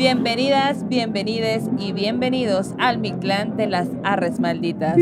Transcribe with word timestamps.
Bienvenidas, 0.00 0.88
bienvenides 0.88 1.64
y 1.78 1.92
bienvenidos 1.92 2.70
al 2.78 2.96
mi 2.96 3.12
clan 3.12 3.58
de 3.58 3.66
las 3.66 3.86
arres 4.02 4.40
malditas. 4.40 4.96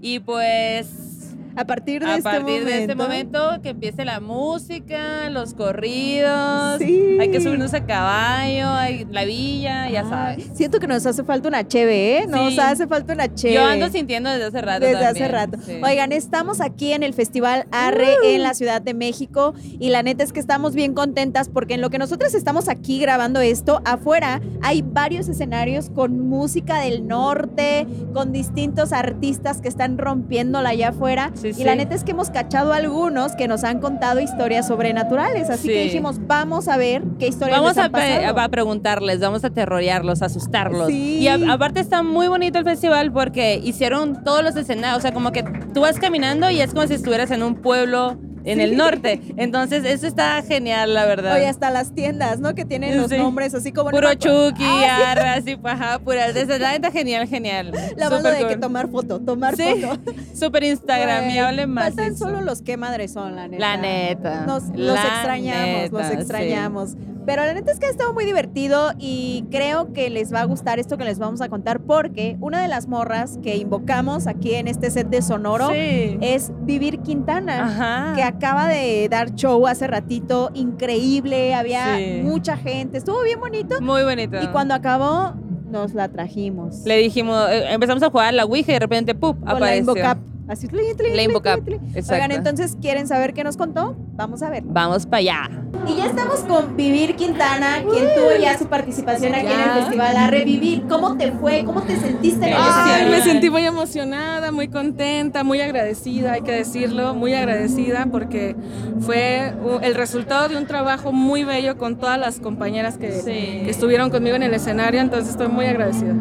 Y 0.00 0.18
pues 0.18 1.11
A 1.56 1.64
partir 1.66 2.00
de, 2.02 2.06
a 2.10 2.12
este, 2.16 2.22
partir 2.22 2.42
momento, 2.42 2.66
de 2.70 2.78
este 2.80 2.94
momento 2.94 3.50
que 3.62 3.68
empiece 3.70 4.04
la 4.04 4.20
música, 4.20 5.28
los 5.30 5.54
corridos, 5.54 6.78
Sí. 6.78 7.18
hay 7.20 7.30
que 7.30 7.40
subirnos 7.40 7.74
a 7.74 7.84
caballo, 7.84 8.68
hay 8.68 9.06
la 9.10 9.24
villa, 9.24 9.90
ya 9.90 10.00
Ay, 10.00 10.08
sabes. 10.08 10.50
Siento 10.54 10.80
que 10.80 10.86
nos 10.86 11.04
hace 11.06 11.22
falta 11.24 11.48
una 11.48 11.66
cheve, 11.66 12.18
¿eh? 12.18 12.26
Nos 12.26 12.54
Sí. 12.54 12.60
hace 12.60 12.86
falta 12.86 13.12
una 13.12 13.32
cheve. 13.34 13.54
Yo 13.54 13.64
ando 13.64 13.88
sintiendo 13.90 14.30
desde 14.30 14.46
hace 14.46 14.60
rato 14.62 14.86
Desde 14.86 15.04
hace 15.04 15.28
rato. 15.28 15.58
sí. 15.64 15.80
Oigan, 15.82 16.12
estamos 16.12 16.60
aquí 16.60 16.92
en 16.92 17.02
el 17.02 17.14
Festival 17.14 17.66
Arre 17.70 18.14
en 18.24 18.42
la 18.42 18.54
Ciudad 18.54 18.80
de 18.80 18.94
México 18.94 19.54
y 19.78 19.90
la 19.90 20.02
neta 20.02 20.24
es 20.24 20.32
que 20.32 20.40
estamos 20.40 20.74
bien 20.74 20.94
contentas 20.94 21.48
porque 21.48 21.74
en 21.74 21.80
lo 21.80 21.90
que 21.90 21.98
nosotros 21.98 22.34
estamos 22.34 22.68
aquí 22.68 22.98
grabando 22.98 23.40
esto, 23.40 23.80
afuera 23.84 24.40
hay 24.62 24.82
varios 24.82 25.28
escenarios 25.28 25.90
con 25.90 26.20
música 26.28 26.80
del 26.80 27.06
norte, 27.06 27.86
con 28.14 28.32
distintos 28.32 28.92
artistas 28.92 29.60
que 29.60 29.68
están 29.68 29.98
rompiéndola 29.98 30.70
allá 30.70 30.88
afuera. 30.90 31.30
Sí, 31.42 31.48
y 31.48 31.52
sí. 31.54 31.64
la 31.64 31.74
neta 31.74 31.94
es 31.94 32.04
que 32.04 32.12
hemos 32.12 32.30
cachado 32.30 32.72
algunos 32.72 33.34
que 33.36 33.48
nos 33.48 33.64
han 33.64 33.80
contado 33.80 34.20
historias 34.20 34.66
sobrenaturales. 34.68 35.50
Así 35.50 35.68
que 35.68 35.82
dijimos, 35.84 36.26
vamos 36.26 36.68
a 36.68 36.76
ver 36.76 37.02
qué 37.18 37.26
historias 37.28 37.58
Vamos 37.58 37.76
les 37.76 37.78
a, 37.78 37.84
han 37.86 37.92
pe- 37.92 37.98
pasado. 38.20 38.40
a 38.40 38.48
preguntarles, 38.48 39.20
vamos 39.20 39.44
a 39.44 39.48
aterrorearlos, 39.48 40.22
a 40.22 40.26
asustarlos. 40.26 40.90
Y 40.90 41.28
a- 41.28 41.38
aparte 41.52 41.80
está 41.80 42.02
muy 42.02 42.28
bonito 42.28 42.58
el 42.58 42.64
festival 42.64 43.12
porque 43.12 43.60
hicieron 43.62 44.22
todos 44.24 44.42
los 44.42 44.56
escenarios, 44.56 44.98
o 44.98 45.00
sea, 45.02 45.12
como 45.12 45.32
que 45.32 45.42
tú 45.74 45.80
vas 45.82 45.98
caminando 45.98 46.48
y 46.50 46.60
es 46.60 46.72
como 46.72 46.86
si 46.86 46.94
estuvieras 46.94 47.30
en 47.30 47.42
un 47.42 47.56
pueblo 47.56 48.16
en 48.44 48.60
el 48.60 48.76
norte. 48.76 49.20
Entonces, 49.36 49.84
eso 49.84 50.06
está 50.06 50.42
genial, 50.42 50.94
la 50.94 51.04
verdad. 51.06 51.34
Oye, 51.36 51.46
hasta 51.46 51.70
las 51.70 51.94
tiendas, 51.94 52.40
¿no? 52.40 52.54
Que 52.54 52.64
tienen 52.64 52.96
los 52.96 53.10
Sí. 53.10 53.16
nombres 53.18 53.54
así 53.54 53.72
como... 53.72 53.90
Puro 53.90 54.12
Chucky, 54.14 54.64
Ah, 54.64 55.10
arra, 55.12 55.34
así, 55.34 55.56
ajá, 55.62 55.98
pura. 55.98 56.32
Desde 56.32 56.58
la 56.58 56.72
neta, 56.72 56.90
genial, 56.90 57.26
genial. 57.28 57.72
La 57.96 58.08
banda 58.08 58.30
de 58.30 58.46
que 58.46 58.56
tomar 58.56 58.88
foto, 58.90 59.20
tomar 59.20 59.56
Sí, 59.56 59.64
foto. 59.82 60.12
súper 60.34 60.64
Instagramiable 60.64 61.64
Güey, 61.64 61.66
más. 61.74 61.84
Faltan 61.86 62.12
eso. 62.12 62.24
solo 62.24 62.40
los 62.40 62.62
que 62.62 62.76
madres 62.76 63.12
son, 63.12 63.36
la 63.36 63.48
neta. 63.48 63.60
La 63.60 63.76
neta. 63.76 64.46
Nos, 64.46 64.64
los 64.76 64.98
extrañamos, 64.98 65.90
los 65.92 66.02
neta, 66.02 66.10
sí. 66.10 66.96
Pero 67.24 67.44
la 67.44 67.54
neta 67.54 67.70
es 67.70 67.78
que 67.78 67.86
ha 67.86 67.90
estado 67.90 68.12
muy 68.12 68.24
divertido 68.24 68.92
y 68.98 69.44
creo 69.50 69.92
que 69.92 70.10
les 70.10 70.32
va 70.34 70.40
a 70.40 70.44
gustar 70.44 70.78
esto 70.78 70.98
que 70.98 71.04
les 71.04 71.18
vamos 71.18 71.40
a 71.40 71.48
contar 71.48 71.80
porque 71.80 72.36
una 72.40 72.60
de 72.60 72.68
las 72.68 72.88
morras 72.88 73.38
que 73.42 73.56
invocamos 73.56 74.26
aquí 74.26 74.54
en 74.54 74.66
este 74.68 74.90
set 74.90 75.08
de 75.08 75.22
Sonoro 75.22 75.68
Sí. 75.70 76.18
es 76.20 76.50
Vivir 76.62 77.00
Quintana. 77.00 77.64
Ajá. 77.64 78.12
que 78.16 78.22
acaba 78.22 78.68
de 78.68 79.08
dar 79.10 79.34
show 79.34 79.66
hace 79.66 79.86
ratito, 79.86 80.50
increíble, 80.54 81.54
había 81.54 81.96
Sí. 81.96 82.20
mucha 82.22 82.56
gente, 82.56 82.98
estuvo 82.98 83.22
bien 83.22 83.40
bonito. 83.40 83.80
Muy 83.80 84.02
bonito. 84.02 84.42
Y 84.42 84.46
cuando 84.48 84.74
acabó, 84.74 85.34
nos 85.70 85.94
la 85.94 86.08
trajimos. 86.08 86.84
Le 86.84 86.96
dijimos, 86.98 87.48
eh, 87.50 87.72
empezamos 87.72 88.02
a 88.02 88.10
jugar 88.10 88.28
a 88.28 88.32
la 88.32 88.44
Ouija 88.44 88.70
y 88.72 88.74
de 88.74 88.80
repente, 88.80 89.14
¡pup! 89.14 89.38
con 89.38 89.46
la 89.46 89.52
apareció. 89.52 89.80
Invocap. 89.80 90.18
Así, 90.48 90.66
tli, 90.68 90.94
tli, 90.96 91.14
La 91.14 91.56
tli. 91.62 91.78
Oigan, 92.10 92.32
entonces, 92.32 92.76
¿quieren 92.80 93.06
saber 93.06 93.32
qué 93.32 93.42
nos 93.44 93.56
contó? 93.56 93.96
Vamos 94.14 94.42
a 94.42 94.50
ver. 94.50 94.62
Vamos 94.66 95.06
para 95.06 95.18
allá. 95.18 95.50
Y 95.86 95.96
ya 95.96 96.06
estamos 96.06 96.40
con 96.40 96.76
Vivir 96.76 97.16
Quintana, 97.16 97.82
quien 97.90 98.04
tuvo 98.14 98.36
ya 98.40 98.56
su 98.56 98.66
participación 98.66 99.34
aquí 99.34 99.46
en 99.46 99.60
el 99.60 99.70
festival 99.82 100.16
a 100.16 100.26
revivir. 100.28 100.84
¿Cómo 100.88 101.16
te 101.16 101.32
fue? 101.32 101.64
¿Cómo 101.64 101.82
te 101.82 101.96
sentiste 101.96 102.46
en 102.46 102.52
el 102.52 102.58
Ay, 102.58 103.10
me 103.10 103.20
sentí 103.22 103.50
muy 103.50 103.64
emocionada, 103.66 104.52
muy 104.52 104.68
contenta, 104.68 105.42
muy 105.44 105.60
agradecida, 105.60 106.32
hay 106.34 106.42
que 106.42 106.52
decirlo, 106.52 107.14
muy 107.14 107.34
agradecida 107.34 108.06
porque 108.10 108.54
fue 109.00 109.52
el 109.82 109.94
resultado 109.94 110.48
de 110.48 110.56
un 110.56 110.66
trabajo 110.66 111.12
muy 111.12 111.44
bello 111.44 111.76
con 111.76 111.96
todas 111.96 112.18
las 112.18 112.38
compañeras 112.38 112.96
que, 112.98 113.12
Sí. 113.12 113.62
que 113.64 113.70
estuvieron 113.70 114.10
conmigo 114.10 114.36
en 114.36 114.42
el 114.44 114.54
escenario, 114.54 115.00
entonces 115.00 115.30
estoy 115.30 115.48
muy 115.48 115.66
agradecida. 115.66 116.14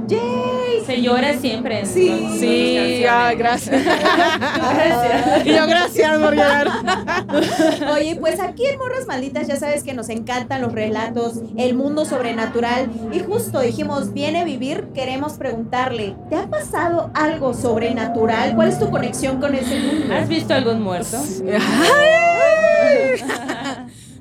Se 0.86 1.02
llora 1.02 1.34
siempre. 1.38 1.86
Sí. 1.86 2.28
Sí, 2.40 3.06
ay, 3.06 3.36
gracias. 3.38 3.82
y 5.46 5.50
yo 5.54 5.68
gracias 5.68 6.18
por 6.20 6.34
llorar. 6.36 6.68
Oye, 7.94 8.16
pues 8.20 8.40
aquí 8.40 8.66
en 8.66 8.78
Morras 8.80 9.06
Malditas 9.08 9.48
ya 9.52 9.60
sabes 9.60 9.84
que 9.84 9.94
nos 9.94 10.08
encantan 10.10 10.62
los 10.62 10.72
relatos, 10.72 11.42
el 11.58 11.76
mundo 11.76 12.06
sobrenatural. 12.06 12.90
Y 13.12 13.20
justo 13.20 13.60
dijimos, 13.60 14.14
viene 14.14 14.40
a 14.40 14.46
vivir, 14.46 14.88
queremos 14.94 15.34
preguntarle, 15.34 16.16
¿te 16.30 16.38
ha 16.38 16.50
pasado 16.50 17.12
algo 17.14 17.54
sobrenatural? 17.54 18.56
¿Cuál 18.56 18.70
es 18.70 18.80
tu 18.80 18.90
conexión 18.90 19.42
con 19.42 19.54
ese 19.54 19.78
mundo? 19.80 20.14
¿Has 20.14 20.30
visto 20.30 20.54
algún 20.54 20.82
muerto? 20.82 21.18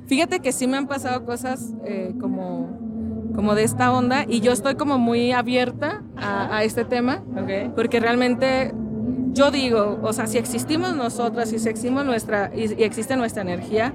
Fíjate 0.06 0.41
que 0.41 0.50
sí 0.50 0.66
me 0.66 0.76
han 0.76 0.88
pasado 0.88 1.24
cosas 1.24 1.68
eh, 1.84 2.12
como, 2.20 3.30
como 3.36 3.54
de 3.54 3.62
esta 3.62 3.92
onda 3.92 4.24
y 4.26 4.41
yo 4.41 4.50
estoy 4.50 4.74
como 4.74 4.98
muy 4.98 5.30
abierta 5.30 6.02
a, 6.16 6.56
a 6.56 6.64
este 6.64 6.84
tema. 6.84 7.22
Porque 7.76 8.00
realmente 8.00 8.74
yo 9.32 9.52
digo, 9.52 10.00
o 10.02 10.12
sea, 10.12 10.26
si 10.26 10.38
existimos 10.38 10.97
nosotras, 10.97 11.50
si 11.50 11.54
existimos 11.54 12.04
nuestra 12.04 12.50
y, 12.52 12.74
y 12.80 12.82
existe 12.82 13.16
nuestra 13.16 13.42
energía, 13.42 13.92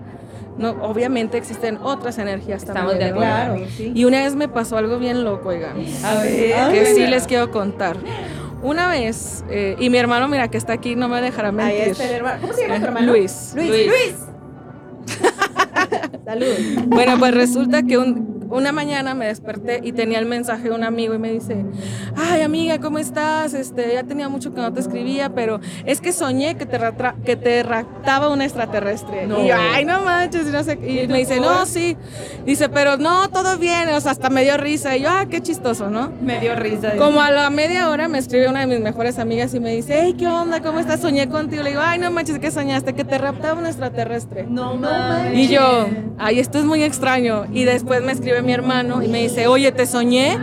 no, 0.58 0.70
obviamente 0.84 1.38
existen 1.38 1.78
otras 1.84 2.18
energías 2.18 2.64
Estamos 2.64 2.92
también. 2.94 3.14
de 3.16 3.26
acuerdo. 3.26 3.66
sí. 3.76 3.92
Y 3.94 4.06
una 4.06 4.20
vez 4.24 4.36
me 4.36 4.48
pasó 4.48 4.78
algo 4.78 4.98
bien 5.00 5.24
loco, 5.24 5.50
oigan, 5.50 5.76
A 6.04 6.16
ver. 6.22 6.72
que 6.72 6.86
sí 6.96 7.06
les 7.08 7.28
quiero 7.28 7.52
contar. 7.52 7.98
Una 8.64 8.88
vez, 8.88 9.44
eh, 9.50 9.76
y 9.80 9.90
mi 9.90 9.98
hermano, 9.98 10.28
mira, 10.28 10.48
que 10.48 10.58
está 10.58 10.74
aquí, 10.74 10.96
no 10.96 11.08
me 11.08 11.22
dejará 11.22 11.50
Ahí 11.50 11.56
mentir. 11.56 11.88
está 11.90 12.06
el 12.06 12.12
hermano. 12.16 12.42
¿Cómo 12.42 12.54
se 12.54 12.62
llama 12.64 12.80
tu 12.80 12.86
hermano? 12.86 13.12
Luis. 13.12 13.52
Luis. 13.56 13.70
Luis. 13.70 13.88
Luis. 13.88 14.16
Saludos. 16.26 16.58
Bueno, 16.88 17.20
pues 17.20 17.34
resulta 17.34 17.84
que 17.84 17.98
un- 17.98 18.35
una 18.50 18.72
mañana 18.72 19.14
me 19.14 19.28
desperté 19.28 19.82
y 19.84 19.92
tenía 19.92 20.20
el 20.20 20.26
mensaje 20.26 20.70
de 20.70 20.76
un 20.76 20.84
amigo 20.84 21.14
y 21.14 21.20
me 21.20 21.32
dice, 21.32 21.66
ay 22.16 22.42
amiga, 22.42 22.80
¿cómo 22.80 23.00
estás? 23.00 23.54
Este, 23.54 23.94
ya 23.94 24.04
tenía 24.04 24.30
mucho 24.30 24.54
que 24.54 24.62
no 24.62 24.72
te 24.74 24.80
escribía, 24.80 25.30
pero 25.34 25.60
es 25.86 26.02
que 26.02 26.14
soñé 26.14 26.56
que 26.56 26.66
te, 26.66 26.80
que 27.26 27.36
te 27.36 27.64
raptaba 27.64 28.30
un 28.30 28.42
extraterrestre. 28.42 29.28
No. 29.28 29.44
Y 29.44 29.48
yo, 29.48 29.56
ay, 29.58 29.86
no 29.86 30.02
manches, 30.02 30.48
y 30.48 30.52
no 30.52 30.64
sé 30.64 30.78
qué. 30.78 31.04
Y 31.04 31.08
me 31.08 31.20
dice, 31.20 31.40
no, 31.40 31.66
sí. 31.66 31.98
Dice, 32.46 32.70
pero 32.70 32.98
no, 32.98 33.30
todo 33.30 33.58
bien, 33.58 33.90
o 33.90 34.00
sea, 34.00 34.12
hasta 34.12 34.30
me 34.30 34.44
dio 34.44 34.58
risa. 34.58 34.96
Y 34.96 35.02
yo, 35.02 35.10
ah, 35.10 35.26
qué 35.30 35.42
chistoso, 35.42 35.90
¿no? 35.90 36.12
Me 36.22 36.40
dio 36.40 36.56
risa. 36.56 36.96
Como 36.98 37.22
a 37.22 37.32
la 37.32 37.50
media 37.50 37.90
hora 37.90 38.08
me 38.08 38.18
escribe 38.18 38.48
una 38.48 38.62
de 38.62 38.68
mis 38.68 38.80
mejores 38.80 39.20
amigas 39.20 39.54
y 39.54 39.60
me 39.60 39.76
dice, 39.76 40.00
hey, 40.02 40.16
¿qué 40.18 40.28
onda? 40.28 40.62
¿Cómo 40.62 40.80
estás? 40.80 41.02
Soñé 41.02 41.28
contigo. 41.30 41.64
Le 41.64 41.70
digo, 41.72 41.82
ay, 41.84 42.00
no 42.00 42.12
manches, 42.12 42.40
¿qué 42.40 42.52
soñaste? 42.52 42.94
Que 42.94 43.04
te 43.04 43.18
raptaba 43.18 43.60
un 43.60 43.66
extraterrestre. 43.66 44.46
No 44.48 44.76
mames. 44.76 45.38
Y 45.38 45.48
yo, 45.48 45.88
ay, 46.18 46.40
esto 46.40 46.60
es 46.60 46.66
muy 46.66 46.84
extraño. 46.84 47.46
Y 47.52 47.64
después 47.64 48.02
me 48.04 48.12
escribe 48.12 48.35
mi 48.44 48.54
hermano 48.54 49.02
y 49.04 49.08
me 49.08 49.22
dice, 49.22 49.48
oye, 49.48 49.72
te 49.72 49.86
soñé 49.86 50.38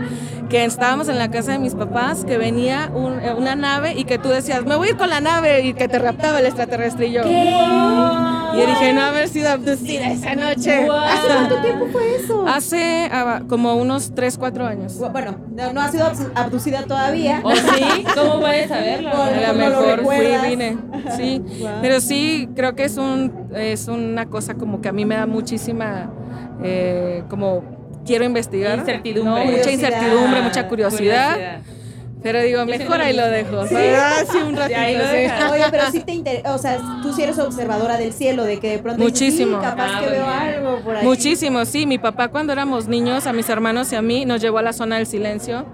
que 0.48 0.64
estábamos 0.66 1.08
en 1.08 1.18
la 1.18 1.30
casa 1.30 1.52
de 1.52 1.58
mis 1.58 1.74
papás, 1.74 2.26
que 2.26 2.36
venía 2.36 2.90
un- 2.94 3.18
eh, 3.20 3.32
una 3.34 3.54
nave 3.56 3.94
y 3.96 4.04
que 4.04 4.18
tú 4.18 4.28
decías, 4.28 4.66
me 4.66 4.76
voy 4.76 4.88
a 4.88 4.90
ir 4.90 4.96
con 4.98 5.08
la 5.08 5.20
nave 5.22 5.62
y 5.62 5.72
que 5.72 5.88
te 5.88 5.98
raptaba 5.98 6.40
el 6.40 6.46
extraterrestre. 6.46 7.06
Y 7.06 7.12
yo, 7.12 7.22
y 7.26 8.58
yo 8.60 8.66
dije, 8.66 8.92
no 8.92 9.00
haber 9.00 9.28
sido 9.30 9.48
abducida 9.48 10.10
esa 10.10 10.34
noche. 10.34 10.86
¿Hace 10.90 11.26
cuánto 11.26 11.56
tiempo 11.62 11.86
fue 11.90 12.16
eso? 12.16 12.44
Hace 12.46 13.08
ah, 13.10 13.40
como 13.48 13.76
unos 13.76 14.14
3, 14.14 14.36
4 14.36 14.66
años. 14.66 14.98
Bueno, 15.10 15.36
no, 15.56 15.72
no 15.72 15.80
ha 15.80 15.88
sido 15.88 16.04
abducida 16.34 16.82
todavía. 16.82 17.40
¿O 17.44 17.50
sí? 17.56 18.04
¿Cómo 18.14 18.40
puedes 18.40 18.68
saberlo? 18.68 19.10
Por- 19.12 19.20
A 19.20 19.52
lo 19.54 19.58
no 19.58 19.68
lo 19.70 19.80
mejor 19.80 20.00
fui, 20.04 20.16
recuerdas. 20.16 20.46
vine. 20.48 20.76
Sí, 21.16 21.42
Wow. 21.60 21.70
pero 21.80 22.00
sí, 22.02 22.48
creo 22.54 22.74
que 22.74 22.84
es, 22.84 22.98
un, 22.98 23.32
es 23.56 23.88
una 23.88 24.26
cosa 24.26 24.52
como 24.54 24.82
que 24.82 24.88
a 24.90 24.92
mí 24.92 25.06
me 25.06 25.14
da 25.16 25.24
muchísima, 25.26 26.10
eh, 26.62 27.22
como 27.30 27.80
quiero 28.06 28.24
investigar. 28.24 28.78
Incertidumbre. 28.78 29.44
¿no? 29.46 29.52
Mucha 29.52 29.70
incertidumbre, 29.70 30.42
mucha 30.42 30.68
curiosidad. 30.68 31.32
Curiosidad. 31.34 31.60
Pero 32.22 32.40
digo, 32.40 32.64
mejor 32.66 33.00
ahí 33.00 33.16
lo 33.16 33.26
dejo. 33.26 33.66
Sí. 33.66 33.74
Ah, 33.96 34.22
sí, 34.30 34.38
un 34.46 34.54
ratito. 34.56 34.78
ahí 34.78 34.96
lo. 34.96 35.50
Oye, 35.50 35.64
pero 35.72 35.90
sí 35.90 36.00
te 36.02 36.12
interesa, 36.12 36.54
o 36.54 36.58
sea, 36.58 36.78
tú 37.02 37.12
sí 37.12 37.20
eres 37.24 37.36
observadora 37.40 37.96
del 37.96 38.12
cielo, 38.12 38.44
de 38.44 38.60
que 38.60 38.70
de 38.70 38.78
pronto 38.78 39.02
dices, 39.04 39.20
Muchísimo. 39.20 39.58
"Sí, 39.58 39.64
capaz 39.66 39.90
Ah, 39.96 40.00
que 40.04 40.10
veo 40.10 40.24
algo 40.28 40.78
por 40.84 40.94
ahí. 40.96 41.04
Muchísimo, 41.04 41.64
sí. 41.64 41.84
Mi 41.84 41.98
papá 41.98 42.28
cuando 42.28 42.52
éramos 42.52 42.86
niños, 42.86 43.26
a 43.26 43.32
mis 43.32 43.48
hermanos 43.48 43.92
y 43.92 43.96
a 43.96 44.02
mí, 44.02 44.24
nos 44.24 44.40
llevó 44.40 44.58
a 44.58 44.62
la 44.62 44.72
zona 44.72 44.98
del 44.98 45.06
silencio, 45.08 45.66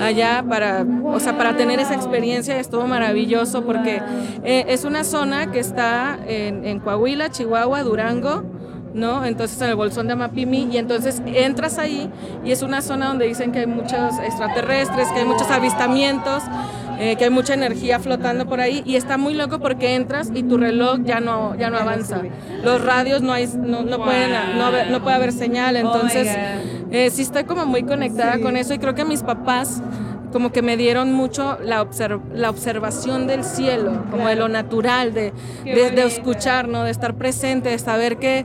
allá 0.00 0.44
para, 0.48 0.86
o 1.04 1.18
sea, 1.18 1.36
para 1.36 1.56
tener 1.56 1.80
esa 1.80 1.94
experiencia. 1.96 2.60
Estuvo 2.60 2.86
maravilloso 2.86 3.64
porque 3.64 4.00
eh, 4.44 4.66
es 4.68 4.84
una 4.84 5.02
zona 5.02 5.50
que 5.50 5.58
está 5.58 6.16
en, 6.28 6.64
en 6.64 6.78
Coahuila, 6.78 7.30
Chihuahua, 7.30 7.82
Durango. 7.82 8.44
¿No? 8.94 9.24
Entonces 9.24 9.60
en 9.60 9.68
el 9.70 9.76
bolsón 9.76 10.06
de 10.06 10.14
Amapimi 10.14 10.68
y 10.72 10.78
entonces 10.78 11.22
entras 11.26 11.78
ahí 11.78 12.10
y 12.44 12.52
es 12.52 12.62
una 12.62 12.82
zona 12.82 13.08
donde 13.08 13.26
dicen 13.26 13.52
que 13.52 13.60
hay 13.60 13.66
muchos 13.66 14.18
extraterrestres, 14.24 15.08
que 15.08 15.20
hay 15.20 15.24
muchos 15.26 15.50
avistamientos, 15.50 16.42
eh, 16.98 17.14
que 17.16 17.24
hay 17.24 17.30
mucha 17.30 17.54
energía 17.54 18.00
flotando 18.00 18.46
por 18.46 18.60
ahí 18.60 18.82
y 18.84 18.96
está 18.96 19.18
muy 19.18 19.34
loco 19.34 19.60
porque 19.60 19.94
entras 19.94 20.30
y 20.34 20.42
tu 20.42 20.56
reloj 20.58 20.98
ya 21.04 21.20
no, 21.20 21.54
ya 21.54 21.70
no 21.70 21.78
avanza. 21.78 22.20
Los 22.64 22.84
radios 22.84 23.22
no 23.22 23.32
hay, 23.32 23.46
no, 23.56 23.82
no 23.82 24.02
pueden, 24.02 24.32
no, 24.90 25.02
puede 25.02 25.16
haber 25.16 25.32
señal, 25.32 25.76
Oh 25.76 25.78
entonces 25.80 26.26
eh, 26.90 27.10
sí 27.10 27.22
estoy 27.22 27.44
como 27.44 27.66
muy 27.66 27.84
conectada 27.84 28.40
con 28.40 28.56
eso 28.56 28.74
y 28.74 28.78
creo 28.78 28.94
que 28.94 29.04
mis 29.04 29.22
papás 29.22 29.80
como 30.32 30.52
que 30.52 30.60
me 30.60 30.76
dieron 30.76 31.12
mucho 31.14 31.56
la, 31.64 31.82
obser- 31.82 32.20
la 32.34 32.50
observación 32.50 33.26
del 33.26 33.44
cielo, 33.44 34.04
como 34.10 34.28
de 34.28 34.36
lo 34.36 34.48
natural, 34.48 35.14
de, 35.14 35.32
escuchar, 36.04 36.68
¿no? 36.68 36.84
de 36.84 36.90
estar 36.90 37.14
presente, 37.14 37.70
de 37.70 37.78
saber 37.78 38.18
que, 38.18 38.44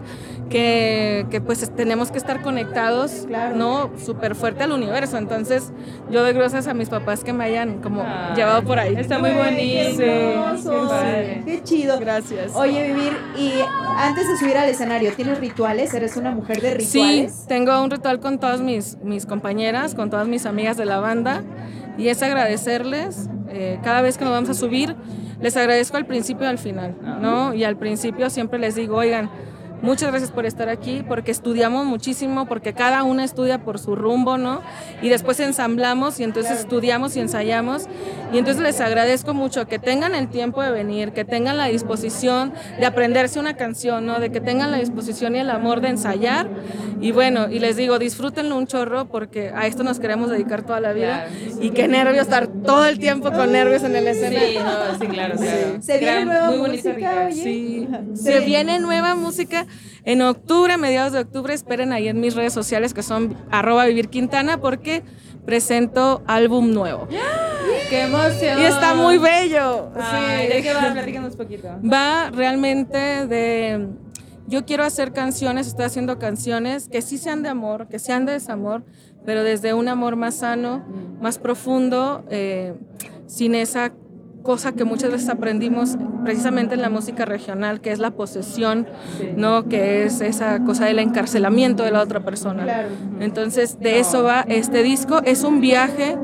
que, 0.50 1.26
que, 1.32 1.42
pues 1.42 1.70
tenemos 1.76 2.12
que 2.12 2.18
estar 2.18 2.42
conectados, 2.42 3.26
Claro. 3.28 3.56
¿no? 3.56 3.90
Súper 3.98 4.36
fuerte 4.36 4.64
al 4.64 4.72
universo. 4.72 5.18
Entonces 5.18 5.72
yo 6.12 6.22
doy 6.24 6.34
gracias 6.34 6.68
a 6.68 6.74
mis 6.74 6.90
papás 6.90 7.24
que 7.24 7.34
me 7.34 7.44
hayan 7.46 7.82
como 7.82 8.04
Ay, 8.06 8.36
llevado 8.36 8.64
por 8.64 8.80
ahí. 8.80 8.96
Está 8.96 9.20
muy 9.20 9.32
bonito. 9.32 9.98
Qué 9.98 10.34
hermoso. 10.34 10.90
Qué. 11.02 11.42
Qué 11.46 11.64
chido. 11.64 12.00
Gracias. 12.00 12.56
Oye, 12.56 12.88
Vivir, 12.94 13.14
y 13.38 13.54
antes 13.98 14.28
de 14.28 14.38
subir 14.38 14.58
al 14.58 14.70
escenario, 14.70 15.12
¿tienes 15.14 15.40
rituales? 15.40 15.94
¿Eres 15.94 16.18
una 16.18 16.32
mujer 16.32 16.62
de 16.62 16.80
Sí, 16.82 17.00
rituales? 17.02 17.46
tengo 17.48 17.84
un 17.84 17.90
ritual 17.92 18.20
con 18.20 18.40
todas 18.40 18.62
mis, 18.62 18.98
mis 19.04 19.26
compañeras, 19.26 19.96
con 19.96 20.10
todas 20.10 20.28
mis 20.28 20.46
amigas 20.46 20.78
de 20.78 20.86
la 20.86 21.00
banda, 21.00 21.44
y 21.98 22.10
es 22.10 22.22
agradecerles 22.24 23.30
eh, 23.50 23.80
cada 23.84 24.02
vez 24.02 24.18
que 24.18 24.26
nos 24.26 24.34
vamos 24.34 24.50
a 24.50 24.54
subir. 24.54 24.96
Les 25.42 25.58
agradezco 25.58 25.98
al 25.98 26.06
principio 26.06 26.46
y 26.46 26.50
al 26.50 26.58
final, 26.58 26.96
¿no? 27.22 27.54
Y 27.54 27.64
al 27.66 27.76
principio 27.76 28.30
siempre 28.30 28.60
les 28.60 28.76
digo, 28.76 28.96
oigan, 28.98 29.30
muchas 29.84 30.10
gracias 30.10 30.32
por 30.32 30.48
estar 30.48 30.70
aquí, 30.70 31.04
porque 31.08 31.30
estudiamos 31.30 31.86
muchísimo, 31.86 32.48
porque 32.48 32.74
cada 32.74 33.04
una 33.04 33.24
estudia 33.24 33.60
por 33.64 33.78
su 33.78 33.96
rumbo, 33.96 34.40
¿no? 34.40 34.62
Y 35.04 35.10
después 35.10 35.40
ensamblamos 35.40 36.20
y 36.20 36.24
entonces 36.24 36.60
estudiamos 36.60 37.16
y 37.16 37.20
ensayamos. 37.20 37.84
Y 38.34 38.40
entonces 38.40 38.64
les 38.64 38.82
agradezco 38.82 39.36
mucho 39.36 39.68
que 39.68 39.78
tengan 39.78 40.16
el 40.16 40.28
tiempo 40.30 40.64
de 40.64 40.72
venir, 40.72 41.12
que 41.12 41.24
tengan 41.26 41.58
la 41.58 41.66
disposición 41.68 42.52
de 42.80 42.86
aprenderse 42.88 43.40
una 43.40 43.56
canción, 43.56 44.08
¿no? 44.08 44.20
De 44.20 44.32
que 44.32 44.42
tengan 44.42 44.72
la 44.72 44.78
disposición 44.78 45.36
y 45.36 45.40
el 45.40 45.52
amor 45.52 45.82
de 45.82 45.90
ensayar. 45.90 46.50
Y 47.00 47.12
bueno, 47.12 47.50
y 47.52 47.60
les 47.60 47.76
digo, 47.76 48.00
disfrútenlo 48.00 48.58
un 48.58 48.66
chorro 48.66 49.06
porque 49.06 49.52
a 49.54 49.68
esto 49.68 49.84
nos 49.84 50.00
queremos 50.00 50.30
dedicar 50.32 50.64
toda 50.64 50.80
la 50.80 50.94
vida. 50.94 51.28
Y 51.62 51.72
qué 51.72 51.88
nervios 51.88 52.24
estar 52.24 52.48
todo 52.48 52.86
el 52.86 52.98
tiempo 52.98 53.32
con 53.32 53.52
nervios 53.52 53.84
en 53.84 53.96
el 53.96 54.08
escenario. 54.08 54.48
Sí, 54.48 54.58
no, 54.58 55.00
sí, 55.00 55.08
claro, 55.08 55.36
claro. 55.36 55.82
¿Se 55.82 55.98
viene 56.00 56.14
Gran- 56.14 56.28
nueva 56.28 56.52
música, 56.52 57.26
oye? 57.28 57.44
Sí. 57.44 57.88
se 58.16 58.40
viene 58.40 58.80
nueva 58.80 59.16
música 59.16 59.68
en 60.06 60.22
octubre, 60.22 60.78
mediados 60.78 61.14
de 61.14 61.20
octubre. 61.20 61.54
Esperen 61.54 61.94
ahí 61.94 62.08
en 62.08 62.20
mis 62.20 62.36
redes 62.36 62.54
sociales 62.54 62.94
que 62.94 63.04
son 63.04 63.36
arroba 63.52 63.86
vivir 63.86 64.10
quintana 64.10 64.60
porque 64.60 65.04
presento 65.46 66.24
álbum 66.28 66.74
nuevo. 66.74 67.08
¡Qué 67.90 68.04
emoción! 68.04 68.60
Y 68.60 68.66
está 68.66 68.96
muy 68.96 69.18
bello. 69.18 69.92
Ay, 69.96 70.48
sí. 70.48 70.54
¿De 70.54 70.62
qué 70.64 70.74
va? 70.74 70.92
Platícanos 70.94 71.36
poquito. 71.36 71.68
Va 71.84 72.32
realmente 72.32 73.28
de... 73.28 73.88
Yo 74.46 74.66
quiero 74.66 74.84
hacer 74.84 75.14
canciones, 75.14 75.68
estoy 75.68 75.86
haciendo 75.86 76.20
canciones 76.20 76.90
que 76.90 77.02
sí 77.02 77.18
sean 77.18 77.44
de 77.44 77.50
amor, 77.50 77.88
que 77.88 77.98
sean 77.98 78.26
de 78.26 78.34
desamor, 78.34 78.84
pero 79.26 79.42
desde 79.42 79.74
un 79.74 79.88
amor 79.88 80.18
más 80.18 80.36
sano, 80.36 80.86
más 81.22 81.38
profundo, 81.38 82.26
eh, 82.30 82.74
sin 83.26 83.56
esa 83.56 83.94
cosa 84.44 84.74
que 84.74 84.84
muchas 84.84 85.12
veces 85.12 85.30
aprendimos 85.30 85.98
precisamente 86.24 86.76
en 86.76 86.82
la 86.82 86.90
música 86.90 87.26
regional, 87.26 87.82
que 87.82 87.92
es 87.92 88.00
la 88.00 88.12
posesión, 88.12 88.88
¿no? 89.36 89.68
Que 89.68 90.04
es 90.04 90.22
esa 90.22 90.64
cosa 90.64 90.86
del 90.86 91.00
encarcelamiento 91.00 91.84
de 91.84 91.92
la 91.92 92.02
otra 92.02 92.20
persona. 92.20 92.88
Entonces, 93.20 93.80
de 93.80 94.00
eso 94.00 94.24
va 94.24 94.42
este 94.42 94.84
disco. 94.84 95.22
Es 95.24 95.44
un 95.44 95.62
viaje 95.62 96.18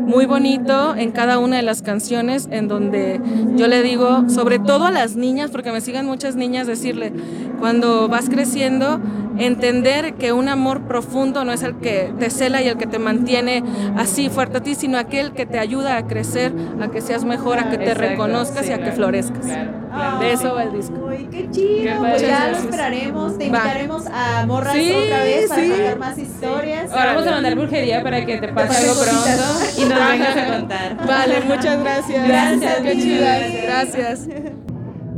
muy 0.00 0.26
bonito 0.26 0.94
en 0.96 1.10
cada 1.10 1.38
una 1.38 1.56
de 1.56 1.62
las 1.62 1.82
canciones, 1.82 2.48
en 2.50 2.68
donde 2.68 3.20
yo 3.56 3.66
le 3.68 3.82
digo, 3.82 4.28
sobre 4.28 4.58
todo 4.58 4.86
a 4.86 4.90
las 4.90 5.16
niñas, 5.16 5.50
porque 5.50 5.72
me 5.72 5.80
sigan 5.80 6.06
muchas 6.06 6.36
niñas, 6.36 6.66
decirle, 6.66 7.12
cuando 7.58 8.08
vas 8.08 8.28
creciendo, 8.28 9.00
entender 9.38 10.14
que 10.14 10.32
un 10.32 10.48
amor 10.48 10.82
profundo 10.82 11.44
no 11.44 11.52
es 11.52 11.62
el 11.62 11.76
que 11.78 12.12
te 12.18 12.30
cela 12.30 12.62
y 12.62 12.68
el 12.68 12.76
que 12.76 12.86
te 12.86 12.98
mantiene 12.98 13.62
así 13.96 14.28
fuerte 14.28 14.58
a 14.58 14.60
ti, 14.62 14.74
sino 14.74 14.98
aquel 14.98 15.32
que 15.32 15.46
te 15.46 15.58
ayuda 15.58 15.96
a 15.96 16.06
crecer, 16.06 16.52
a 16.80 16.88
que 16.88 17.00
seas 17.00 17.24
mejor, 17.24 17.58
a 17.58 17.70
que 17.70 17.78
te 17.78 17.84
Exacto, 17.92 18.02
reconozcas 18.08 18.64
sí, 18.66 18.70
y 18.70 18.74
a 18.74 18.82
que 18.82 18.92
florezcas. 18.92 19.44
claro, 19.44 19.70
claro. 19.92 20.18
De 20.18 20.32
eso 20.32 20.54
va 20.54 20.62
el 20.64 20.72
disco. 20.72 20.94
Uy, 21.06 21.28
qué 21.30 21.50
chido. 21.50 21.82
Qué 21.84 21.94
pues 21.98 22.22
ya 22.22 22.28
lo 22.28 22.36
Gracias. 22.46 22.64
esperaremos. 22.64 23.38
Te 23.38 23.50
Va. 23.50 23.58
invitaremos 23.58 24.06
a 24.06 24.46
Morras 24.46 24.74
Sí, 24.74 24.92
otra 24.92 25.22
vez 25.24 25.48
para 25.48 25.62
sí. 25.62 25.70
contar 25.70 25.98
más 25.98 26.18
historias. 26.18 26.90
Ahora 26.92 27.06
vamos 27.14 27.26
a 27.26 27.30
mandar 27.32 27.54
brujería 27.56 28.02
para 28.02 28.24
que 28.26 28.38
te 28.38 28.48
pase 28.48 28.76
algo 28.88 28.94
pronto 29.02 29.30
y 29.78 29.84
nos 29.84 30.08
vengas 30.10 30.36
a 30.36 30.46
contar. 30.58 31.06
Vale, 31.06 31.40
muchas 31.42 31.80
gracias. 31.80 32.28
Gracias, 32.28 32.74
qué 32.82 32.90
Vivi. 32.90 33.02
chidas. 33.02 33.42
Gracias. 33.64 34.28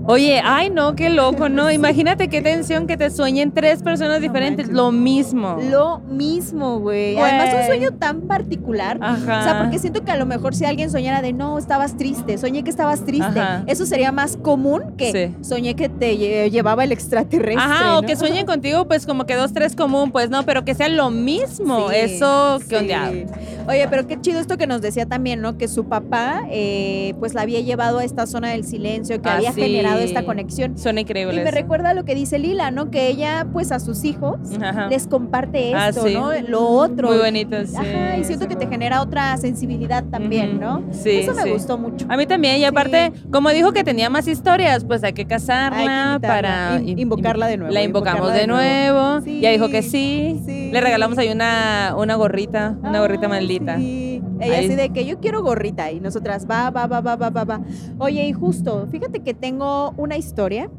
Oye, 0.08 0.40
ay 0.44 0.70
no, 0.70 0.94
qué 0.94 1.10
loco, 1.10 1.48
¿no? 1.48 1.70
Imagínate 1.72 2.28
qué 2.28 2.40
tensión 2.42 2.86
que 2.86 2.96
te 2.96 3.10
sueñen 3.10 3.52
tres 3.52 3.82
personas 3.82 4.20
diferentes, 4.20 4.68
lo 4.68 4.92
mismo. 4.92 5.56
Lo 5.70 5.98
mismo, 6.00 6.78
güey. 6.78 7.16
Además, 7.18 7.54
un 7.60 7.66
sueño 7.66 7.90
tan 7.92 8.20
particular. 8.22 8.98
Ajá. 9.00 9.40
O 9.40 9.42
sea, 9.42 9.58
porque 9.62 9.78
siento 9.78 10.04
que 10.04 10.12
a 10.12 10.16
lo 10.16 10.26
mejor 10.26 10.54
si 10.54 10.64
alguien 10.64 10.90
soñara 10.90 11.22
de 11.22 11.32
no, 11.32 11.58
estabas 11.58 11.96
triste, 11.96 12.38
soñé 12.38 12.62
que 12.62 12.70
estabas 12.70 13.04
triste, 13.04 13.40
Ajá. 13.40 13.64
eso 13.66 13.84
sería 13.86 14.12
más 14.12 14.36
común 14.36 14.94
que 14.96 15.12
Sí. 15.12 15.44
soñé 15.44 15.74
que 15.74 15.88
te 15.88 16.16
lle- 16.16 16.50
llevaba 16.50 16.84
el 16.84 16.92
extraterrestre. 16.92 17.62
Ajá, 17.62 17.98
o 17.98 18.02
que 18.02 18.16
sueñen 18.16 18.46
contigo, 18.46 18.86
pues 18.86 19.06
como 19.06 19.26
que 19.26 19.34
dos, 19.34 19.52
tres 19.52 19.74
común, 19.74 20.12
pues 20.12 20.30
no, 20.30 20.44
pero 20.44 20.64
que 20.64 20.74
sea 20.74 20.88
lo 20.88 21.10
mismo. 21.10 21.88
Sí, 21.90 21.96
Eso, 21.96 22.60
qué 22.68 22.78
sí. 22.78 22.92
onda. 22.92 23.10
Oye, 23.68 23.88
pero 23.90 24.06
qué 24.06 24.20
chido 24.20 24.38
esto 24.38 24.56
que 24.56 24.68
nos 24.68 24.80
decía 24.80 25.06
también, 25.06 25.40
¿no? 25.40 25.58
Que 25.58 25.66
su 25.66 25.86
papá, 25.86 26.42
eh, 26.50 27.14
pues 27.18 27.34
la 27.34 27.42
había 27.42 27.60
llevado 27.60 27.98
a 27.98 28.04
esta 28.04 28.26
zona 28.26 28.50
del 28.50 28.64
silencio, 28.64 29.20
que 29.20 29.28
Ah, 29.28 29.36
había 29.38 29.52
sí. 29.52 29.60
Generado 29.96 30.18
esta 30.18 30.24
conexión. 30.24 30.78
Suena 30.78 31.00
Y 31.00 31.02
increíble. 31.02 31.44
me 31.44 31.50
recuerda 31.50 31.94
lo 31.94 32.04
que 32.04 32.14
dice 32.14 32.38
Lila, 32.38 32.70
¿no? 32.70 32.90
Que 32.90 33.08
ella, 33.08 33.46
pues 33.52 33.72
a 33.72 33.78
sus 33.80 34.04
hijos 34.04 34.36
Ajá. 34.60 34.88
les 34.88 35.06
comparte 35.06 35.72
Ah, 35.74 35.88
esto, 35.90 36.06
sí. 36.06 36.14
¿no? 36.14 36.30
Lo 36.48 36.66
otro. 36.68 37.08
Muy 37.08 37.18
bonito, 37.18 37.56
sí. 37.66 37.76
Ajá, 37.76 38.16
y 38.18 38.24
siento 38.24 38.48
que 38.48 38.56
te 38.56 38.66
genera 38.66 39.00
otra 39.02 39.36
sensibilidad 39.36 40.04
también. 40.04 40.60
¿no? 40.60 40.82
Sí, 40.90 41.10
Eso 41.18 41.34
me 41.34 41.42
sí. 41.42 41.50
gustó 41.50 41.78
mucho. 41.78 42.06
A 42.08 42.16
mí 42.16 42.26
también, 42.26 42.56
y 42.58 42.64
aparte, 42.64 43.12
como 43.30 43.50
dijo 43.50 43.72
que 43.72 43.84
tenía 43.84 44.10
más 44.10 44.28
historias, 44.28 44.84
pues 44.84 45.02
hay 45.04 45.12
que 45.12 45.22
Hay 45.22 45.26
casarla 45.26 46.18
que 46.20 46.26
para 46.26 46.80
in- 46.84 46.98
invocarla 46.98 47.46
de 47.46 47.56
nuevo, 47.56 47.72
La 47.74 47.82
invocamos 47.82 48.32
de 48.32 48.40
de 48.40 48.46
nuevo. 48.46 49.20
ya 49.40 49.50
dijo 49.50 49.68
que 49.68 49.82
sí. 49.82 50.40
sí. 50.46 50.70
Le 50.72 50.80
regalamos 50.80 51.18
ahí 51.18 51.28
una, 51.30 51.94
una 51.96 52.14
gorrita, 52.16 52.76
una 52.82 53.00
gorrita 53.00 53.28
maldita. 53.28 53.76
Sí. 53.78 54.05
Ella 54.40 54.58
Ahí. 54.58 54.66
así 54.66 54.74
de 54.74 54.90
que 54.90 55.06
yo 55.06 55.18
quiero 55.20 55.42
gorrita 55.42 55.90
y 55.92 56.00
nosotras 56.00 56.46
va, 56.50 56.70
va, 56.70 56.86
va, 56.86 57.00
va, 57.00 57.16
va, 57.16 57.30
va, 57.30 57.44
va. 57.44 57.60
Oye, 57.98 58.26
y 58.26 58.32
justo, 58.32 58.86
fíjate 58.90 59.20
que 59.20 59.34
tengo 59.34 59.92
una 59.96 60.16
historia 60.16 60.70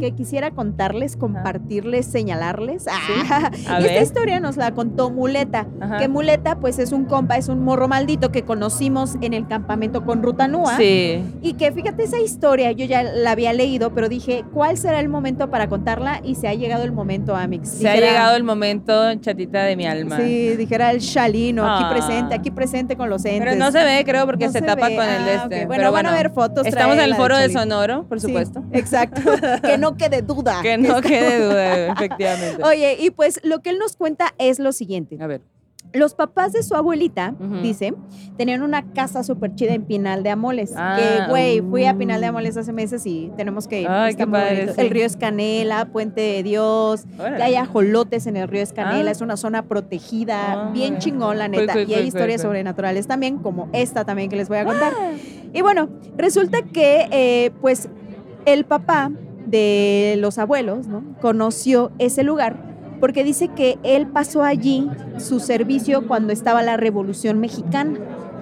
Que 0.00 0.10
quisiera 0.12 0.50
contarles, 0.50 1.16
compartirles, 1.16 2.04
señalarles. 2.06 2.86
Ah, 2.90 3.50
y 3.52 3.56
esta 3.60 3.78
ver. 3.78 4.02
historia 4.02 4.40
nos 4.40 4.56
la 4.56 4.72
contó 4.72 5.10
Muleta. 5.10 5.66
Ajá. 5.80 5.98
Que 5.98 6.08
Muleta, 6.08 6.56
pues 6.58 6.78
es 6.80 6.90
un 6.92 7.04
compa, 7.04 7.36
es 7.36 7.48
un 7.48 7.62
morro 7.62 7.86
maldito 7.86 8.32
que 8.32 8.42
conocimos 8.42 9.16
en 9.20 9.32
el 9.32 9.46
campamento 9.46 10.04
con 10.04 10.22
Rutanúa. 10.24 10.76
Sí. 10.76 11.22
Y 11.40 11.52
que 11.54 11.70
fíjate 11.70 12.02
esa 12.02 12.18
historia, 12.18 12.72
yo 12.72 12.84
ya 12.84 13.02
la 13.04 13.30
había 13.30 13.52
leído, 13.52 13.94
pero 13.94 14.08
dije, 14.08 14.44
¿cuál 14.52 14.76
será 14.76 14.98
el 14.98 15.08
momento 15.08 15.50
para 15.50 15.68
contarla? 15.68 16.20
Y 16.24 16.34
se 16.34 16.48
ha 16.48 16.54
llegado 16.54 16.82
el 16.82 16.92
momento, 16.92 17.36
Amix. 17.36 17.68
Se 17.68 17.88
ha 17.88 17.94
llegado 17.94 18.34
el 18.36 18.42
momento, 18.42 19.14
chatita 19.16 19.62
de 19.62 19.76
mi 19.76 19.86
alma. 19.86 20.16
Sí, 20.18 20.56
dijera 20.56 20.90
el 20.90 20.98
Shalino, 20.98 21.62
aquí 21.64 21.84
Ah. 21.86 21.90
presente, 21.90 22.34
aquí 22.34 22.50
presente 22.50 22.96
con 22.96 23.08
los 23.08 23.24
entes. 23.24 23.40
Pero 23.44 23.56
no 23.56 23.70
se 23.70 23.84
ve, 23.84 24.02
creo, 24.04 24.26
porque 24.26 24.46
No 24.46 24.52
se, 24.52 24.58
se 24.58 24.66
tapa 24.66 24.88
ve. 24.88 24.96
con 24.96 25.04
el 25.08 25.24
de 25.24 25.30
Ah, 25.30 25.42
este. 25.44 25.66
Bueno, 25.66 25.80
Pero 25.80 25.92
van 25.92 26.06
a 26.06 26.12
ver 26.12 26.30
fotos, 26.30 26.66
Estamos 26.66 26.96
en 26.96 27.02
el 27.04 27.14
foro 27.14 27.36
de 27.36 27.42
de 27.42 27.52
Chalino. 27.54 27.74
Sonoro, 27.76 28.04
por 28.08 28.20
Sí, 28.20 28.26
supuesto. 28.26 28.62
exacto. 28.72 29.20
que 29.60 29.78
no 29.78 29.96
quede 29.96 30.22
duda. 30.22 30.60
Que 30.62 30.76
no 30.78 31.00
quede 31.00 31.44
duda, 31.44 31.86
efectivamente. 31.92 32.62
Oye, 32.64 32.96
y 33.00 33.10
pues 33.10 33.40
lo 33.44 33.60
que 33.60 33.70
él 33.70 33.78
nos 33.78 33.96
cuenta 33.96 34.34
es 34.38 34.58
lo 34.58 34.72
siguiente. 34.72 35.16
A 35.20 35.26
ver. 35.26 35.40
Los 35.92 36.14
papás 36.14 36.52
de 36.52 36.62
su 36.62 36.76
abuelita, 36.76 37.34
dice, 37.62 37.94
tenían 38.36 38.62
una 38.62 38.92
casa 38.92 39.24
súper 39.24 39.56
chida 39.56 39.72
en 39.72 39.82
Pinal 39.86 40.22
de 40.22 40.30
Amoles. 40.30 40.72
Ah, 40.76 40.96
que, 40.96 41.28
güey, 41.28 41.60
fui 41.62 41.84
a 41.86 41.96
Pinal 41.96 42.20
de. 42.20 42.28
Amoles 42.28 42.56
hace 42.56 42.72
meses 42.72 43.04
y 43.06 43.32
tenemos 43.36 43.66
que 43.66 43.80
ir. 43.80 43.88
Ay, 43.88 44.10
Está 44.10 44.22
qué 44.24 44.26
muy 44.30 44.38
padre, 44.38 44.54
bonito. 44.56 44.74
sí. 44.74 44.80
El 44.82 44.90
río 44.90 45.04
Escanela, 45.06 45.86
Puente 45.86 46.20
de 46.20 46.42
Dios, 46.44 47.06
Órale. 47.18 47.38
que 47.38 47.42
hay 47.42 47.54
ajolotes 47.56 48.26
en 48.28 48.36
el 48.36 48.46
río 48.46 48.62
Escanela, 48.62 49.08
Ah. 49.08 49.12
es 49.12 49.20
una 49.20 49.36
zona 49.36 49.62
protegida, 49.64 50.52
Ah, 50.52 50.70
bien 50.72 50.90
mira. 50.90 50.98
chingón, 51.00 51.38
la 51.38 51.48
neta. 51.48 51.80
y 51.80 51.94
hay 51.94 52.06
historias 52.06 52.42
sobrenaturales 52.42 53.08
también, 53.08 53.38
como 53.38 53.68
esta 53.72 54.04
también 54.04 54.28
que 54.30 54.36
les 54.36 54.48
voy 54.48 54.58
a 54.58 54.64
contar. 54.66 54.92
Y 55.52 55.60
bueno, 55.62 55.88
resulta 56.16 56.62
que, 56.62 57.08
eh, 57.10 57.50
pues, 57.60 57.88
el 58.44 58.64
papá 58.64 59.10
de 59.50 60.16
los 60.18 60.38
abuelos, 60.38 60.86
¿no? 60.86 61.02
Conoció 61.20 61.92
ese 61.98 62.22
lugar 62.22 62.70
porque 63.00 63.24
dice 63.24 63.48
que 63.48 63.78
él 63.82 64.06
pasó 64.06 64.42
allí 64.42 64.88
su 65.18 65.40
servicio 65.40 66.06
cuando 66.06 66.32
estaba 66.32 66.62
la 66.62 66.76
Revolución 66.76 67.40
Mexicana. 67.40 67.98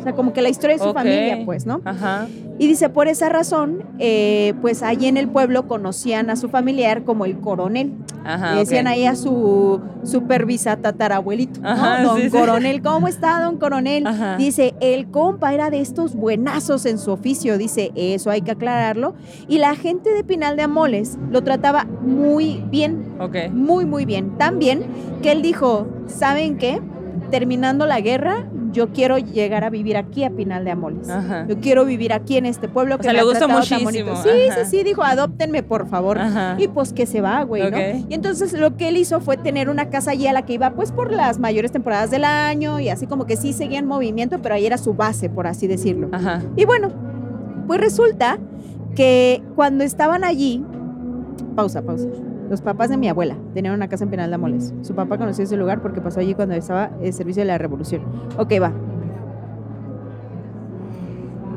Sea, 0.09 0.17
como 0.17 0.33
que 0.33 0.41
la 0.41 0.49
historia 0.49 0.77
de 0.77 0.83
su 0.83 0.93
familia, 0.95 1.41
pues, 1.45 1.67
¿no? 1.67 1.83
Ajá. 1.85 2.29
Y 2.59 2.67
dice, 2.67 2.89
por 2.89 3.09
esa 3.09 3.29
razón, 3.29 3.85
eh, 3.99 4.55
pues 4.63 4.83
allí 4.83 5.07
en 5.07 5.17
el 5.17 5.29
pueblo 5.29 5.69
conocían 5.69 6.31
a 6.31 6.37
su 6.37 6.49
familiar 6.49 7.05
como 7.05 7.25
el 7.25 7.39
coronel. 7.39 7.93
Ajá. 8.25 8.55
Le 8.55 8.61
decían 8.61 8.87
ahí 8.87 9.05
a 9.05 9.15
su 9.15 9.81
supervisa 10.03 10.77
tatarabuelito, 10.77 11.61
¿no? 11.61 11.69
Ajá, 11.69 12.03
don 12.03 12.17
sí, 12.17 12.25
sí. 12.25 12.31
coronel, 12.31 12.83
¿cómo 12.83 13.07
está, 13.07 13.41
don 13.43 13.59
coronel? 13.59 14.07
Ajá. 14.07 14.37
Dice, 14.37 14.75
el 14.81 15.09
compa 15.11 15.53
era 15.55 15.71
de 15.71 15.81
estos 15.81 16.15
buenazos 16.15 16.87
en 16.87 16.99
su 16.99 17.13
oficio, 17.13 17.59
dice, 17.59 17.93
eso 17.95 18.31
hay 18.31 18.41
que 18.41 18.51
aclararlo. 18.53 19.15
Y 19.47 19.59
la 19.59 19.77
gente 19.77 20.11
de 20.11 20.25
Pinal 20.25 20.57
de 20.57 20.63
Amoles 20.63 21.19
lo 21.31 21.43
trataba 21.43 21.85
muy 22.03 22.65
bien, 22.71 23.15
Ok. 23.21 23.37
muy, 23.53 23.85
muy 23.85 24.05
bien. 24.05 24.37
Tan 24.39 24.59
bien 24.59 24.87
que 25.23 25.33
él 25.33 25.43
dijo, 25.43 25.87
¿saben 26.07 26.57
qué? 26.57 26.81
Terminando 27.31 27.87
la 27.87 28.01
guerra, 28.01 28.47
yo 28.73 28.93
quiero 28.93 29.19
llegar 29.19 29.65
a 29.65 29.71
vivir 29.71 29.97
aquí 29.97 30.25
a 30.25 30.31
Pinal 30.31 30.65
de 30.65 30.71
Amoles. 30.71 31.09
Ajá. 31.09 31.47
Yo 31.49 31.59
quiero 31.59 31.85
vivir 31.85 32.13
aquí 32.13 32.37
en 32.37 32.47
este 32.47 32.69
pueblo 32.69 32.95
O 32.95 32.99
que 32.99 33.05
sea, 33.05 33.13
me 33.13 33.17
le 33.17 33.21
ha 33.21 33.25
gusta 33.25 33.47
tan 33.47 33.51
muchísimo. 33.51 33.91
Sí, 33.91 34.29
ajá. 34.51 34.65
sí, 34.65 34.71
sí, 34.79 34.83
dijo, 34.85 35.03
adóptenme, 35.03 35.63
por 35.63 35.89
favor. 35.89 36.19
Ajá. 36.19 36.57
Y 36.59 36.69
pues 36.69 36.93
que 36.93 37.07
se 37.07 37.21
va, 37.21 37.43
güey. 37.43 37.71
¿no? 37.71 37.79
Y 38.09 38.15
entonces 38.15 38.53
lo 38.53 38.77
que 38.77 38.89
él 38.89 38.97
hizo 38.97 39.21
fue 39.21 39.37
tener 39.37 39.69
una 39.69 39.91
casa 39.91 40.13
allí 40.13 40.27
a 40.27 40.33
la 40.33 40.43
que 40.43 40.55
iba 40.55 40.71
pues 40.71 40.93
por 40.93 41.13
las 41.13 41.39
mayores 41.39 41.73
temporadas 41.73 42.11
del 42.11 42.25
año 42.25 42.81
y 42.81 42.89
así 42.89 43.07
como 43.07 43.27
que 43.27 43.37
sí 43.37 43.53
seguía 43.53 43.79
en 43.79 43.87
movimiento, 43.87 44.41
pero 44.43 44.55
ahí 44.55 44.67
era 44.67 44.79
su 44.79 44.95
base, 44.95 45.29
por 45.29 45.47
así 45.47 45.67
decirlo. 45.67 46.11
Y 46.57 46.65
bueno, 46.65 46.91
pues 47.67 47.81
resulta 47.81 48.39
que 48.95 49.43
cuando 49.55 49.85
estaban 49.85 50.25
allí, 50.25 50.65
pausa, 51.55 51.83
pausa. 51.83 52.07
Los 52.49 52.63
papás 52.63 52.89
de 52.89 52.97
mi 52.97 53.09
abuela 53.09 53.37
tenían 53.53 53.75
una 53.75 53.89
casa 53.89 54.05
en 54.05 54.11
Penal 54.11 54.31
de 54.31 54.37
Amoles. 54.37 54.75
Su 54.83 54.95
papá 54.95 55.19
conoció 55.19 55.45
ese 55.45 55.57
lugar 55.57 55.81
porque 55.81 56.01
pasó 56.01 56.21
allí 56.21 56.35
cuando 56.35 56.55
estaba 56.55 56.91
el 57.03 57.13
servicio 57.13 57.43
de 57.43 57.47
la 57.47 57.59
revolución. 57.59 58.03
Ok, 58.39 58.53
va. 58.63 58.73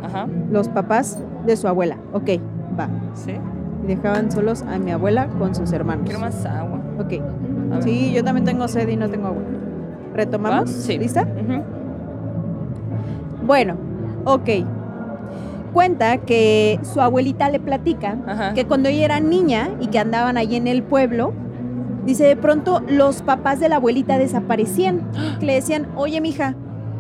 Ajá. 0.04 0.28
Los 0.52 0.68
papás 0.68 1.24
de 1.46 1.56
su 1.56 1.68
abuela. 1.68 1.98
Ok, 2.12 2.30
va. 2.78 2.90
Sí. 3.14 3.34
Y 3.84 3.88
dejaban 3.88 4.32
solos 4.32 4.64
a 4.64 4.78
mi 4.80 4.92
abuela 4.92 5.28
con 5.40 5.56
sus 5.56 5.72
hermanos. 5.72 6.04
Quiero 6.06 6.20
más 6.20 6.46
agua. 6.46 6.80
Ok. 7.00 7.14
Sí, 7.82 8.12
yo 8.14 8.24
también 8.24 8.46
tengo 8.46 8.68
sed 8.68 8.88
y 8.90 8.98
no 8.98 9.10
tengo 9.10 9.28
agua. 9.28 9.42
¿Retomamos? 10.14 10.70
Sí. 10.70 10.98
¿Lista? 10.98 11.24
Ujú. 11.24 11.64
Bueno, 13.46 13.76
ok. 14.26 14.50
Cuenta 15.74 16.18
que 16.18 16.80
su 16.84 17.00
abuelita 17.02 17.50
le 17.50 17.60
platica 17.60 18.18
Ajá. 18.28 18.54
que 18.54 18.66
cuando 18.66 18.90
ella 18.90 19.06
era 19.06 19.20
niña 19.20 19.70
y 19.80 19.88
que 19.88 20.00
andaban 20.00 20.38
ahí 20.38 20.56
en 20.56 20.68
el 20.68 20.84
pueblo, 20.84 21.34
dice 22.06 22.26
de 22.26 22.36
pronto 22.36 22.82
los 22.88 23.22
papás 23.22 23.60
de 23.60 23.70
la 23.70 23.78
abuelita 23.78 24.18
desaparecían. 24.18 25.10
Que 25.40 25.46
le 25.46 25.54
decían, 25.54 25.88
oye, 25.96 26.20
mija, 26.20 26.56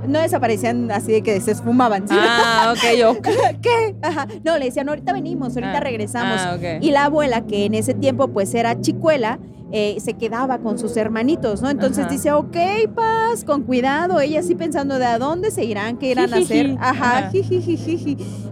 no 0.08 0.20
desaparecían 0.20 0.90
así 0.92 1.12
de 1.12 1.22
que 1.22 1.40
se 1.42 1.52
esfumaban. 1.52 2.08
¿sí? 2.08 2.16
Ah, 2.18 2.74
ok, 2.74 2.98
yo. 2.98 3.18
¿Qué? 3.62 3.96
Ajá. 4.02 4.28
No, 4.46 4.58
le 4.58 4.66
decían, 4.66 4.88
ahorita 4.90 5.14
venimos, 5.14 5.56
ahorita 5.56 5.78
Ah, 5.78 5.82
regresamos. 5.82 6.40
Ah. 6.40 6.58
Y 6.80 6.92
la 6.92 7.06
abuela, 7.06 7.42
que 7.42 7.66
en 7.66 7.74
ese 7.76 7.94
tiempo 7.94 8.30
pues 8.30 8.54
era 8.56 8.80
chicuela, 8.80 9.38
eh, 9.72 9.98
se 10.00 10.14
quedaba 10.14 10.60
con 10.60 10.78
sus 10.78 10.96
hermanitos, 10.98 11.62
¿no? 11.62 11.70
Entonces 11.70 12.06
Ajá. 12.06 12.12
dice, 12.14 12.32
ok, 12.32 12.58
paz, 12.96 13.44
con 13.46 13.64
cuidado. 13.64 14.20
Ella 14.20 14.40
así 14.42 14.56
pensando 14.56 15.00
de 15.00 15.06
a 15.06 15.18
dónde 15.20 15.52
se 15.52 15.64
irán, 15.64 15.98
qué 15.98 16.12
irán 16.12 16.34
a 16.34 16.38
hacer. 16.38 16.76
Ajá. 16.80 17.32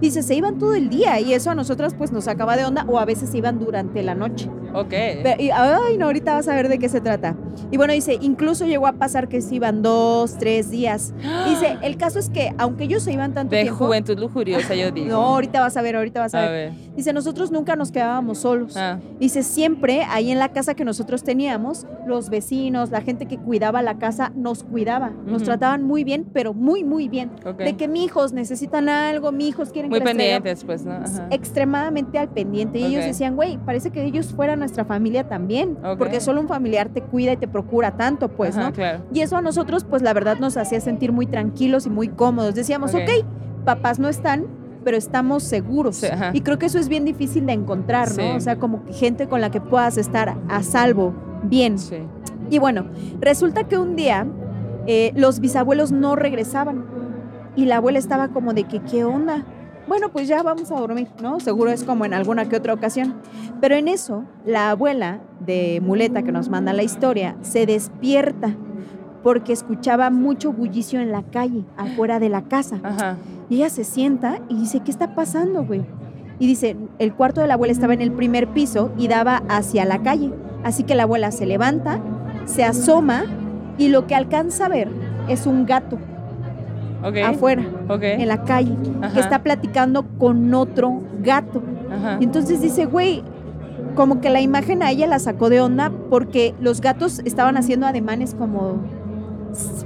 Dice, 0.01 0.23
se 0.23 0.35
iban 0.35 0.57
todo 0.57 0.75
el 0.75 0.89
día 0.89 1.19
y 1.19 1.33
eso 1.33 1.51
a 1.51 1.55
nosotras 1.55 1.93
pues 1.97 2.11
nos 2.11 2.27
acaba 2.27 2.55
de 2.55 2.65
onda 2.65 2.85
o 2.87 2.99
a 2.99 3.05
veces 3.05 3.29
se 3.29 3.37
iban 3.37 3.59
durante 3.59 4.01
la 4.03 4.15
noche. 4.15 4.49
Ok. 4.73 4.89
Pero- 4.89 5.41
y, 5.41 5.49
ay, 5.51 5.97
no, 5.97 6.05
ahorita 6.05 6.33
vas 6.35 6.47
a 6.47 6.55
ver 6.55 6.69
de 6.69 6.79
qué 6.79 6.89
se 6.89 7.01
trata. 7.01 7.35
Y 7.71 7.77
bueno, 7.77 7.93
dice, 7.93 8.17
incluso 8.21 8.65
llegó 8.65 8.87
a 8.87 8.93
pasar 8.93 9.27
que 9.27 9.41
se 9.41 9.55
iban 9.55 9.81
dos, 9.81 10.37
tres 10.39 10.71
días. 10.71 11.13
Dice, 11.45 11.77
el 11.83 11.97
caso 11.97 12.17
es 12.19 12.29
que 12.29 12.51
aunque 12.57 12.85
ellos 12.85 13.03
se 13.03 13.13
iban 13.13 13.33
tanto 13.33 13.55
De 13.55 13.61
tiempo... 13.63 13.85
juventud 13.85 14.17
lujuriosa, 14.17 14.75
yo 14.75 14.91
digo. 14.91 15.07
No, 15.09 15.21
ahorita 15.35 15.59
vas 15.61 15.77
a 15.77 15.81
ver, 15.81 15.95
ahorita 15.95 16.19
vas 16.19 16.33
a, 16.35 16.39
A 16.39 16.49
ver. 16.49 16.71
ver. 16.71 16.95
Dice, 16.95 17.13
nosotros 17.13 17.51
nunca 17.51 17.75
nos 17.75 17.91
quedábamos 17.91 18.39
solos. 18.39 18.75
Ah, 18.75 18.99
Dice, 19.19 19.43
siempre 19.43 20.03
ahí 20.09 20.31
en 20.31 20.39
la 20.39 20.49
casa 20.49 20.73
que 20.73 20.83
nosotros 20.83 21.23
teníamos, 21.23 21.85
los 22.05 22.29
vecinos, 22.29 22.89
la 22.91 23.01
gente 23.01 23.25
que 23.27 23.37
cuidaba 23.37 23.81
la 23.81 23.97
casa, 23.97 24.31
nos 24.35 24.63
cuidaba. 24.63 25.09
Nos 25.25 25.37
Ujú. 25.37 25.45
trataban 25.45 25.83
muy 25.83 26.03
bien, 26.03 26.25
pero 26.33 26.53
muy, 26.53 26.83
muy 26.83 27.07
bien. 27.07 27.31
ok. 27.45 27.57
De 27.57 27.75
que 27.77 27.87
mis 27.87 28.05
hijos 28.05 28.33
necesitan 28.33 28.89
algo, 28.89 29.31
mis 29.31 29.49
hijos 29.49 29.71
quieren 29.71 29.89
Muy 29.89 30.01
pendientes, 30.01 30.63
pues, 30.63 30.85
¿no? 30.85 30.93
Ajá. 30.93 31.27
extremadamente 31.31 32.17
al 32.17 32.29
pendiente. 32.29 32.79
Y 32.79 32.85
ellos 32.85 33.01
Ok. 33.01 33.07
decían, 33.07 33.35
güey, 33.35 33.57
parece 33.57 33.91
que 33.91 34.03
ellos 34.03 34.33
fueran 34.33 34.59
nuestra 34.59 34.85
familia 34.85 35.27
también. 35.27 35.77
Ok. 35.83 35.97
Porque 35.97 36.19
solo 36.21 36.41
un 36.41 36.47
familiar 36.47 36.89
te 36.89 37.01
cuida 37.01 37.33
y 37.33 37.37
te 37.37 37.47
procura 37.59 37.91
tanto, 37.97 38.29
pues, 38.29 38.55
Ajá, 38.55 38.67
¿no? 38.67 38.73
claro. 38.73 39.03
Y 39.13 39.19
eso 39.21 39.35
a 39.35 39.41
nosotros, 39.41 39.83
pues 39.83 40.01
la 40.01 40.13
verdad 40.13 40.37
nos 40.39 40.55
hacía 40.55 40.79
sentir 40.79 41.11
muy 41.11 41.25
tranquilos 41.25 41.85
y 41.85 41.89
muy 41.89 42.07
cómodos. 42.07 42.55
Decíamos, 42.55 42.93
Ok. 42.95 43.01
ok, 43.03 43.25
papás 43.65 43.99
no 43.99 44.07
están, 44.07 44.45
pero 44.85 44.95
estamos 44.95 45.43
seguros. 45.43 45.97
Sí, 45.97 46.07
y 46.33 46.41
creo 46.41 46.57
que 46.57 46.67
eso 46.67 46.79
es 46.79 46.87
bien 46.87 47.03
difícil 47.03 47.45
de 47.45 47.53
encontrar, 47.53 48.09
¿no? 48.17 48.35
O 48.35 48.39
sea, 48.39 48.57
como 48.57 48.83
gente 48.91 49.27
con 49.27 49.41
la 49.41 49.51
que 49.51 49.59
puedas 49.59 49.97
estar 49.97 50.37
a 50.47 50.63
salvo, 50.63 51.13
bien. 51.43 51.77
Sí. 51.77 51.97
Y 52.49 52.59
bueno, 52.59 52.85
resulta 53.19 53.65
que 53.65 53.77
un 53.77 53.95
día 53.97 54.25
eh, 54.87 55.11
los 55.15 55.41
bisabuelos 55.41 55.91
no 55.91 56.15
regresaban 56.15 56.85
y 57.57 57.65
la 57.65 57.75
abuela 57.77 57.99
estaba 57.99 58.29
como 58.29 58.53
de 58.53 58.63
que, 58.63 58.79
¿qué 58.79 59.03
onda? 59.03 59.43
Bueno, 59.87 60.09
pues 60.09 60.27
ya 60.27 60.41
vamos 60.43 60.71
a 60.71 60.75
dormir, 60.79 61.09
¿no? 61.21 61.39
Seguro 61.39 61.71
es 61.71 61.83
como 61.83 62.05
en 62.05 62.13
alguna 62.13 62.47
que 62.47 62.55
otra 62.55 62.73
ocasión. 62.73 63.15
Pero 63.61 63.75
en 63.75 63.87
eso, 63.87 64.23
la 64.45 64.71
abuela 64.71 65.19
de 65.45 65.81
Muleta 65.83 66.23
que 66.23 66.31
nos 66.31 66.49
manda 66.49 66.73
la 66.73 66.83
historia 66.83 67.35
se 67.41 67.65
despierta 67.65 68.55
porque 69.23 69.51
escuchaba 69.51 70.09
mucho 70.09 70.53
bullicio 70.53 71.01
en 71.01 71.11
la 71.11 71.23
calle, 71.23 71.65
afuera 71.77 72.19
de 72.19 72.29
la 72.29 72.43
casa. 72.43 72.79
Ajá. 72.83 73.17
Y 73.49 73.57
ella 73.57 73.69
se 73.69 73.83
sienta 73.83 74.39
y 74.47 74.55
dice, 74.55 74.79
¿qué 74.79 74.91
está 74.91 75.13
pasando, 75.13 75.65
güey? 75.65 75.81
Y 76.39 76.47
dice, 76.47 76.77
el 76.99 77.13
cuarto 77.13 77.41
de 77.41 77.47
la 77.47 77.55
abuela 77.55 77.73
estaba 77.73 77.93
en 77.93 78.01
el 78.01 78.13
primer 78.13 78.47
piso 78.47 78.91
y 78.97 79.09
daba 79.09 79.43
hacia 79.49 79.83
la 79.83 80.01
calle. 80.01 80.31
Así 80.63 80.83
que 80.83 80.95
la 80.95 81.03
abuela 81.03 81.31
se 81.31 81.45
levanta, 81.45 81.99
se 82.45 82.63
asoma 82.63 83.25
y 83.77 83.89
lo 83.89 84.07
que 84.07 84.15
alcanza 84.15 84.67
a 84.67 84.69
ver 84.69 84.89
es 85.27 85.45
un 85.45 85.65
gato 85.65 85.97
afuera, 87.25 87.63
en 88.01 88.27
la 88.27 88.43
calle, 88.43 88.75
Ajá. 89.01 89.13
que 89.13 89.19
está 89.19 89.41
platicando 89.41 90.05
con 90.17 90.53
otro 90.53 91.01
gato. 91.21 91.61
Ajá. 91.91 92.17
Y 92.19 92.25
entonces 92.25 92.61
dice, 92.61 92.85
güey, 92.85 93.23
como 93.95 94.21
que 94.21 94.29
la 94.29 94.41
imagen 94.41 94.83
a 94.83 94.91
ella 94.91 95.07
la 95.07 95.19
sacó 95.19 95.49
de 95.49 95.61
onda 95.61 95.91
porque 96.09 96.55
los 96.59 96.81
gatos 96.81 97.19
estaban 97.25 97.57
haciendo 97.57 97.85
ademanes 97.85 98.35
como 98.35 98.81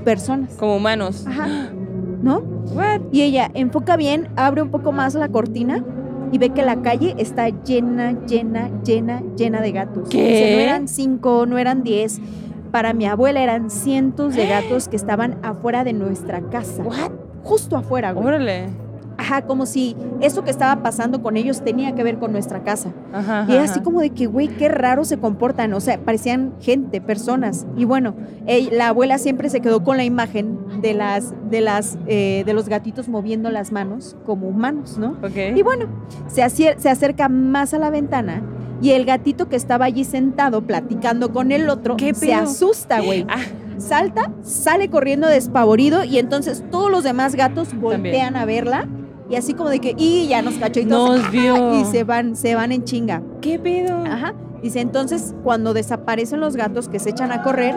personas. 0.03 0.53
Como 0.55 0.77
humanos. 0.77 1.25
Ajá. 1.27 1.47
¿No? 2.21 2.39
What? 2.73 3.01
Y 3.11 3.21
ella 3.21 3.51
enfoca 3.53 3.97
bien, 3.97 4.29
abre 4.37 4.61
un 4.61 4.69
poco 4.69 4.93
más 4.93 5.13
la 5.13 5.27
cortina 5.27 5.83
y 6.31 6.37
ve 6.37 6.51
que 6.51 6.63
la 6.63 6.81
calle 6.81 7.15
está 7.17 7.49
llena, 7.49 8.13
llena, 8.25 8.71
llena, 8.83 9.21
llena 9.35 9.61
de 9.61 9.71
gatos. 9.71 10.09
¿Qué? 10.09 10.53
No 10.55 10.61
eran 10.61 10.87
cinco, 10.87 11.45
no 11.45 11.57
eran 11.57 11.83
diez. 11.83 12.19
Para 12.71 12.93
mi 12.93 13.05
abuela 13.05 13.43
eran 13.43 13.69
cientos 13.69 14.35
de 14.35 14.47
gatos 14.49 14.87
que 14.87 14.95
estaban 14.95 15.37
afuera 15.43 15.83
de 15.83 15.93
nuestra 15.93 16.41
casa. 16.49 16.81
What? 16.81 17.11
Justo 17.43 17.75
afuera, 17.75 18.13
güey. 18.13 18.25
Órale. 18.25 18.82
Ajá, 19.23 19.43
como 19.43 19.65
si 19.65 19.95
eso 20.19 20.43
que 20.43 20.51
estaba 20.51 20.83
pasando 20.83 21.21
con 21.21 21.37
ellos 21.37 21.61
tenía 21.63 21.95
que 21.95 22.03
ver 22.03 22.19
con 22.19 22.33
nuestra 22.33 22.61
casa. 22.63 22.91
Ajá. 23.13 23.45
Y 23.47 23.53
ajá. 23.53 23.63
así 23.63 23.79
como 23.79 24.01
de 24.01 24.09
que, 24.09 24.25
güey, 24.27 24.49
qué 24.49 24.67
raro 24.67 25.05
se 25.05 25.17
comportan. 25.17 25.71
O 25.73 25.79
sea, 25.79 25.97
parecían 25.97 26.53
gente, 26.59 26.99
personas. 26.99 27.65
Y 27.77 27.85
bueno, 27.85 28.15
la 28.71 28.89
abuela 28.89 29.17
siempre 29.17 29.49
se 29.49 29.61
quedó 29.61 29.83
con 29.83 29.95
la 29.95 30.03
imagen 30.03 30.57
de 30.81 30.93
las, 30.93 31.33
de 31.49 31.61
las, 31.61 31.97
eh, 32.07 32.43
de 32.45 32.53
los 32.53 32.67
gatitos 32.67 33.07
moviendo 33.07 33.49
las 33.49 33.71
manos 33.71 34.17
como 34.25 34.49
humanos, 34.49 34.97
¿no? 34.97 35.11
Ok. 35.23 35.55
Y 35.55 35.61
bueno, 35.61 35.85
se, 36.27 36.41
acier- 36.43 36.77
se 36.77 36.89
acerca 36.89 37.29
más 37.29 37.73
a 37.73 37.79
la 37.79 37.89
ventana 37.89 38.41
y 38.81 38.91
el 38.91 39.05
gatito 39.05 39.47
que 39.47 39.55
estaba 39.55 39.85
allí 39.85 40.03
sentado 40.03 40.63
platicando 40.63 41.31
con 41.31 41.53
el 41.53 41.69
otro 41.69 41.95
¿Qué 41.95 42.13
se 42.13 42.33
asusta, 42.33 42.99
güey. 42.99 43.25
Ah, 43.29 43.39
Salta, 43.77 44.31
sale 44.43 44.89
corriendo 44.89 45.27
despavorido 45.27 46.03
y 46.03 46.19
entonces 46.19 46.63
todos 46.69 46.91
los 46.91 47.03
demás 47.03 47.35
gatos 47.35 47.73
voltean 47.73 48.35
a 48.35 48.45
verla 48.45 48.87
y 49.29 49.35
así 49.35 49.53
como 49.53 49.69
de 49.69 49.79
que, 49.79 49.95
y 49.97 50.27
ya 50.27 50.41
nos 50.41 50.55
cachó 50.55 50.79
y 50.79 50.85
todos, 50.85 51.21
nos 51.21 51.31
vio. 51.31 51.79
y 51.81 51.85
se 51.85 52.03
van, 52.03 52.35
se 52.35 52.55
van 52.55 52.71
en 52.71 52.83
chinga. 52.83 53.21
¿Qué 53.41 53.57
pedo? 53.59 53.97
Ajá. 54.05 54.33
Dice, 54.61 54.79
entonces, 54.79 55.33
cuando 55.43 55.73
desaparecen 55.73 56.39
los 56.39 56.55
gatos 56.55 56.87
que 56.87 56.99
se 56.99 57.09
echan 57.09 57.31
a 57.31 57.43
correr, 57.43 57.75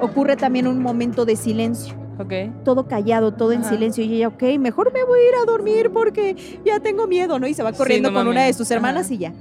ocurre 0.00 0.36
también 0.36 0.66
un 0.66 0.80
momento 0.82 1.24
de 1.24 1.36
silencio. 1.36 1.94
Ok. 2.18 2.32
Todo 2.64 2.86
callado, 2.86 3.32
todo 3.32 3.52
en 3.52 3.64
silencio. 3.64 4.04
Y 4.04 4.16
ella, 4.16 4.28
ok, 4.28 4.42
mejor 4.58 4.92
me 4.92 5.04
voy 5.04 5.20
a 5.20 5.28
ir 5.28 5.34
a 5.42 5.46
dormir 5.46 5.90
porque 5.90 6.36
ya 6.64 6.80
tengo 6.80 7.06
miedo, 7.06 7.38
¿no? 7.38 7.46
Y 7.46 7.54
se 7.54 7.62
va 7.62 7.72
Sí, 7.72 7.78
corriendo 7.78 8.10
no 8.10 8.18
con 8.18 8.28
una 8.28 8.42
de 8.42 8.52
sus 8.52 8.70
hermanas 8.70 9.06
Ajá. 9.06 9.14
y 9.14 9.18
ya. 9.18 9.32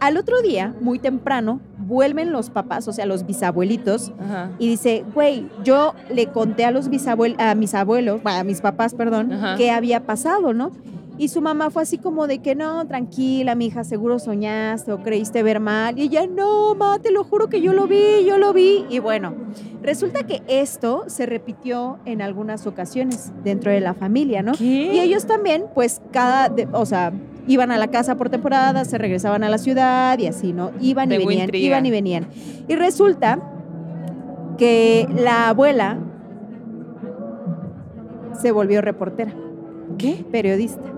Al 0.00 0.16
otro 0.16 0.42
día, 0.42 0.74
muy 0.80 0.98
temprano, 0.98 1.60
vuelven 1.86 2.32
los 2.32 2.50
papás, 2.50 2.88
o 2.88 2.92
sea, 2.92 3.06
los 3.06 3.26
bisabuelitos, 3.26 4.12
Ajá. 4.20 4.50
y 4.58 4.68
dice, 4.68 5.04
güey, 5.14 5.48
yo 5.64 5.94
le 6.10 6.26
conté 6.26 6.64
a 6.64 6.70
los 6.70 6.88
bisabuelos, 6.88 7.38
a 7.40 7.54
mis 7.54 7.74
abuelos, 7.74 8.20
a 8.24 8.44
mis 8.44 8.60
papás, 8.60 8.94
perdón, 8.94 9.32
Ajá. 9.32 9.56
qué 9.56 9.70
había 9.70 10.00
pasado, 10.04 10.52
¿no? 10.52 10.70
Y 11.18 11.28
su 11.28 11.40
mamá 11.40 11.70
fue 11.70 11.82
así 11.82 11.96
como 11.96 12.26
de 12.26 12.40
que 12.40 12.54
no, 12.54 12.86
tranquila, 12.86 13.54
mi 13.54 13.66
hija, 13.68 13.84
seguro 13.84 14.18
soñaste 14.18 14.92
o 14.92 15.02
creíste 15.02 15.42
ver 15.42 15.60
mal. 15.60 15.98
Y 15.98 16.02
ella, 16.02 16.26
no, 16.26 16.74
ma, 16.74 16.98
te 16.98 17.10
lo 17.10 17.24
juro 17.24 17.48
que 17.48 17.62
yo 17.62 17.72
lo 17.72 17.86
vi, 17.86 18.26
yo 18.26 18.36
lo 18.36 18.52
vi. 18.52 18.84
Y 18.90 18.98
bueno, 18.98 19.32
resulta 19.82 20.24
que 20.24 20.42
esto 20.46 21.04
se 21.06 21.24
repitió 21.24 21.98
en 22.04 22.20
algunas 22.20 22.66
ocasiones 22.66 23.32
dentro 23.42 23.70
de 23.72 23.80
la 23.80 23.94
familia, 23.94 24.42
¿no? 24.42 24.52
¿Qué? 24.52 24.92
Y 24.92 25.00
ellos 25.00 25.24
también, 25.26 25.64
pues 25.74 26.02
cada, 26.10 26.50
de- 26.50 26.68
o 26.72 26.84
sea, 26.84 27.14
iban 27.46 27.70
a 27.70 27.78
la 27.78 27.88
casa 27.88 28.16
por 28.16 28.30
temporada, 28.30 28.84
se 28.84 28.98
regresaban 28.98 29.44
a 29.44 29.48
la 29.48 29.58
ciudad 29.58 30.18
y 30.18 30.26
así, 30.26 30.52
¿no? 30.52 30.72
Iban 30.80 31.12
y 31.12 31.18
venían, 31.18 31.40
intriga. 31.42 31.66
iban 31.66 31.86
y 31.86 31.90
venían. 31.90 32.26
Y 32.68 32.74
resulta 32.74 33.38
que 34.58 35.06
la 35.14 35.48
abuela 35.48 35.98
se 38.40 38.52
volvió 38.52 38.80
reportera, 38.80 39.32
¿Qué? 39.98 40.24
periodista, 40.30 40.92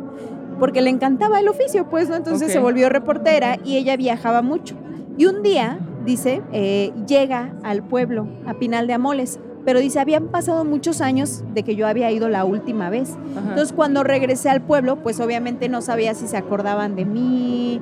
porque 0.58 0.80
le 0.80 0.90
encantaba 0.90 1.40
el 1.40 1.48
oficio, 1.48 1.88
pues, 1.88 2.08
¿no? 2.08 2.16
Entonces 2.16 2.52
se 2.52 2.58
volvió 2.58 2.88
reportera 2.88 3.58
y 3.64 3.76
ella 3.76 3.96
viajaba 3.96 4.42
mucho. 4.42 4.76
Y 5.16 5.26
un 5.26 5.42
día, 5.42 5.78
dice, 6.04 6.42
eh, 6.52 6.92
llega 7.06 7.54
al 7.62 7.82
pueblo, 7.82 8.28
a 8.46 8.54
Pinal 8.54 8.86
de 8.86 8.94
Amoles, 8.94 9.40
pero 9.68 9.80
dice, 9.80 10.00
habían 10.00 10.28
pasado 10.28 10.64
muchos 10.64 11.02
años 11.02 11.44
de 11.52 11.62
que 11.62 11.76
yo 11.76 11.86
había 11.86 12.10
ido 12.10 12.30
la 12.30 12.46
última 12.46 12.88
vez. 12.88 13.10
Ajá. 13.36 13.50
Entonces 13.50 13.74
cuando 13.76 14.02
regresé 14.02 14.48
al 14.48 14.62
pueblo, 14.62 14.96
pues 15.02 15.20
obviamente 15.20 15.68
no 15.68 15.82
sabía 15.82 16.14
si 16.14 16.26
se 16.26 16.38
acordaban 16.38 16.96
de 16.96 17.04
mí. 17.04 17.78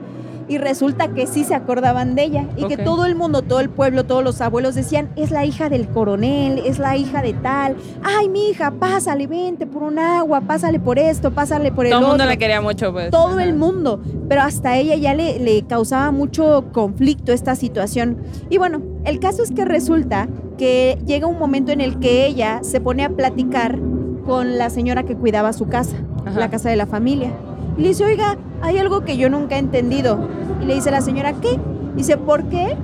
Y 0.48 0.58
resulta 0.58 1.08
que 1.08 1.26
sí 1.26 1.42
se 1.44 1.54
acordaban 1.54 2.14
de 2.14 2.22
ella. 2.24 2.46
Y 2.56 2.66
que 2.66 2.76
todo 2.76 3.04
el 3.04 3.16
mundo, 3.16 3.42
todo 3.42 3.60
el 3.60 3.68
pueblo, 3.68 4.04
todos 4.04 4.22
los 4.22 4.40
abuelos 4.40 4.74
decían, 4.76 5.08
es 5.16 5.30
la 5.30 5.44
hija 5.44 5.68
del 5.68 5.88
coronel, 5.88 6.58
es 6.64 6.78
la 6.78 6.96
hija 6.96 7.20
de 7.22 7.32
tal. 7.32 7.76
Ay, 8.04 8.28
mi 8.28 8.50
hija, 8.50 8.70
pásale, 8.70 9.26
vente 9.26 9.66
por 9.66 9.82
un 9.82 9.98
agua, 9.98 10.40
pásale 10.42 10.78
por 10.78 10.98
esto, 10.98 11.32
pásale 11.32 11.72
por 11.72 11.86
el 11.86 11.90
Todo 11.90 12.00
el 12.00 12.06
mundo 12.06 12.22
otro 12.24 12.26
la 12.26 12.36
quería 12.36 12.60
mucho, 12.60 12.92
pues. 12.92 13.10
todo 13.10 13.28
Ajá. 13.34 13.44
el 13.44 13.54
mundo, 13.54 14.00
pero 14.28 14.42
hasta 14.42 14.76
ella 14.76 14.94
ya 14.94 15.14
le, 15.14 15.38
le 15.40 15.62
causaba 15.62 16.10
mucho 16.12 16.66
conflicto 16.72 17.32
esta 17.32 17.56
situación. 17.56 18.18
Y 18.48 18.58
bueno, 18.58 18.82
el 19.04 19.18
caso 19.18 19.42
es 19.42 19.50
que 19.50 19.64
resulta 19.64 20.28
que 20.58 20.98
llega 21.06 21.26
un 21.26 21.38
momento 21.38 21.72
en 21.72 21.80
el 21.80 21.98
que 21.98 22.24
ella 22.26 22.60
se 22.62 22.80
pone 22.80 23.04
a 23.04 23.10
platicar 23.10 23.78
con 24.24 24.58
la 24.58 24.70
señora 24.70 25.02
que 25.02 25.16
cuidaba 25.16 25.52
su 25.52 25.66
casa, 25.68 25.96
Ajá. 26.24 26.38
la 26.38 26.50
casa 26.50 26.68
de 26.68 26.76
la 26.76 26.86
familia. 26.86 27.32
Y 27.76 27.83
le 27.83 27.88
dice, 27.88 28.04
oiga, 28.04 28.37
hay 28.62 28.78
algo 28.78 29.02
que 29.02 29.16
yo 29.16 29.28
nunca 29.28 29.56
he 29.56 29.59
entendido. 29.59 30.18
Y 30.62 30.66
le 30.66 30.75
dice 30.75 30.90
la 30.90 31.00
señora, 31.00 31.35
¿qué? 31.35 31.59
Dice, 31.95 32.16
¿por 32.16 32.45
qué 32.45 32.76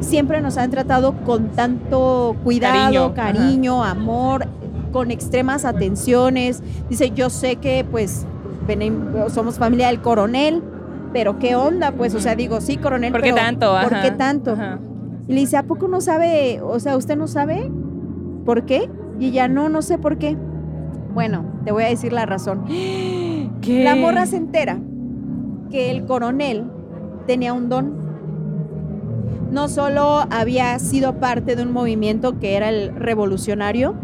siempre 0.00 0.40
nos 0.40 0.56
han 0.56 0.70
tratado 0.70 1.12
con 1.24 1.48
tanto 1.50 2.36
cuidado, 2.44 3.14
Cariño, 3.14 3.14
cariño, 3.14 3.84
amor, 3.84 4.46
con 4.92 5.10
extremas 5.10 5.64
atenciones? 5.64 6.62
Dice, 6.88 7.10
yo 7.10 7.30
sé 7.30 7.56
que 7.56 7.84
pues 7.88 8.26
somos 9.32 9.58
familia 9.58 9.88
del 9.88 10.00
coronel, 10.00 10.62
pero 11.12 11.38
¿qué 11.38 11.54
onda? 11.54 11.92
Pues, 11.92 12.14
o 12.14 12.20
sea, 12.20 12.34
digo, 12.34 12.60
sí, 12.60 12.76
coronel, 12.76 13.12
¿Por 13.12 13.22
qué 13.22 13.32
pero 13.32 13.44
tanto? 13.44 13.74
¿por 13.88 14.00
qué 14.02 14.10
tanto? 14.10 14.52
Ajá. 14.52 14.78
Y 15.28 15.34
le 15.34 15.40
dice, 15.40 15.56
¿a 15.56 15.62
poco 15.64 15.88
no 15.88 16.00
sabe? 16.00 16.60
O 16.62 16.78
sea, 16.78 16.96
¿usted 16.96 17.16
no 17.16 17.26
sabe 17.26 17.70
por 18.44 18.64
qué? 18.64 18.90
Y 19.18 19.28
ella, 19.28 19.48
no, 19.48 19.68
no 19.68 19.82
sé 19.82 19.98
por 19.98 20.18
qué. 20.18 20.36
Bueno, 21.14 21.44
te 21.64 21.72
voy 21.72 21.84
a 21.84 21.88
decir 21.88 22.12
la 22.12 22.26
razón. 22.26 22.64
¿Qué? 23.66 23.82
La 23.84 23.96
morra 23.96 24.26
se 24.26 24.36
entera 24.36 24.78
que 25.70 25.90
el 25.90 26.06
coronel 26.06 26.64
tenía 27.26 27.52
un 27.52 27.68
don. 27.68 27.94
No 29.50 29.68
solo 29.68 30.24
había 30.30 30.78
sido 30.78 31.18
parte 31.18 31.56
de 31.56 31.62
un 31.62 31.72
movimiento 31.72 32.38
que 32.38 32.56
era 32.56 32.68
el 32.68 32.94
revolucionario, 32.94 33.94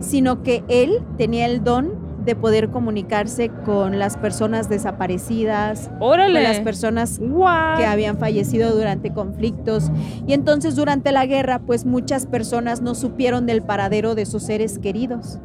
sino 0.00 0.42
que 0.42 0.64
él 0.68 1.00
tenía 1.16 1.46
el 1.46 1.64
don 1.64 2.06
de 2.26 2.34
poder 2.34 2.70
comunicarse 2.70 3.50
con 3.64 3.98
las 3.98 4.16
personas 4.16 4.68
desaparecidas, 4.68 5.90
Órale. 6.00 6.34
con 6.34 6.42
las 6.42 6.60
personas 6.60 7.20
What? 7.22 7.78
que 7.78 7.86
habían 7.86 8.18
fallecido 8.18 8.74
durante 8.74 9.12
conflictos. 9.14 9.90
Y 10.26 10.32
entonces 10.32 10.74
durante 10.74 11.12
la 11.12 11.24
guerra, 11.24 11.60
pues 11.60 11.86
muchas 11.86 12.26
personas 12.26 12.82
no 12.82 12.94
supieron 12.96 13.46
del 13.46 13.62
paradero 13.62 14.14
de 14.16 14.26
sus 14.26 14.42
seres 14.42 14.78
queridos. 14.80 15.38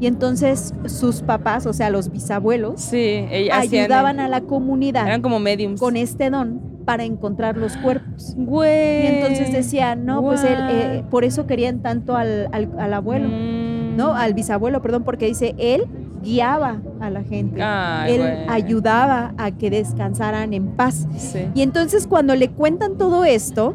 Y 0.00 0.06
entonces 0.06 0.74
sus 0.86 1.22
papás, 1.22 1.66
o 1.66 1.72
sea, 1.72 1.90
los 1.90 2.10
bisabuelos, 2.12 2.80
Sí, 2.80 3.24
hacían- 3.52 3.82
ayudaban 3.84 4.20
a 4.20 4.28
la 4.28 4.42
comunidad 4.42 5.06
Eran 5.06 5.22
como 5.22 5.38
mediums. 5.40 5.80
con 5.80 5.96
este 5.96 6.30
don 6.30 6.60
para 6.84 7.04
encontrar 7.04 7.56
los 7.56 7.76
cuerpos. 7.76 8.34
Güey. 8.36 9.02
Y 9.04 9.06
entonces 9.08 9.52
decían, 9.52 10.06
no, 10.06 10.22
pues 10.22 10.42
él, 10.44 10.56
eh, 10.70 11.04
por 11.10 11.24
eso 11.24 11.46
querían 11.46 11.80
tanto 11.80 12.16
al, 12.16 12.48
al- 12.52 12.70
al 12.78 12.94
abuelo, 12.94 13.28
Mm. 13.28 13.96
¿no? 13.96 14.14
Al 14.14 14.34
bisabuelo, 14.34 14.80
perdón, 14.80 15.02
porque 15.04 15.26
dice, 15.26 15.54
él 15.58 15.84
guiaba 16.22 16.80
a 17.00 17.10
la 17.10 17.22
gente. 17.24 17.60
Ay, 17.62 18.14
él 18.14 18.20
güey. 18.22 18.48
ayudaba 18.48 19.34
a 19.36 19.50
que 19.50 19.68
descansaran 19.70 20.54
en 20.54 20.68
paz. 20.68 21.06
Sí. 21.16 21.40
Y 21.54 21.62
entonces 21.62 22.06
cuando 22.06 22.34
le 22.36 22.48
cuentan 22.50 22.96
todo 22.96 23.24
esto, 23.24 23.74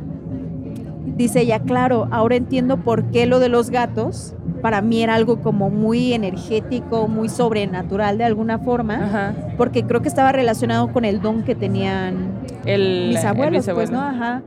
dice 1.16 1.42
ella, 1.42 1.60
claro, 1.60 2.08
ahora 2.12 2.36
entiendo 2.36 2.78
por 2.78 3.12
qué 3.12 3.26
lo 3.26 3.40
de 3.40 3.50
los 3.50 3.70
gatos 3.70 4.34
para 4.64 4.82
mí 4.82 5.04
era 5.04 5.16
algo 5.16 5.42
como 5.42 5.70
muy 5.70 6.14
energético, 6.14 7.10
muy 7.10 7.28
sobrenatural 7.28 8.18
de 8.18 8.24
alguna 8.24 8.60
forma, 8.60 8.96
Ajá. 8.96 9.36
porque 9.58 9.84
creo 9.84 10.02
que 10.02 10.08
estaba 10.08 10.32
relacionado 10.32 10.94
con 10.94 11.04
el 11.04 11.22
don 11.22 11.44
que 11.44 11.54
tenían 11.54 12.32
El, 12.66 13.10
mis 13.10 13.20
el 13.20 13.28
abuelos, 13.28 13.70
pues. 13.74 13.92
¿no? 13.92 14.00
Ajá. 14.00 14.42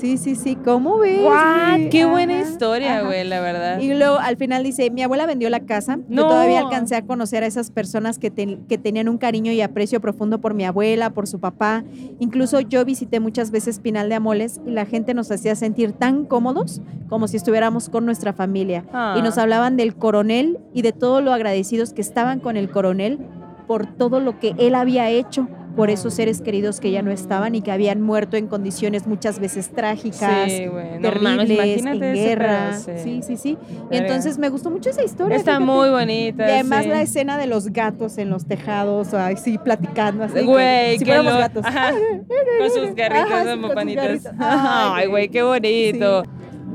Sí, 0.00 0.16
sí, 0.16 0.34
sí, 0.34 0.56
¿cómo 0.56 0.96
ves? 0.98 1.20
What? 1.22 1.90
Qué 1.90 2.06
buena 2.06 2.40
historia, 2.40 3.02
güey, 3.02 3.22
la 3.28 3.40
verdad. 3.40 3.78
Y 3.80 3.92
luego 3.92 4.18
al 4.18 4.36
final 4.38 4.62
dice, 4.64 4.90
mi 4.90 5.02
abuela 5.02 5.26
vendió 5.26 5.50
la 5.50 5.60
casa. 5.60 5.96
Yo 6.08 6.22
No. 6.22 6.28
todavía 6.28 6.60
alcancé 6.60 6.96
a 6.96 7.02
conocer 7.02 7.42
a 7.44 7.46
esas 7.46 7.70
personas 7.70 8.18
que, 8.18 8.30
ten- 8.30 8.64
que 8.66 8.78
tenían 8.78 9.08
un 9.10 9.18
cariño 9.18 9.52
y 9.52 9.60
aprecio 9.60 10.00
profundo 10.00 10.40
por 10.40 10.54
mi 10.54 10.64
abuela, 10.64 11.10
por 11.10 11.26
su 11.26 11.38
papá. 11.38 11.84
Incluso 12.18 12.60
yo 12.60 12.84
visité 12.86 13.20
muchas 13.20 13.50
veces 13.50 13.78
Pinal 13.78 14.08
de 14.08 14.14
Amoles 14.14 14.60
y 14.66 14.70
la 14.70 14.86
gente 14.86 15.12
nos 15.12 15.30
hacía 15.30 15.54
sentir 15.54 15.92
tan 15.92 16.24
cómodos 16.24 16.80
como 17.10 17.28
si 17.28 17.36
estuviéramos 17.36 17.90
con 17.90 18.06
nuestra 18.06 18.32
familia. 18.32 18.84
Ah. 18.94 19.16
Y 19.18 19.22
nos 19.22 19.36
hablaban 19.36 19.76
del 19.76 19.94
coronel 19.94 20.58
y 20.72 20.80
de 20.80 20.92
todo 20.92 21.20
lo 21.20 21.32
agradecidos 21.34 21.92
que 21.92 22.00
estaban 22.00 22.40
con 22.40 22.56
el 22.56 22.70
coronel 22.70 23.18
por 23.66 23.86
todo 23.86 24.18
lo 24.20 24.38
que 24.40 24.54
él 24.58 24.74
había 24.74 25.10
hecho 25.10 25.46
por 25.76 25.88
esos 25.90 26.14
seres 26.14 26.40
queridos 26.42 26.80
que 26.80 26.90
ya 26.90 27.00
no 27.02 27.10
estaban 27.10 27.54
y 27.54 27.62
que 27.62 27.70
habían 27.72 28.00
muerto 28.02 28.36
en 28.36 28.46
condiciones 28.48 29.06
muchas 29.06 29.38
veces 29.38 29.70
trágicas, 29.70 30.50
Sí, 30.50 30.66
güey. 30.66 30.98
No 30.98 31.10
mames, 31.20 31.48
terribles, 31.48 31.84
en 31.86 32.02
ese 32.02 32.12
guerra. 32.24 32.78
sí, 32.78 33.22
sí, 33.22 33.36
sí. 33.36 33.58
Y 33.90 33.96
entonces 33.96 34.38
me 34.38 34.48
gustó 34.48 34.70
mucho 34.70 34.90
esa 34.90 35.04
historia. 35.04 35.36
Está 35.36 35.58
fíjate. 35.58 35.64
muy 35.72 35.88
bonita. 35.90 36.48
Y 36.48 36.52
además 36.52 36.82
sí. 36.84 36.88
la 36.88 37.02
escena 37.02 37.38
de 37.38 37.46
los 37.46 37.68
gatos 37.68 38.18
en 38.18 38.30
los 38.30 38.46
tejados, 38.46 39.14
así 39.14 39.58
platicando 39.58 40.24
así. 40.24 40.44
Güey, 40.44 40.98
si 40.98 41.04
lo- 41.04 41.22
gatos. 41.24 41.64
Ajá. 41.64 41.92
Con 41.92 42.70
sus 42.70 42.94
garritas 42.94 43.30
Ajá, 43.30 43.44
con 43.44 43.88
sus. 44.20 44.26
Ay, 44.38 45.06
güey, 45.08 45.28
qué 45.28 45.42
bonito. 45.42 46.24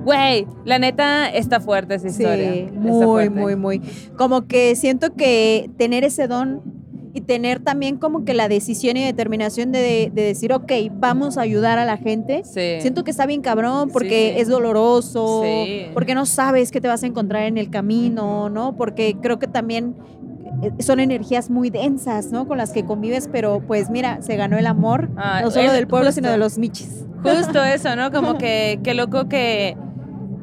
Güey, 0.03 0.45
la 0.65 0.77
neta 0.77 1.27
está 1.29 1.60
fuerte 1.60 1.95
esa 1.95 2.08
historia. 2.08 2.53
Sí, 2.53 2.69
muy, 2.71 3.29
muy, 3.29 3.55
muy. 3.55 3.81
Como 4.17 4.45
que 4.47 4.75
siento 4.75 5.15
que 5.15 5.69
tener 5.77 6.03
ese 6.03 6.27
don 6.27 6.62
y 7.15 7.21
tener 7.21 7.62
también 7.62 7.95
como 7.97 8.25
que 8.25 8.34
la 8.34 8.49
decisión 8.49 8.97
y 8.97 9.04
determinación 9.04 9.71
de, 9.71 10.12
de 10.13 10.21
decir, 10.21 10.51
ok, 10.51 10.69
vamos 10.99 11.38
a 11.38 11.41
ayudar 11.41 11.80
a 11.80 11.86
la 11.86 11.95
gente. 11.97 12.43
Sí. 12.43 12.82
Siento 12.82 13.06
que 13.06 13.12
está 13.12 13.25
bien 13.25 13.41
cabrón 13.41 13.89
porque 13.89 14.34
sí. 14.36 14.41
es 14.41 14.49
doloroso, 14.49 15.41
Sí. 15.43 15.86
porque 15.93 16.13
no 16.13 16.25
sabes 16.25 16.71
qué 16.71 16.82
te 16.82 16.89
vas 16.89 17.04
a 17.04 17.08
encontrar 17.08 17.43
en 17.43 17.58
el 17.58 17.69
camino, 17.69 18.49
¿no? 18.49 18.75
Porque 18.75 19.15
creo 19.21 19.39
que 19.39 19.47
también 19.47 19.95
eh, 20.62 20.71
son 20.84 20.99
energías 20.99 21.49
muy 21.49 21.69
densas, 21.69 22.34
¿no? 22.34 22.47
Con 22.49 22.58
las 22.58 22.71
que 22.71 22.84
convives, 22.86 23.30
pero 23.32 23.62
pues 23.65 23.89
mira, 23.89 24.21
se 24.21 24.36
ganó 24.36 24.58
el 24.58 24.67
amor, 24.67 25.10
Ah, 25.15 25.39
no 25.41 25.51
solo 25.51 25.67
es 25.67 25.73
del 25.73 25.88
pueblo, 25.88 26.08
justo. 26.10 26.19
sino 26.21 26.32
de 26.32 26.38
los 26.38 26.58
michis. 26.58 27.06
Justo 27.23 27.63
eso, 27.63 27.95
¿no? 27.95 28.12
Como 28.12 28.38
que, 28.38 28.80
qué 28.84 28.93
loco 28.93 29.30
que, 29.30 29.78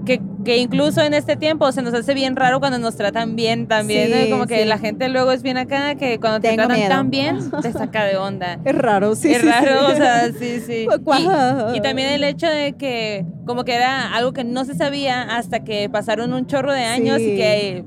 que, 0.06 0.22
que 0.44 0.56
incluso 0.58 1.00
en 1.02 1.14
este 1.14 1.36
tiempo 1.36 1.70
se 1.72 1.82
nos 1.82 1.94
hace 1.94 2.14
bien 2.14 2.34
raro 2.36 2.58
cuando 2.60 2.78
nos 2.78 2.96
tratan 2.96 3.36
bien 3.36 3.66
también, 3.68 4.08
Sí, 4.12 4.24
¿no? 4.30 4.36
Como 4.36 4.46
que 4.46 4.62
sí. 4.62 4.68
la 4.68 4.78
gente 4.78 5.08
luego 5.08 5.32
es 5.32 5.42
bien 5.42 5.56
acá, 5.56 5.94
que 5.94 6.18
cuando 6.18 6.40
te 6.40 6.54
tratan 6.54 6.76
miedo. 6.76 6.88
tan 6.88 7.10
bien, 7.10 7.38
te 7.62 7.72
saca 7.72 8.04
de 8.04 8.16
onda. 8.16 8.58
Es 8.64 8.74
raro, 8.74 9.14
sí. 9.14 9.32
es 9.32 9.40
sí, 9.42 9.46
raro, 9.48 9.86
sí. 9.86 9.92
o 9.92 9.96
sea, 9.96 10.32
sí, 10.32 10.60
sí. 10.66 10.86
Y, 11.74 11.76
y 11.78 11.80
también 11.80 12.08
el 12.10 12.24
hecho 12.24 12.46
de 12.48 12.72
que 12.74 13.24
como 13.46 13.64
que 13.64 13.74
era 13.74 14.14
algo 14.14 14.32
que 14.32 14.44
no 14.44 14.64
se 14.64 14.74
sabía 14.74 15.22
hasta 15.22 15.64
que 15.64 15.88
pasaron 15.88 16.32
un 16.32 16.46
chorro 16.46 16.72
de 16.72 16.84
años 16.84 17.18
Sí. 17.18 17.32
y 17.32 17.36
que 17.36 17.84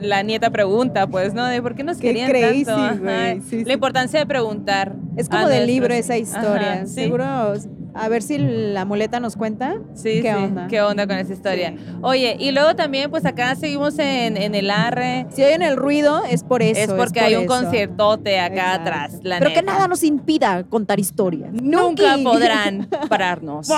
la 0.00 0.24
nieta 0.24 0.50
pregunta, 0.50 1.06
pues, 1.06 1.34
¿no? 1.34 1.44
De 1.46 1.62
por 1.62 1.76
qué 1.76 1.84
nos 1.84 1.98
Qué 1.98 2.08
querían 2.08 2.28
crazy, 2.28 2.64
tanto. 2.64 2.82
Ajá. 2.82 2.94
güey, 2.96 3.40
sí, 3.42 3.58
La 3.60 3.64
sí. 3.66 3.72
importancia 3.72 4.18
de 4.18 4.26
preguntar. 4.26 4.96
Es 5.16 5.28
como 5.28 5.42
del 5.46 5.58
nuestros- 5.58 5.66
libro 5.68 5.94
esa 5.94 6.16
historia. 6.16 6.72
Ajá, 6.72 6.86
sí. 6.86 6.94
Seguro 6.94 7.54
A 7.94 8.08
ver 8.08 8.22
si 8.22 8.38
la 8.38 8.84
muleta 8.84 9.20
nos 9.20 9.36
cuenta. 9.36 9.74
Sí, 9.94 10.20
¿Qué 10.20 10.32
sí. 10.32 10.42
onda? 10.44 10.66
¿Qué 10.68 10.82
onda 10.82 11.06
con 11.06 11.16
esa 11.16 11.32
historia? 11.32 11.74
Oye, 12.02 12.36
y 12.40 12.50
luego 12.50 12.74
también, 12.74 13.10
pues 13.10 13.24
acá 13.24 13.54
seguimos 13.54 13.98
en, 13.98 14.36
en 14.36 14.54
el 14.54 14.70
ARRE. 14.70 15.26
Si 15.30 15.42
oyen 15.44 15.62
el 15.62 15.76
ruido, 15.76 16.22
es 16.28 16.42
por 16.42 16.62
eso. 16.62 16.80
es 16.80 16.92
porque 16.92 17.20
por 17.20 17.28
hay 17.28 17.34
un 17.36 17.44
eso. 17.44 17.54
conciertote 17.62 18.40
acá 18.40 18.54
Exacto. 18.74 18.80
atrás, 18.82 19.12
la 19.22 19.38
Pero 19.38 19.52
que 19.52 19.62
nada 19.62 19.86
nos 19.88 20.02
impida 20.02 20.64
contar 20.64 20.98
historias. 20.98 21.52
Nunca 21.52 22.16
Nunca. 22.16 22.30
podrán 22.30 22.88
pararnos. 23.08 23.68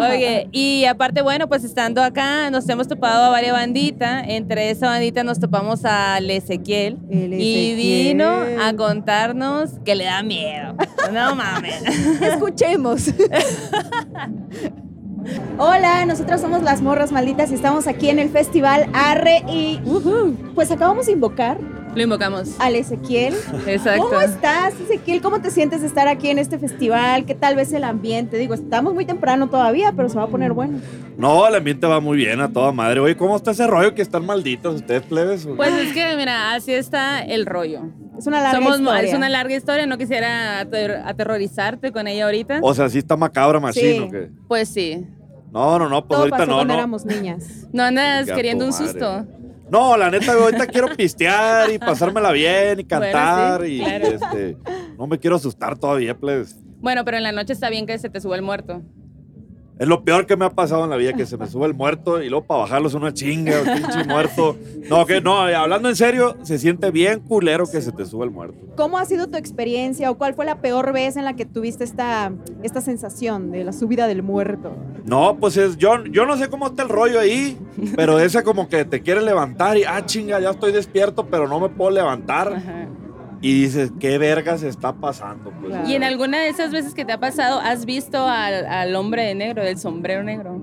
Oye, 0.00 0.48
y 0.52 0.84
aparte, 0.86 1.22
bueno, 1.22 1.48
pues 1.48 1.64
estando 1.64 2.02
acá, 2.02 2.50
nos 2.50 2.68
hemos 2.68 2.88
topado 2.88 3.24
a 3.24 3.28
varias 3.30 3.52
banditas. 3.52 4.24
Entre 4.28 4.70
esa 4.70 4.86
bandita 4.88 5.22
nos 5.24 5.38
topamos 5.40 5.84
al 5.84 6.30
Ezequiel. 6.30 6.98
El 7.10 7.34
Y 7.34 7.74
vino 7.74 8.30
a 8.62 8.72
contarnos 8.74 9.70
que 9.84 9.94
le 9.94 10.04
da 10.04 10.22
miedo. 10.22 10.74
No 11.12 11.34
mames. 11.34 11.82
Escuchemos. 12.22 12.93
Hola, 15.58 16.04
nosotros 16.04 16.40
somos 16.40 16.62
las 16.62 16.80
morras 16.80 17.10
malditas 17.10 17.50
y 17.50 17.54
estamos 17.54 17.88
aquí 17.88 18.08
en 18.08 18.18
el 18.18 18.28
festival 18.28 18.88
Arre 18.92 19.42
y 19.48 19.80
pues 20.54 20.70
acabamos 20.70 21.06
de 21.06 21.12
invocar 21.12 21.58
Lo 21.94 22.02
invocamos. 22.02 22.56
al 22.58 22.74
Ezequiel. 22.76 23.34
Exacto. 23.66 24.04
¿Cómo 24.08 24.20
estás, 24.20 24.74
Ezequiel? 24.80 25.20
¿Cómo 25.22 25.40
te 25.40 25.50
sientes 25.50 25.80
de 25.80 25.86
estar 25.86 26.08
aquí 26.08 26.28
en 26.28 26.38
este 26.38 26.58
festival? 26.58 27.24
¿Qué 27.24 27.34
tal 27.34 27.54
ves 27.54 27.72
el 27.72 27.84
ambiente? 27.84 28.36
Digo, 28.36 28.54
estamos 28.54 28.94
muy 28.94 29.04
temprano 29.04 29.48
todavía, 29.48 29.92
pero 29.94 30.08
se 30.08 30.16
va 30.16 30.24
a 30.24 30.26
poner 30.26 30.52
bueno. 30.52 30.80
No, 31.16 31.46
el 31.46 31.54
ambiente 31.54 31.86
va 31.86 32.00
muy 32.00 32.16
bien 32.16 32.40
a 32.40 32.52
toda 32.52 32.72
madre. 32.72 32.98
Oye, 33.00 33.16
¿cómo 33.16 33.36
está 33.36 33.52
ese 33.52 33.66
rollo 33.66 33.94
que 33.94 34.02
están 34.02 34.26
malditos 34.26 34.74
ustedes, 34.76 35.02
plebes? 35.02 35.46
Pues 35.56 35.72
es 35.72 35.92
que, 35.92 36.16
mira, 36.16 36.54
así 36.54 36.72
está 36.72 37.20
el 37.22 37.46
rollo. 37.46 37.82
Es 38.18 38.26
una 38.26 38.40
larga 38.40 38.58
Somos, 38.58 38.78
historia. 38.80 39.02
Es 39.02 39.14
una 39.14 39.28
larga 39.28 39.54
historia, 39.54 39.86
no 39.86 39.96
quisiera 39.96 40.60
ater- 40.64 41.02
aterrorizarte 41.04 41.92
con 41.92 42.08
ella 42.08 42.24
ahorita. 42.24 42.58
o 42.62 42.74
sea, 42.74 42.88
sí 42.88 42.98
está 42.98 43.16
macabra, 43.16 43.60
machino. 43.60 43.86
Sí. 43.86 44.08
¿o 44.08 44.10
qué? 44.10 44.30
Pues 44.48 44.68
sí. 44.68 45.06
No, 45.52 45.78
no, 45.78 45.88
no, 45.88 46.00
pues 46.00 46.08
Todo 46.08 46.18
ahorita 46.22 46.36
pasó 46.38 46.50
no, 46.50 46.56
cuando 46.56 46.72
no. 46.74 46.78
éramos 46.80 47.04
niñas. 47.06 47.68
No 47.72 47.84
andas 47.84 48.26
queriendo 48.32 48.64
un 48.64 48.70
madre. 48.72 48.86
susto. 48.88 49.26
No, 49.74 49.96
la 49.96 50.08
neta, 50.08 50.34
ahorita 50.34 50.68
quiero 50.68 50.86
pistear 50.94 51.68
y 51.68 51.80
pasármela 51.80 52.30
bien 52.30 52.78
y 52.78 52.84
cantar 52.84 53.62
sí, 53.62 53.78
y 53.78 53.78
claro. 53.80 54.06
este, 54.06 54.56
no 54.96 55.08
me 55.08 55.18
quiero 55.18 55.34
asustar 55.34 55.76
todavía, 55.76 56.16
plebes. 56.16 56.56
Bueno, 56.78 57.04
pero 57.04 57.16
en 57.16 57.24
la 57.24 57.32
noche 57.32 57.54
está 57.54 57.70
bien 57.70 57.84
que 57.84 57.98
se 57.98 58.08
te 58.08 58.20
suba 58.20 58.36
el 58.36 58.42
muerto. 58.42 58.82
Es 59.76 59.88
lo 59.88 60.04
peor 60.04 60.26
que 60.26 60.36
me 60.36 60.44
ha 60.44 60.50
pasado 60.50 60.84
en 60.84 60.90
la 60.90 60.96
vida, 60.96 61.14
que 61.14 61.26
se 61.26 61.36
me 61.36 61.48
sube 61.48 61.66
el 61.66 61.74
muerto 61.74 62.22
y 62.22 62.28
luego 62.28 62.46
para 62.46 62.60
bajarlo 62.60 62.86
es 62.86 62.94
una 62.94 63.12
chinga, 63.12 63.60
pinche 63.62 64.04
muerto. 64.06 64.56
No, 64.88 65.04
que 65.04 65.20
no, 65.20 65.38
hablando 65.40 65.88
en 65.88 65.96
serio, 65.96 66.36
se 66.42 66.58
siente 66.58 66.90
bien 66.90 67.20
culero 67.20 67.64
que 67.70 67.80
se 67.80 67.90
te 67.90 68.04
sube 68.04 68.24
el 68.24 68.30
muerto. 68.30 68.56
¿Cómo 68.76 68.98
ha 68.98 69.04
sido 69.04 69.26
tu 69.28 69.36
experiencia 69.36 70.10
o 70.10 70.16
cuál 70.16 70.34
fue 70.34 70.44
la 70.44 70.60
peor 70.60 70.92
vez 70.92 71.16
en 71.16 71.24
la 71.24 71.34
que 71.34 71.44
tuviste 71.44 71.82
esta, 71.82 72.32
esta 72.62 72.80
sensación 72.80 73.50
de 73.50 73.64
la 73.64 73.72
subida 73.72 74.06
del 74.06 74.22
muerto? 74.22 74.76
No, 75.04 75.36
pues 75.40 75.56
es, 75.56 75.76
yo, 75.76 76.04
yo 76.04 76.24
no 76.24 76.36
sé 76.36 76.48
cómo 76.48 76.68
está 76.68 76.82
el 76.84 76.88
rollo 76.88 77.18
ahí, 77.18 77.58
pero 77.96 78.20
ese 78.20 78.44
como 78.44 78.68
que 78.68 78.84
te 78.84 79.02
quiere 79.02 79.22
levantar 79.22 79.76
y, 79.76 79.84
ah, 79.84 80.04
chinga, 80.06 80.38
ya 80.38 80.50
estoy 80.50 80.70
despierto, 80.70 81.26
pero 81.26 81.48
no 81.48 81.58
me 81.58 81.68
puedo 81.68 81.90
levantar. 81.90 82.52
Ajá. 82.52 82.88
Y 83.44 83.60
dices, 83.62 83.92
¿qué 84.00 84.16
vergas 84.16 84.62
está 84.62 84.94
pasando? 84.94 85.50
Pues, 85.60 85.66
Claro. 85.72 85.88
Y 85.88 85.94
en 85.94 86.02
alguna 86.04 86.38
de 86.40 86.48
esas 86.48 86.70
veces 86.70 86.94
que 86.94 87.04
te 87.04 87.12
ha 87.12 87.20
pasado, 87.20 87.60
¿has 87.60 87.84
visto 87.84 88.26
al, 88.26 88.64
al 88.66 88.94
hombre 88.96 89.22
de 89.24 89.34
negro, 89.34 89.62
del 89.62 89.76
sombrero 89.78 90.22
negro? 90.22 90.62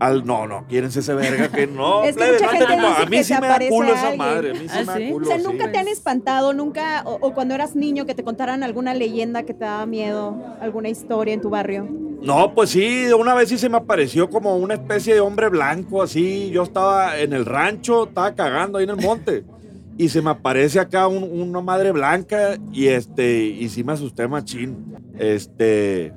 Al, 0.00 0.24
no, 0.26 0.46
no, 0.46 0.64
¿quién 0.68 0.84
es 0.86 0.96
ese 0.96 1.14
verga? 1.14 1.48
Que 1.48 1.66
no, 1.66 2.02
Es 2.04 2.16
que 2.16 2.22
plebe, 2.22 2.32
mucha 2.32 2.44
no 2.46 2.50
gente 2.52 2.66
tenemos- 2.66 2.90
dice 2.90 3.02
a 3.02 3.06
mí 3.06 3.16
que 3.18 3.24
sí 3.24 3.34
se 3.34 3.40
me 3.40 3.46
da 3.46 3.54
aparece 3.54 3.70
culo 3.70 3.88
esa 3.92 4.00
alguien. 4.08 4.18
madre, 4.18 4.50
a 4.50 4.52
mí 4.54 4.60
sí 4.60 4.66
¿Ah, 4.70 4.78
me 4.80 4.84
da 4.86 4.96
sí? 4.96 5.08
culo. 5.12 5.26
O 5.26 5.28
sea, 5.28 5.38
sí. 5.38 5.44
¿nunca 5.44 5.72
te 5.72 5.78
han 5.78 5.88
espantado? 5.88 6.52
¿Nunca? 6.52 7.02
O, 7.04 7.18
o 7.20 7.34
cuando 7.34 7.54
eras 7.54 7.76
niño 7.76 8.06
que 8.06 8.14
te 8.14 8.24
contaran 8.24 8.62
alguna 8.62 8.94
leyenda 8.94 9.42
que 9.44 9.52
te 9.54 9.64
daba 9.64 9.84
miedo? 9.86 10.36
¿Alguna 10.60 10.88
historia 10.88 11.32
en 11.34 11.40
tu 11.42 11.50
barrio? 11.50 11.86
No, 12.22 12.54
pues 12.54 12.70
sí, 12.70 13.06
una 13.12 13.34
vez 13.34 13.50
sí 13.50 13.58
se 13.58 13.68
me 13.68 13.76
apareció 13.76 14.30
como 14.30 14.56
una 14.56 14.72
especie 14.74 15.12
de 15.14 15.20
hombre 15.20 15.48
blanco, 15.50 16.02
así. 16.02 16.50
Yo 16.50 16.62
estaba 16.62 17.18
en 17.18 17.34
el 17.34 17.44
rancho, 17.44 18.04
estaba 18.04 18.34
cagando 18.34 18.78
ahí 18.78 18.84
en 18.84 18.90
el 18.90 18.96
monte. 18.96 19.44
Y 19.96 20.08
se 20.08 20.20
me 20.22 20.30
aparece 20.30 20.80
acá 20.80 21.06
un- 21.06 21.22
una 21.40 21.60
madre 21.60 21.92
blanca 21.92 22.56
y 22.72 22.86
este, 22.88 23.44
y 23.44 23.68
sí 23.68 23.84
me 23.84 23.92
asusté 23.92 24.26
machín. 24.26 24.76
Este, 25.18 26.12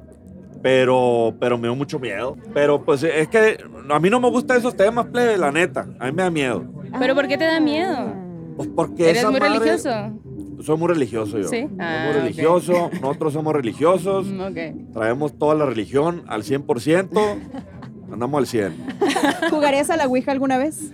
pero, 0.61 1.35
pero 1.39 1.57
me 1.57 1.67
dio 1.67 1.75
mucho 1.75 1.99
miedo. 1.99 2.35
Pero 2.53 2.83
pues 2.83 3.03
es 3.03 3.27
que 3.27 3.57
a 3.89 3.99
mí 3.99 4.09
no 4.09 4.19
me 4.19 4.29
gustan 4.29 4.57
esos 4.57 4.75
temas, 4.75 5.05
plebe, 5.07 5.37
la 5.37 5.51
neta. 5.51 5.87
A 5.99 6.05
mí 6.07 6.11
me 6.11 6.23
da 6.23 6.31
miedo. 6.31 6.65
¿Pero 6.99 7.13
por 7.13 7.27
qué 7.27 7.37
te 7.37 7.45
da 7.45 7.59
miedo? 7.59 8.13
Pues 8.55 8.69
porque 8.75 9.03
¿Eres 9.11 9.19
esa 9.19 9.29
muy 9.31 9.39
madre- 9.39 9.59
religioso? 9.59 9.89
Soy 10.63 10.75
muy 10.77 10.87
religioso 10.87 11.37
yo. 11.37 11.47
Sí. 11.47 11.61
Soy 11.67 11.69
Ah, 11.79 12.05
muy 12.07 12.15
ok. 12.17 12.21
religioso. 12.23 12.89
Nosotros 12.99 13.33
somos 13.33 13.53
religiosos. 13.53 14.25
Mm, 14.25 14.39
ok. 14.41 14.91
Traemos 14.93 15.37
toda 15.37 15.53
la 15.53 15.67
religión 15.67 16.23
al 16.27 16.41
100%. 16.43 17.11
Andamos 18.11 18.39
al 18.39 18.47
100. 18.47 18.73
¿Jugarías 19.51 19.91
a 19.91 19.97
la 19.97 20.07
Ouija 20.07 20.31
alguna 20.31 20.57
vez? 20.57 20.91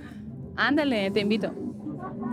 Ándale, 0.57 1.09
te 1.11 1.21
invito. 1.21 1.53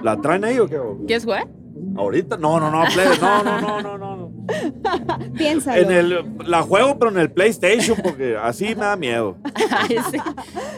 ¿La 0.02 0.20
traen 0.20 0.44
ahí 0.44 0.58
o 0.58 0.68
qué? 0.68 0.78
¿Quieres 1.06 1.24
jugar? 1.24 1.48
¿Ahorita? 1.96 2.36
No, 2.36 2.60
no, 2.60 2.70
no, 2.70 2.84
plebe, 2.92 3.16
no, 3.20 3.42
no, 3.42 3.60
no, 3.60 3.98
no, 3.98 4.16
no. 4.16 4.30
Piénsalo. 5.36 5.80
En 5.80 5.90
el, 5.90 6.24
la 6.46 6.62
juego, 6.62 6.98
pero 6.98 7.10
en 7.10 7.18
el 7.18 7.30
PlayStation, 7.30 7.96
porque 8.02 8.36
así 8.36 8.74
me 8.74 8.86
da 8.86 8.96
miedo. 8.96 9.36
Ay, 9.70 9.96
sí. 10.10 10.18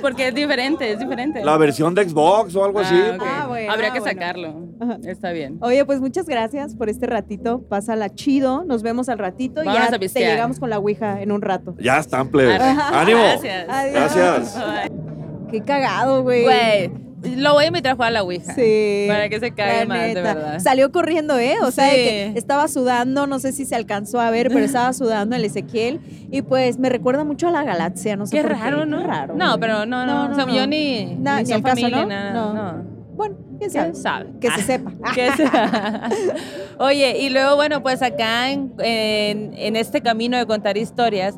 Porque 0.00 0.28
es 0.28 0.34
diferente, 0.34 0.90
es 0.90 0.98
diferente. 0.98 1.44
La 1.44 1.56
versión 1.56 1.94
de 1.94 2.08
Xbox 2.08 2.54
o 2.56 2.64
algo 2.64 2.80
así. 2.80 2.94
Ah, 2.94 3.10
ok. 3.12 3.18
pues. 3.18 3.30
Ah, 3.32 3.46
bueno, 3.46 3.72
Habría 3.72 3.88
ah, 3.88 3.92
que 3.92 4.00
bueno. 4.00 4.14
sacarlo. 4.14 4.68
Ajá. 4.80 4.98
Está 5.04 5.32
bien. 5.32 5.58
Oye, 5.60 5.84
pues 5.84 6.00
muchas 6.00 6.26
gracias 6.26 6.74
por 6.74 6.88
este 6.88 7.06
ratito. 7.06 7.62
Pásala 7.62 8.10
chido. 8.14 8.64
Nos 8.64 8.82
vemos 8.82 9.08
al 9.08 9.18
ratito 9.18 9.62
y 9.62 9.66
ya 9.66 9.86
a 9.86 9.98
te 9.98 10.08
llegamos 10.08 10.58
con 10.58 10.70
la 10.70 10.78
Ouija 10.78 11.22
en 11.22 11.32
un 11.32 11.42
rato. 11.42 11.74
Ya 11.78 11.98
están, 11.98 12.28
plebe. 12.28 12.54
Arre. 12.54 12.80
¡Ánimo! 12.96 13.20
Gracias. 13.20 13.68
Adiós. 13.68 13.94
Gracias. 13.94 14.58
Qué 15.50 15.60
cagado, 15.60 16.22
güey. 16.22 16.42
Güey, 16.44 16.90
lo 17.22 17.54
voy 17.54 17.64
a 17.64 17.66
invitar 17.68 17.92
a 17.92 17.94
jugar 17.94 18.08
a 18.08 18.12
la 18.12 18.22
Ouija. 18.22 18.54
Sí. 18.54 19.04
Para 19.08 19.28
que 19.28 19.38
se 19.40 19.52
la 19.56 19.84
más, 19.86 20.14
de 20.14 20.22
verdad. 20.22 20.58
Salió 20.60 20.90
corriendo, 20.92 21.38
¿eh? 21.38 21.56
O 21.62 21.70
sea, 21.70 21.88
Sí. 21.90 21.96
que 21.96 22.32
estaba 22.36 22.68
sudando, 22.68 23.26
no 23.26 23.38
sé 23.38 23.52
si 23.52 23.64
se 23.64 23.74
alcanzó 23.76 24.20
a 24.20 24.30
ver, 24.30 24.48
pero 24.48 24.60
estaba 24.64 24.92
sudando 24.92 25.36
el 25.36 25.44
Ezequiel. 25.44 26.00
Y 26.30 26.42
pues 26.42 26.78
me 26.78 26.88
recuerda 26.88 27.24
mucho 27.24 27.48
a 27.48 27.50
la 27.50 27.62
galaxia, 27.64 28.16
no 28.16 28.26
sé 28.26 28.36
Qué 28.36 28.42
por 28.42 28.52
raro, 28.52 28.86
¿no? 28.86 28.98
Qué 28.98 29.06
raro. 29.06 29.34
No, 29.36 29.58
pero 29.60 29.86
no, 29.86 30.04
no. 30.04 30.06
No, 30.06 30.24
o 30.24 30.28
no, 30.28 30.34
sea, 30.34 30.46
no. 30.46 30.54
yo 30.54 30.66
ni, 30.66 31.16
Na- 31.18 31.42
ni 31.42 31.44
ni 31.54 31.62
caso, 31.62 31.76
familia, 31.76 32.02
¿no? 32.02 32.06
nada. 32.06 32.32
No. 32.32 32.52
No. 32.54 33.02
Bueno, 33.14 33.36
quién 33.58 33.70
sabe. 33.70 33.92
¿Quién 33.92 34.02
sabe? 34.02 34.26
Que 34.40 34.48
Ah. 34.48 34.52
se 34.56 34.62
sepa. 34.62 34.92
Que 35.14 35.30
sea. 35.32 36.10
Oye, 36.78 37.18
y 37.20 37.28
luego, 37.30 37.56
bueno, 37.56 37.82
pues 37.82 38.02
acá 38.02 38.50
en, 38.50 38.72
en- 38.78 39.52
en 39.54 39.76
este 39.76 40.00
camino 40.00 40.36
de 40.38 40.46
contar 40.46 40.76
historias, 40.76 41.34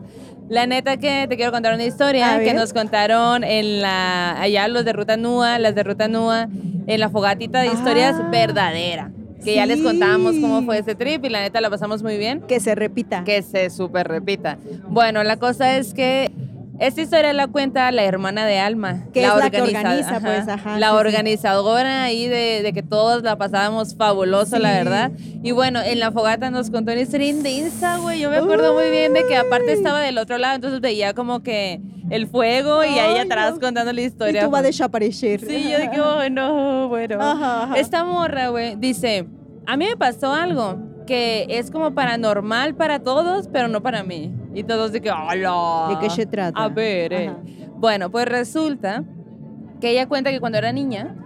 la 0.48 0.66
neta 0.66 0.96
que 0.96 1.26
te 1.28 1.37
quiero 1.37 1.52
contar 1.52 1.74
una 1.74 1.85
historia 1.85 2.38
que 2.40 2.54
nos 2.54 2.72
contaron 2.72 3.44
en 3.44 3.80
la, 3.80 4.40
allá 4.40 4.68
los 4.68 4.85
de 4.85 4.92
Ruta 4.92 5.16
Nua, 5.16 5.59
las 5.59 5.74
de 5.74 5.83
Ruta 5.83 6.09
Nua, 6.09 6.48
en 6.87 7.00
la 7.00 7.09
fogatita 7.09 7.61
de 7.61 7.68
historias 7.68 8.16
Ah. 8.18 8.28
verdadera. 8.30 9.11
Que 9.42 9.57
ya 9.57 9.66
les 9.66 9.83
contábamos 9.83 10.37
cómo 10.40 10.62
fue 10.62 10.78
ese 10.78 10.94
trip 10.94 11.22
y 11.26 11.28
la 11.28 11.42
neta 11.42 11.61
la 11.61 11.68
pasamos 11.68 12.02
muy 12.02 12.16
bien. 12.16 12.40
Que 12.48 12.61
se 12.61 12.74
repita. 12.74 13.24
Que 13.24 13.42
se 13.42 13.68
súper 13.68 14.09
repita. 14.09 14.57
Bueno, 14.88 15.22
la 15.22 15.37
cosa 15.37 15.76
es 15.76 15.92
que 15.92 16.30
esta 16.78 17.00
historia 17.02 17.32
la 17.32 17.46
cuenta 17.46 17.90
la 17.92 18.02
hermana 18.04 18.44
de 18.46 18.58
Alma. 18.58 19.04
Que 19.12 19.24
es 19.24 19.34
la 19.37 19.50
que 19.50 19.62
organiza- 19.62 19.78
organiza, 19.78 20.20
pues, 20.20 20.48
ajá, 20.48 20.78
La 20.78 20.88
sí, 20.88 20.92
sí. 20.92 20.98
organizadora 20.98 22.02
ahí 22.04 22.26
de, 22.28 22.62
de 22.62 22.72
que 22.72 22.82
todos 22.82 23.22
la 23.22 23.37
pasábamos 23.37 23.94
fabuloso, 23.96 24.58
la 24.58 24.72
verdad. 24.72 25.12
Y 25.42 25.52
bueno, 25.52 25.80
en 25.82 26.00
la 26.00 26.10
fogata 26.12 26.50
nos 26.50 26.70
contó 26.70 26.92
una 26.92 27.00
historia 27.00 27.28
intensa, 27.28 27.98
güey. 27.98 28.20
Yo 28.20 28.30
me 28.30 28.38
acuerdo 28.38 28.74
muy 28.74 28.90
bien 28.90 29.12
de 29.14 29.24
que 29.26 29.37
aparte 29.37 29.72
estaba 29.72 30.00
del 30.00 30.18
otro 30.18 30.38
lado, 30.38 30.56
entonces 30.56 30.80
veía 30.80 31.14
como 31.14 31.42
que 31.42 31.80
el 32.10 32.26
fuego 32.26 32.84
y 32.84 32.98
ahí 32.98 33.18
atrás 33.18 33.54
no. 33.54 33.60
contando 33.60 33.92
la 33.92 34.00
Y 34.00 34.04
historia. 34.04 34.44
tú 34.44 34.50
vas 34.50 34.60
a 34.60 34.66
desaparecer. 34.66 35.40
Sí, 35.40 35.70
yo 35.70 35.78
dije, 35.78 36.00
oh, 36.00 36.28
no, 36.30 36.88
bueno. 36.88 37.18
Ajá, 37.20 37.62
ajá. 37.64 37.74
Esta 37.78 38.04
morra, 38.04 38.48
güey, 38.48 38.76
dice, 38.76 39.26
a 39.66 39.76
mí 39.76 39.87
me 39.87 39.96
pasó 39.96 40.32
algo 40.32 40.78
que 41.06 41.46
es 41.50 41.70
como 41.70 41.94
paranormal 41.94 42.74
para 42.74 42.98
todos, 43.00 43.48
pero 43.52 43.68
no 43.68 43.82
para 43.82 44.02
mí. 44.02 44.32
Y 44.54 44.62
todos 44.64 44.92
de 44.92 45.00
que, 45.00 45.10
hola. 45.10 45.88
¿De 45.90 45.98
qué 45.98 46.10
se 46.10 46.26
trata? 46.26 46.62
A 46.62 46.68
ver, 46.68 47.12
eh. 47.12 47.32
Bueno, 47.76 48.10
pues 48.10 48.26
resulta 48.26 49.04
que 49.80 49.90
ella 49.90 50.06
cuenta 50.06 50.30
que 50.30 50.40
cuando 50.40 50.58
era 50.58 50.72
niña, 50.72 51.16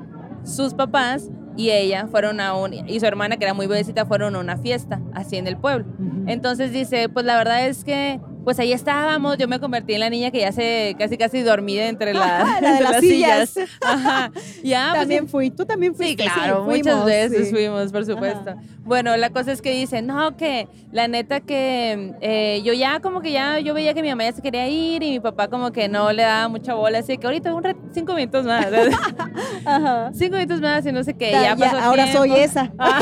sus 0.44 0.74
papás 0.74 1.30
y 1.56 1.70
ella 1.70 2.06
fueron 2.06 2.40
a 2.40 2.54
un, 2.54 2.72
y 2.72 3.00
su 3.00 3.06
hermana, 3.06 3.36
que 3.36 3.44
era 3.44 3.54
muy 3.54 3.66
bebecita, 3.66 4.06
fueron 4.06 4.36
a 4.36 4.38
una 4.38 4.56
fiesta, 4.56 5.00
así 5.12 5.36
en 5.36 5.46
el 5.46 5.56
pueblo. 5.56 5.86
Entonces 6.26 6.72
dice, 6.72 7.08
pues 7.08 7.26
la 7.26 7.36
verdad 7.36 7.66
es 7.66 7.84
que, 7.84 8.20
pues 8.48 8.58
ahí 8.61 8.72
estábamos, 8.72 9.37
yo 9.37 9.46
me 9.46 9.61
convertí 9.61 9.92
en 9.92 10.00
la 10.00 10.08
niña 10.08 10.30
que 10.30 10.40
ya 10.40 10.52
se 10.52 10.96
casi 10.98 11.18
casi 11.18 11.42
dormida 11.42 11.84
entre, 11.84 12.14
la- 12.14 12.44
La 12.62 12.70
de 12.70 12.78
entre 12.78 12.80
las 12.82 12.92
las 12.92 13.00
sillas. 13.02 13.50
sillas. 13.50 13.68
Ajá. 13.82 14.30
Ya, 14.64 14.87
pues, 14.92 15.00
también 15.02 15.28
fui. 15.28 15.50
Tú 15.50 15.66
también 15.66 15.92
Sí, 15.92 15.98
fuiste. 16.16 16.24
claro, 16.24 16.64
fuimos, 16.64 16.78
muchas 16.87 17.04
veces 17.04 17.48
sí. 17.48 17.52
fuimos, 17.54 17.92
por 17.92 18.06
supuesto. 18.06 18.54
Bueno, 18.87 19.14
la 19.18 19.28
cosa 19.28 19.52
es 19.52 19.61
que 19.61 19.70
dicen, 19.74 20.06
no, 20.06 20.34
que 20.38 20.66
la 20.92 21.08
neta 21.08 21.40
que 21.40 22.14
eh, 22.22 22.62
yo 22.64 22.72
ya 22.72 23.00
como 23.00 23.20
que 23.20 23.32
ya, 23.32 23.58
yo 23.58 23.74
veía 23.74 23.92
que 23.92 24.00
mi 24.00 24.08
mamá 24.08 24.24
ya 24.24 24.32
se 24.32 24.40
quería 24.40 24.66
ir 24.66 25.02
y 25.02 25.11
mi 25.11 25.20
papá 25.20 25.48
como 25.48 25.70
que 25.70 25.87
no 25.90 26.11
le 26.11 26.22
daba 26.22 26.48
mucha 26.48 26.72
bola, 26.72 27.00
así 27.00 27.18
que 27.18 27.26
ahorita 27.26 27.52
un 27.54 27.64
cinco 27.92 28.14
minutos 28.14 28.46
más, 28.46 28.66
Ajá. 29.66 30.11
cinco 30.14 30.37
minutos 30.37 30.62
más 30.62 30.87
y 30.87 30.92
no 30.92 31.04
sé 31.04 31.12
qué, 31.12 31.32
Ya- 31.32 31.42
ya, 31.42 31.54
ya, 31.54 31.70
pasó 31.72 31.78
ahora 31.84 32.11
soy 32.12 32.32
esa. 32.32 32.72
Ah. 32.78 32.98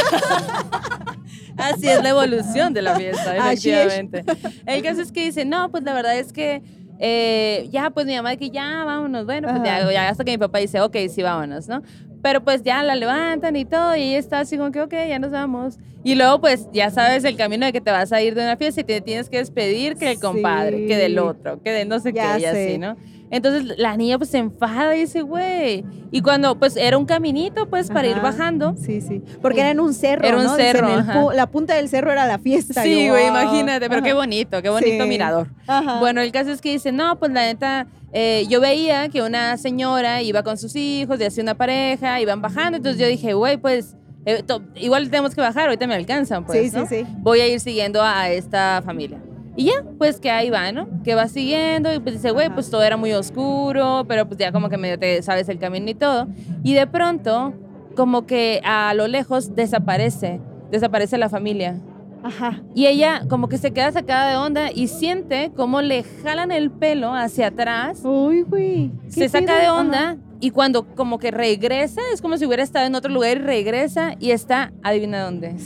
Así 1.56 1.88
es 1.88 2.02
la 2.02 2.10
evolución 2.10 2.72
de 2.74 2.82
la 2.82 2.94
fiesta, 2.96 3.32
Así 3.40 3.70
es. 3.70 3.76
efectivamente. 3.86 4.24
El 4.66 4.82
caso 4.82 5.00
es 5.02 5.12
que 5.12 5.24
dice, 5.24 5.44
no, 5.44 5.70
pues 5.70 5.82
la 5.84 5.92
verdad 5.94 6.16
es 6.18 6.32
que 6.32 6.62
eh, 6.98 7.68
ya, 7.70 7.90
pues 7.90 8.06
mi 8.06 8.14
mamá 8.16 8.36
que 8.36 8.50
ya, 8.50 8.84
vámonos. 8.84 9.26
Bueno, 9.26 9.48
pues 9.48 9.62
ya, 9.64 9.90
ya 9.92 10.08
hasta 10.08 10.24
que 10.24 10.30
mi 10.32 10.38
papá 10.38 10.58
dice, 10.58 10.80
ok, 10.80 10.96
sí, 11.10 11.22
vámonos, 11.22 11.68
¿no? 11.68 11.82
Pero 12.22 12.42
pues 12.42 12.62
ya 12.62 12.82
la 12.82 12.94
levantan 12.94 13.54
y 13.56 13.64
todo, 13.64 13.94
y 13.96 14.02
ella 14.02 14.18
está 14.18 14.40
así 14.40 14.56
como 14.56 14.72
que, 14.72 14.80
ok, 14.80 14.92
ya 15.08 15.18
nos 15.18 15.30
vamos. 15.30 15.78
Y 16.02 16.14
luego, 16.14 16.40
pues 16.40 16.68
ya 16.72 16.90
sabes 16.90 17.24
el 17.24 17.36
camino 17.36 17.66
de 17.66 17.72
que 17.72 17.80
te 17.80 17.90
vas 17.90 18.12
a 18.12 18.22
ir 18.22 18.34
de 18.34 18.42
una 18.42 18.56
fiesta 18.56 18.80
y 18.80 18.84
te 18.84 19.00
tienes 19.00 19.28
que 19.28 19.38
despedir 19.38 19.96
que 19.96 20.12
el 20.12 20.20
compadre, 20.20 20.86
que 20.86 20.96
del 20.96 21.12
Sí. 21.12 21.18
otro, 21.18 21.62
que 21.62 21.70
de 21.70 21.84
no 21.84 21.98
sé 22.00 22.12
Ya 22.12 22.36
qué, 22.36 22.42
y 22.42 22.44
así, 22.46 22.56
sé. 22.56 22.78
¿no? 22.78 22.96
Entonces 23.30 23.78
la 23.78 23.96
niña 23.96 24.18
pues 24.18 24.30
se 24.30 24.38
enfada 24.38 24.94
y 24.96 25.00
dice, 25.00 25.22
güey. 25.22 25.84
Y 26.10 26.22
cuando 26.22 26.58
pues 26.58 26.76
era 26.76 26.96
un 26.96 27.06
caminito 27.06 27.68
pues 27.68 27.90
para 27.90 28.06
ir 28.06 28.20
bajando. 28.20 28.74
Sí, 28.76 29.00
sí. 29.00 29.22
Porque 29.42 29.60
era 29.60 29.70
en 29.70 29.80
un 29.80 29.94
cerro. 29.94 30.26
Era 30.26 30.36
un 30.36 30.48
cerro, 30.56 30.88
en 30.88 31.00
el 31.00 31.36
la 31.36 31.46
punta 31.48 31.74
del 31.74 31.88
cerro 31.88 32.12
era 32.12 32.26
la 32.26 32.38
fiesta. 32.38 32.82
Sí, 32.82 33.08
güey, 33.08 33.28
wow. 33.28 33.40
imagínate, 33.40 33.88
pero 33.88 34.02
qué 34.02 34.12
bonito, 34.12 34.62
qué 34.62 34.68
bonito 34.70 35.02
Sí. 35.04 35.08
mirador. 35.08 35.48
Ajá. 35.66 35.98
Bueno, 35.98 36.20
el 36.20 36.30
caso 36.32 36.52
es 36.52 36.60
que 36.60 36.70
dice, 36.70 36.92
no, 36.92 37.18
pues 37.18 37.32
la 37.32 37.42
neta, 37.42 37.86
eh, 38.12 38.46
yo 38.48 38.60
veía 38.60 39.08
que 39.08 39.22
una 39.22 39.56
señora 39.56 40.22
iba 40.22 40.42
con 40.42 40.56
sus 40.56 40.76
hijos, 40.76 41.18
de 41.18 41.26
así 41.26 41.40
una 41.40 41.54
pareja, 41.56 42.20
iban 42.20 42.40
bajando, 42.40 42.76
entonces 42.76 43.00
yo 43.00 43.08
dije, 43.08 43.34
güey, 43.34 43.56
pues 43.56 43.96
eh, 44.24 44.42
igual 44.76 45.10
tenemos 45.10 45.34
que 45.34 45.40
bajar, 45.40 45.64
ahorita 45.66 45.86
me 45.86 45.94
alcanzan, 45.94 46.44
pues, 46.44 46.70
sí, 46.70 46.76
¿no? 46.76 46.86
sí, 46.86 47.00
sí. 47.00 47.06
Voy 47.18 47.40
a 47.40 47.48
ir 47.48 47.60
siguiendo 47.60 48.02
a 48.02 48.30
esta 48.30 48.82
familia. 48.84 49.18
Y 49.56 49.64
ya, 49.66 49.82
pues 49.98 50.20
que 50.20 50.30
ahí 50.30 50.50
va, 50.50 50.70
¿no? 50.72 50.86
Que 51.02 51.14
va 51.14 51.28
siguiendo 51.28 51.92
y 51.92 51.98
pues 51.98 52.16
dice, 52.16 52.30
güey, 52.30 52.46
Ajá. 52.46 52.54
pues 52.54 52.70
todo 52.70 52.82
era 52.82 52.96
muy 52.96 53.12
oscuro, 53.12 54.04
pero 54.06 54.26
pues 54.26 54.38
ya 54.38 54.52
como 54.52 54.68
que 54.68 54.76
medio 54.76 54.98
te 54.98 55.22
sabes 55.22 55.48
el 55.48 55.58
camino 55.58 55.88
y 55.90 55.94
todo. 55.94 56.28
Y 56.62 56.74
de 56.74 56.86
pronto, 56.86 57.54
como 57.96 58.26
que 58.26 58.60
a 58.64 58.92
lo 58.94 59.06
lejos 59.08 59.54
desaparece, 59.54 60.40
desaparece 60.70 61.16
la 61.16 61.28
familia. 61.30 61.80
Ajá. 62.22 62.60
Y 62.74 62.86
ella 62.86 63.22
como 63.28 63.48
que 63.48 63.56
se 63.56 63.70
queda 63.72 63.92
sacada 63.92 64.28
de 64.30 64.36
onda 64.36 64.70
y 64.72 64.88
siente 64.88 65.52
como 65.56 65.80
le 65.80 66.02
jalan 66.02 66.50
el 66.50 66.70
pelo 66.70 67.14
hacia 67.14 67.48
atrás, 67.48 68.00
Uy, 68.04 68.42
güey. 68.42 68.90
¿qué 69.04 69.10
se 69.10 69.28
saca 69.28 69.56
de 69.56 69.66
Ajá. 69.66 69.74
onda 69.74 70.16
y 70.40 70.50
cuando 70.50 70.86
como 70.94 71.18
que 71.18 71.30
regresa, 71.30 72.00
es 72.12 72.20
como 72.20 72.36
si 72.36 72.44
hubiera 72.44 72.62
estado 72.62 72.84
en 72.86 72.94
otro 72.94 73.12
lugar 73.12 73.36
y 73.36 73.40
regresa 73.40 74.16
y 74.18 74.32
está, 74.32 74.72
adivina 74.82 75.22
dónde, 75.22 75.56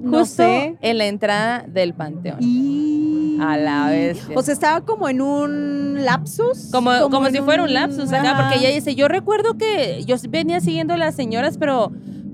No 0.00 0.20
justo 0.20 0.42
sé. 0.42 0.76
en 0.80 0.98
la 0.98 1.06
entrada 1.06 1.64
del 1.68 1.94
panteón. 1.94 2.38
Y... 2.40 3.38
A 3.40 3.56
la 3.56 3.88
bestia. 3.88 4.36
O 4.36 4.42
sea, 4.42 4.54
estaba 4.54 4.80
como 4.82 5.08
en 5.08 5.20
un 5.20 6.04
lapsus. 6.04 6.68
Como, 6.70 6.92
como, 7.10 7.28
si 7.30 7.38
fuera 7.38 7.62
un 7.64 7.72
lapsus 7.74 8.12
acá, 8.12 8.30
ajá. 8.30 8.42
porque 8.42 8.58
ella 8.60 8.72
dice, 8.74 8.94
yo 8.94 9.08
recuerdo 9.08 9.58
que 9.58 10.04
yo 10.06 10.16
venía 10.28 10.60
siguiendo 10.60 10.94
a 10.94 10.96
las 10.96 11.14
señoras, 11.16 11.58
pero 11.58 11.90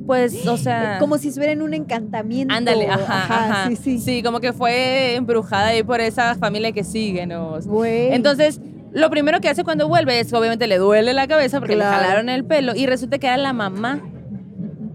pues, 0.06 0.46
o 0.46 0.56
sea... 0.58 0.98
Como 0.98 1.16
si 1.18 1.28
estuviera 1.28 1.52
en 1.52 1.62
un 1.62 1.72
encantamiento. 1.72 2.54
Ándale, 2.54 2.88
ajá, 2.88 3.46
ajá. 3.46 3.68
Sí, 3.68 3.76
sí. 3.76 3.98
Sí, 3.98 4.22
como 4.22 4.40
que 4.40 4.52
fue 4.52 5.14
embrujada 5.14 5.68
ahí 5.68 5.82
por 5.82 6.00
esa 6.00 6.34
familia 6.34 6.72
que 6.72 6.84
sigue, 6.84 7.26
¿no? 7.26 7.58
Güey. 7.64 8.12
Entonces, 8.12 8.60
lo 8.92 9.08
primero 9.08 9.40
que 9.40 9.48
hace 9.48 9.62
cuando 9.64 9.88
vuelve 9.88 10.18
es 10.20 10.32
obviamente 10.32 10.66
le 10.66 10.78
duele 10.78 11.14
la 11.14 11.28
cabeza 11.28 11.60
porque 11.60 11.76
Claro. 11.76 11.96
le 11.96 12.02
jalaron 12.02 12.28
el 12.28 12.44
pelo 12.44 12.74
y 12.74 12.86
resulta 12.86 13.18
que 13.18 13.26
era 13.28 13.36
la 13.36 13.52
mamá. 13.52 14.00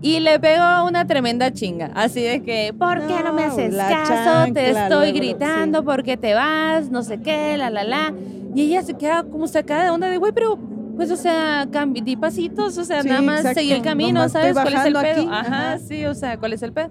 Y 0.02 0.20
le 0.20 0.40
pegó 0.40 0.86
una 0.88 1.08
tremenda 1.08 1.52
chinga. 1.52 1.92
Así 1.96 2.22
de 2.22 2.44
que, 2.44 2.74
¿por 2.78 3.06
qué 3.08 3.24
no 3.24 3.34
me 3.34 3.48
No, 3.48 3.54
haces 3.54 3.74
la 3.74 3.90
caso? 3.90 4.54
Te 4.54 4.70
estoy 4.70 5.12
gritando, 5.14 5.80
sí. 5.80 5.86
¿por 5.86 6.04
qué 6.04 6.16
te 6.18 6.34
vas? 6.34 6.90
No 6.92 7.02
sé 7.02 7.20
qué, 7.22 7.58
la, 7.58 7.70
la, 7.70 7.84
la. 7.84 8.14
Y 8.54 8.62
ella 8.64 8.84
se 8.84 8.94
queda 8.96 9.24
como 9.24 9.48
sacada 9.48 9.84
de 9.86 9.90
onda 9.90 10.08
de, 10.10 10.18
güey, 10.18 10.32
pero, 10.32 10.58
pues, 10.96 11.10
o 11.12 11.16
sea, 11.16 11.66
di 11.94 12.16
pasitos, 12.16 12.78
o 12.78 12.86
sea, 12.86 13.02
Sí, 13.02 13.10
nada 13.10 13.22
más 13.22 13.40
exacto. 13.40 13.60
seguir 13.60 13.76
el 13.78 13.82
camino, 13.82 14.14
Nomás 14.20 14.32
¿sabes? 14.32 14.54
¿Cuál 14.54 14.74
es 14.74 14.86
el 14.86 14.94
pedo? 14.94 15.22
aquí, 15.22 15.28
Ajá, 15.32 15.72
ajá. 15.74 15.78
sí, 15.80 16.06
o 16.06 16.14
sea, 16.14 16.38
¿cuál 16.38 16.54
es 16.54 16.62
el 16.62 16.72
pedo? 16.72 16.90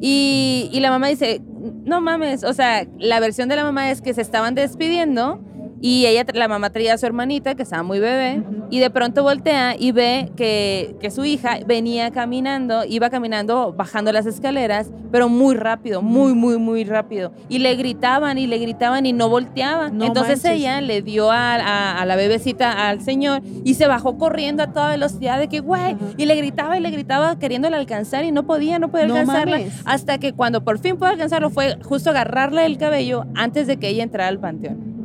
Y, 0.00 0.68
y 0.72 0.80
la 0.80 0.90
mamá 0.90 1.08
dice, 1.08 1.40
no 1.84 2.00
mames, 2.00 2.44
o 2.44 2.52
sea, 2.52 2.86
la 2.98 3.18
versión 3.20 3.48
de 3.48 3.56
la 3.56 3.64
mamá 3.64 3.90
es 3.90 4.00
que 4.00 4.14
se 4.14 4.20
estaban 4.20 4.54
despidiendo 4.54 5.40
y 5.80 6.06
ella, 6.06 6.24
la 6.34 6.48
mamá 6.48 6.70
traía 6.70 6.94
a 6.94 6.98
su 6.98 7.06
hermanita 7.06 7.54
que 7.54 7.62
estaba 7.62 7.82
muy 7.82 8.00
bebé 8.00 8.42
y 8.70 8.80
de 8.80 8.90
pronto 8.90 9.22
voltea 9.22 9.76
y 9.78 9.92
ve 9.92 10.30
que, 10.36 10.96
que 11.00 11.10
su 11.10 11.24
hija 11.24 11.58
venía 11.66 12.10
caminando, 12.10 12.84
iba 12.84 13.10
caminando, 13.10 13.72
bajando 13.72 14.10
las 14.12 14.26
escaleras, 14.26 14.90
pero 15.12 15.28
muy 15.28 15.54
rápido, 15.54 16.02
muy, 16.02 16.34
muy, 16.34 16.58
muy 16.58 16.84
rápido. 16.84 17.32
Y 17.48 17.60
le 17.60 17.76
gritaban 17.76 18.38
y 18.38 18.46
le 18.46 18.58
gritaban 18.58 19.06
y 19.06 19.12
no 19.12 19.28
volteaba. 19.28 19.88
No 19.88 20.04
Entonces 20.04 20.42
manches. 20.44 20.60
ella 20.60 20.80
le 20.80 21.00
dio 21.02 21.30
a, 21.30 21.54
a- 21.54 22.00
a 22.02 22.06
la 22.06 22.16
bebecita 22.16 22.88
al 22.88 23.00
señor 23.00 23.42
y 23.64 23.74
se 23.74 23.86
bajó 23.86 24.18
corriendo 24.18 24.62
a 24.64 24.72
toda 24.72 24.90
velocidad 24.90 25.38
de 25.38 25.48
que, 25.48 25.60
güey, 25.60 25.96
y 26.16 26.26
le 26.26 26.34
gritaba 26.34 26.76
y 26.76 26.80
le 26.80 26.90
gritaba 26.90 27.38
queriéndole 27.38 27.76
alcanzar 27.76 28.24
y 28.24 28.32
no 28.32 28.44
podía, 28.46 28.78
no 28.78 28.88
podía 28.90 29.06
No 29.06 29.14
alcanzarla. 29.16 29.58
mames. 29.58 29.72
Hasta 29.84 30.18
que 30.18 30.32
cuando 30.32 30.64
por 30.64 30.78
fin 30.78 30.96
pudo 30.96 31.08
alcanzarlo 31.08 31.50
fue 31.50 31.78
justo 31.84 32.10
agarrarle 32.10 32.66
el 32.66 32.76
cabello 32.78 33.24
antes 33.36 33.66
de 33.66 33.76
que 33.78 33.88
ella 33.88 34.02
entrara 34.02 34.28
al 34.28 34.38
panteón. 34.40 34.97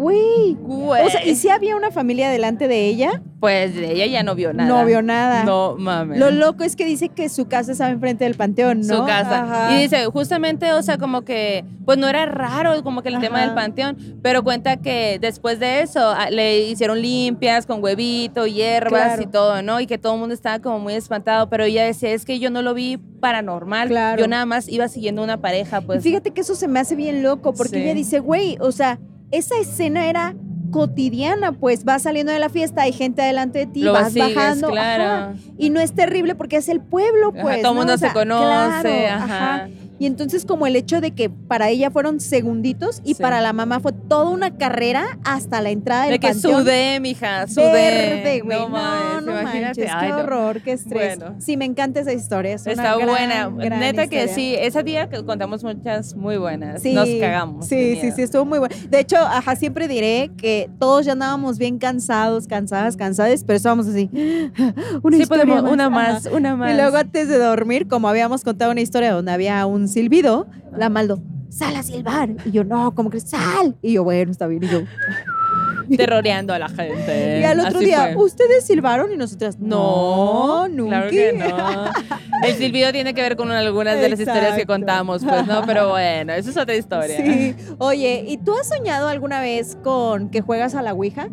Güey. 0.00 0.54
Güey. 0.58 1.06
O 1.06 1.10
sea, 1.10 1.22
¿y 1.26 1.34
si 1.36 1.50
había 1.50 1.76
una 1.76 1.90
familia 1.90 2.30
delante 2.30 2.68
de 2.68 2.86
ella? 2.86 3.20
Pues 3.38 3.76
ella 3.76 4.06
ya 4.06 4.22
no 4.22 4.34
vio 4.34 4.52
nada. 4.54 4.66
No 4.68 4.84
vio 4.86 5.02
nada. 5.02 5.44
No 5.44 5.76
mames. 5.78 6.18
Lo 6.18 6.30
loco 6.30 6.64
es 6.64 6.74
que 6.74 6.86
dice 6.86 7.10
que 7.10 7.28
su 7.28 7.48
casa 7.48 7.72
estaba 7.72 7.90
enfrente 7.90 8.24
del 8.24 8.34
panteón, 8.34 8.80
¿no? 8.80 8.96
su 8.96 9.04
casa. 9.06 9.42
Ajá. 9.42 9.72
Y 9.76 9.82
dice, 9.82 10.06
justamente, 10.06 10.72
o 10.72 10.82
sea, 10.82 10.96
como 10.96 11.20
que, 11.22 11.64
pues 11.84 11.98
no 11.98 12.08
era 12.08 12.24
raro 12.24 12.82
como 12.82 13.02
que 13.02 13.10
el 13.10 13.20
tema 13.20 13.42
del 13.42 13.52
panteón, 13.54 13.96
pero 14.22 14.42
cuenta 14.42 14.78
que 14.78 15.18
después 15.20 15.58
de 15.60 15.82
eso 15.82 16.00
ah, 16.00 16.30
le 16.30 16.60
hicieron 16.60 17.00
limpias 17.02 17.66
con 17.66 17.82
huevito, 17.84 18.46
hierbas 18.46 18.90
Claro. 19.02 19.22
y 19.22 19.26
todo, 19.26 19.62
¿no? 19.62 19.80
Y 19.80 19.86
que 19.86 19.98
todo 19.98 20.14
el 20.14 20.20
mundo 20.20 20.34
estaba 20.34 20.60
como 20.60 20.78
muy 20.78 20.94
espantado, 20.94 21.50
pero 21.50 21.64
ella 21.64 21.84
decía, 21.84 22.10
es 22.12 22.24
que 22.24 22.38
yo 22.38 22.48
no 22.50 22.62
lo 22.62 22.72
vi 22.72 22.96
paranormal, 23.20 23.88
Claro. 23.88 24.18
yo 24.20 24.28
nada 24.28 24.46
más 24.46 24.66
iba 24.68 24.88
siguiendo 24.88 25.22
una 25.22 25.42
pareja, 25.42 25.80
Y 25.82 25.84
pues. 25.84 26.02
fíjate 26.02 26.30
que 26.30 26.40
eso 26.40 26.54
se 26.54 26.68
me 26.68 26.80
hace 26.80 26.96
bien 26.96 27.22
loco, 27.22 27.52
porque 27.52 27.76
Sí. 27.76 27.82
ella 27.82 27.94
dice, 27.94 28.18
güey, 28.20 28.56
o 28.60 28.72
sea, 28.72 28.98
esa 29.30 29.56
escena 29.58 30.06
era 30.08 30.34
cotidiana, 30.70 31.52
pues 31.52 31.84
vas 31.84 32.02
saliendo 32.02 32.32
de 32.32 32.38
la 32.38 32.48
fiesta, 32.48 32.82
hay 32.82 32.92
gente 32.92 33.22
delante 33.22 33.60
de 33.60 33.66
ti, 33.66 33.80
Lo 33.82 33.92
vas 33.92 34.12
sigues, 34.12 34.34
bajando. 34.34 34.68
claro. 34.68 35.04
ajá, 35.04 35.34
y 35.58 35.70
no 35.70 35.80
es 35.80 35.92
terrible 35.94 36.34
porque 36.36 36.56
es 36.56 36.68
el 36.68 36.80
pueblo, 36.80 37.32
Ajá, 37.34 37.42
pues. 37.42 37.62
todo 37.62 37.72
el 37.72 37.74
¿no? 37.76 37.80
mundo 37.80 37.94
O 37.94 37.98
sea, 37.98 38.08
se 38.10 38.14
conoce, 38.14 38.82
claro, 38.82 39.24
ajá. 39.24 39.68
Y 40.00 40.06
entonces 40.06 40.44
como 40.46 40.66
el 40.66 40.74
hecho 40.76 41.00
de 41.00 41.12
que 41.12 41.28
para 41.30 41.68
ella 41.68 41.90
fueron 41.90 42.18
segunditos 42.20 43.00
y 43.04 43.14
Sí. 43.14 43.22
para 43.22 43.40
la 43.42 43.52
mamá 43.52 43.78
fue 43.80 43.92
toda 43.92 44.30
una 44.30 44.56
carrera 44.56 45.18
hasta 45.24 45.60
la 45.60 45.68
entrada 45.70 46.04
del 46.04 46.12
De 46.12 46.18
que 46.18 46.28
panteón. 46.28 46.62
sudé, 46.62 46.98
mija, 47.00 47.46
sudé. 47.46 47.70
Verde, 47.70 48.40
güey. 48.40 48.58
No, 48.58 48.68
No, 48.70 49.20
no, 49.20 49.40
imagínate. 49.40 49.82
manches, 49.82 49.90
Ay, 49.94 50.06
qué 50.06 50.12
no. 50.14 50.18
horror, 50.20 50.62
qué 50.62 50.72
estrés. 50.72 51.18
Bueno. 51.18 51.36
Sí, 51.38 51.56
me 51.58 51.66
encanta 51.66 52.00
esa 52.00 52.14
historia. 52.14 52.54
es 52.54 52.66
Está 52.66 52.96
gran, 52.96 53.08
buena. 53.08 53.48
gran 53.50 53.78
Neta 53.80 54.06
que 54.06 54.26
sí, 54.28 54.54
ese 54.58 54.82
día 54.82 55.10
que 55.10 55.22
contamos 55.22 55.62
muchas 55.62 56.16
muy 56.16 56.38
buenas. 56.38 56.80
Sí, 56.80 56.94
Nos 56.94 57.06
cagamos. 57.20 57.68
de 57.68 57.94
Sí, 57.94 58.00
sí, 58.00 58.12
sí, 58.16 58.22
estuvo 58.22 58.46
muy 58.46 58.58
bueno. 58.58 58.74
De 58.88 59.00
hecho, 59.00 59.18
ajá, 59.18 59.54
siempre 59.54 59.86
diré 59.86 60.30
que 60.38 60.70
todos 60.78 61.04
ya 61.04 61.12
andábamos 61.12 61.58
bien 61.58 61.78
cansados, 61.78 62.46
cansadas, 62.46 62.96
cansadas, 62.96 63.44
pero 63.44 63.58
estábamos 63.58 63.86
así. 63.86 64.08
Una 65.02 65.16
Sí, 65.18 65.26
podemos, 65.26 65.62
más. 65.62 65.72
una 65.72 65.84
Ajá. 65.86 65.90
más, 65.90 66.26
una 66.26 66.56
más. 66.56 66.72
Y 66.72 66.76
luego 66.76 66.96
antes 66.96 67.28
de 67.28 67.36
dormir, 67.38 67.86
como 67.86 68.08
habíamos 68.08 68.44
contado 68.44 68.70
una 68.72 68.80
historia 68.80 69.12
donde 69.12 69.30
había 69.32 69.66
un 69.66 69.89
silbido, 69.90 70.46
la 70.76 70.88
Maldo, 70.88 71.20
sal 71.48 71.76
a 71.76 71.82
silbar. 71.82 72.30
Y 72.44 72.50
yo, 72.52 72.64
no, 72.64 72.94
¿cómo 72.94 73.10
crees? 73.10 73.28
Sal. 73.28 73.76
Y 73.82 73.94
yo, 73.94 74.04
bueno, 74.04 74.30
está 74.30 74.46
bien. 74.46 74.64
Y 74.64 74.68
yo, 74.68 74.80
terroreando 75.96 76.54
a 76.54 76.58
la 76.58 76.68
gente. 76.68 77.40
y 77.40 77.44
al 77.44 77.58
otro 77.60 77.78
Así 77.78 77.86
día, 77.86 78.10
fue. 78.14 78.24
¿ustedes 78.24 78.64
silbaron? 78.64 79.12
Y 79.12 79.16
nosotras, 79.16 79.58
No, 79.58 80.68
no, 80.68 80.68
nunca. 80.68 81.08
Claro 81.08 81.10
que 81.10 81.32
no. 81.32 81.84
El 82.46 82.54
silbido 82.54 82.92
tiene 82.92 83.12
que 83.12 83.20
ver 83.22 83.36
con 83.36 83.50
algunas 83.50 84.00
de 84.00 84.08
las 84.08 84.20
historias 84.20 84.56
que 84.56 84.66
contamos, 84.66 85.24
pues, 85.24 85.46
¿no? 85.46 85.62
Pero 85.66 85.90
bueno, 85.90 86.32
eso 86.32 86.50
es 86.50 86.56
otra 86.56 86.74
historia. 86.74 87.16
Sí. 87.16 87.54
Oye, 87.78 88.24
¿y 88.26 88.38
tú 88.38 88.54
has 88.54 88.68
soñado 88.68 89.08
alguna 89.08 89.40
vez 89.40 89.76
con 89.82 90.30
que 90.30 90.40
juegas 90.40 90.74
a 90.74 90.82
la 90.82 90.92
Ouija? 90.94 91.28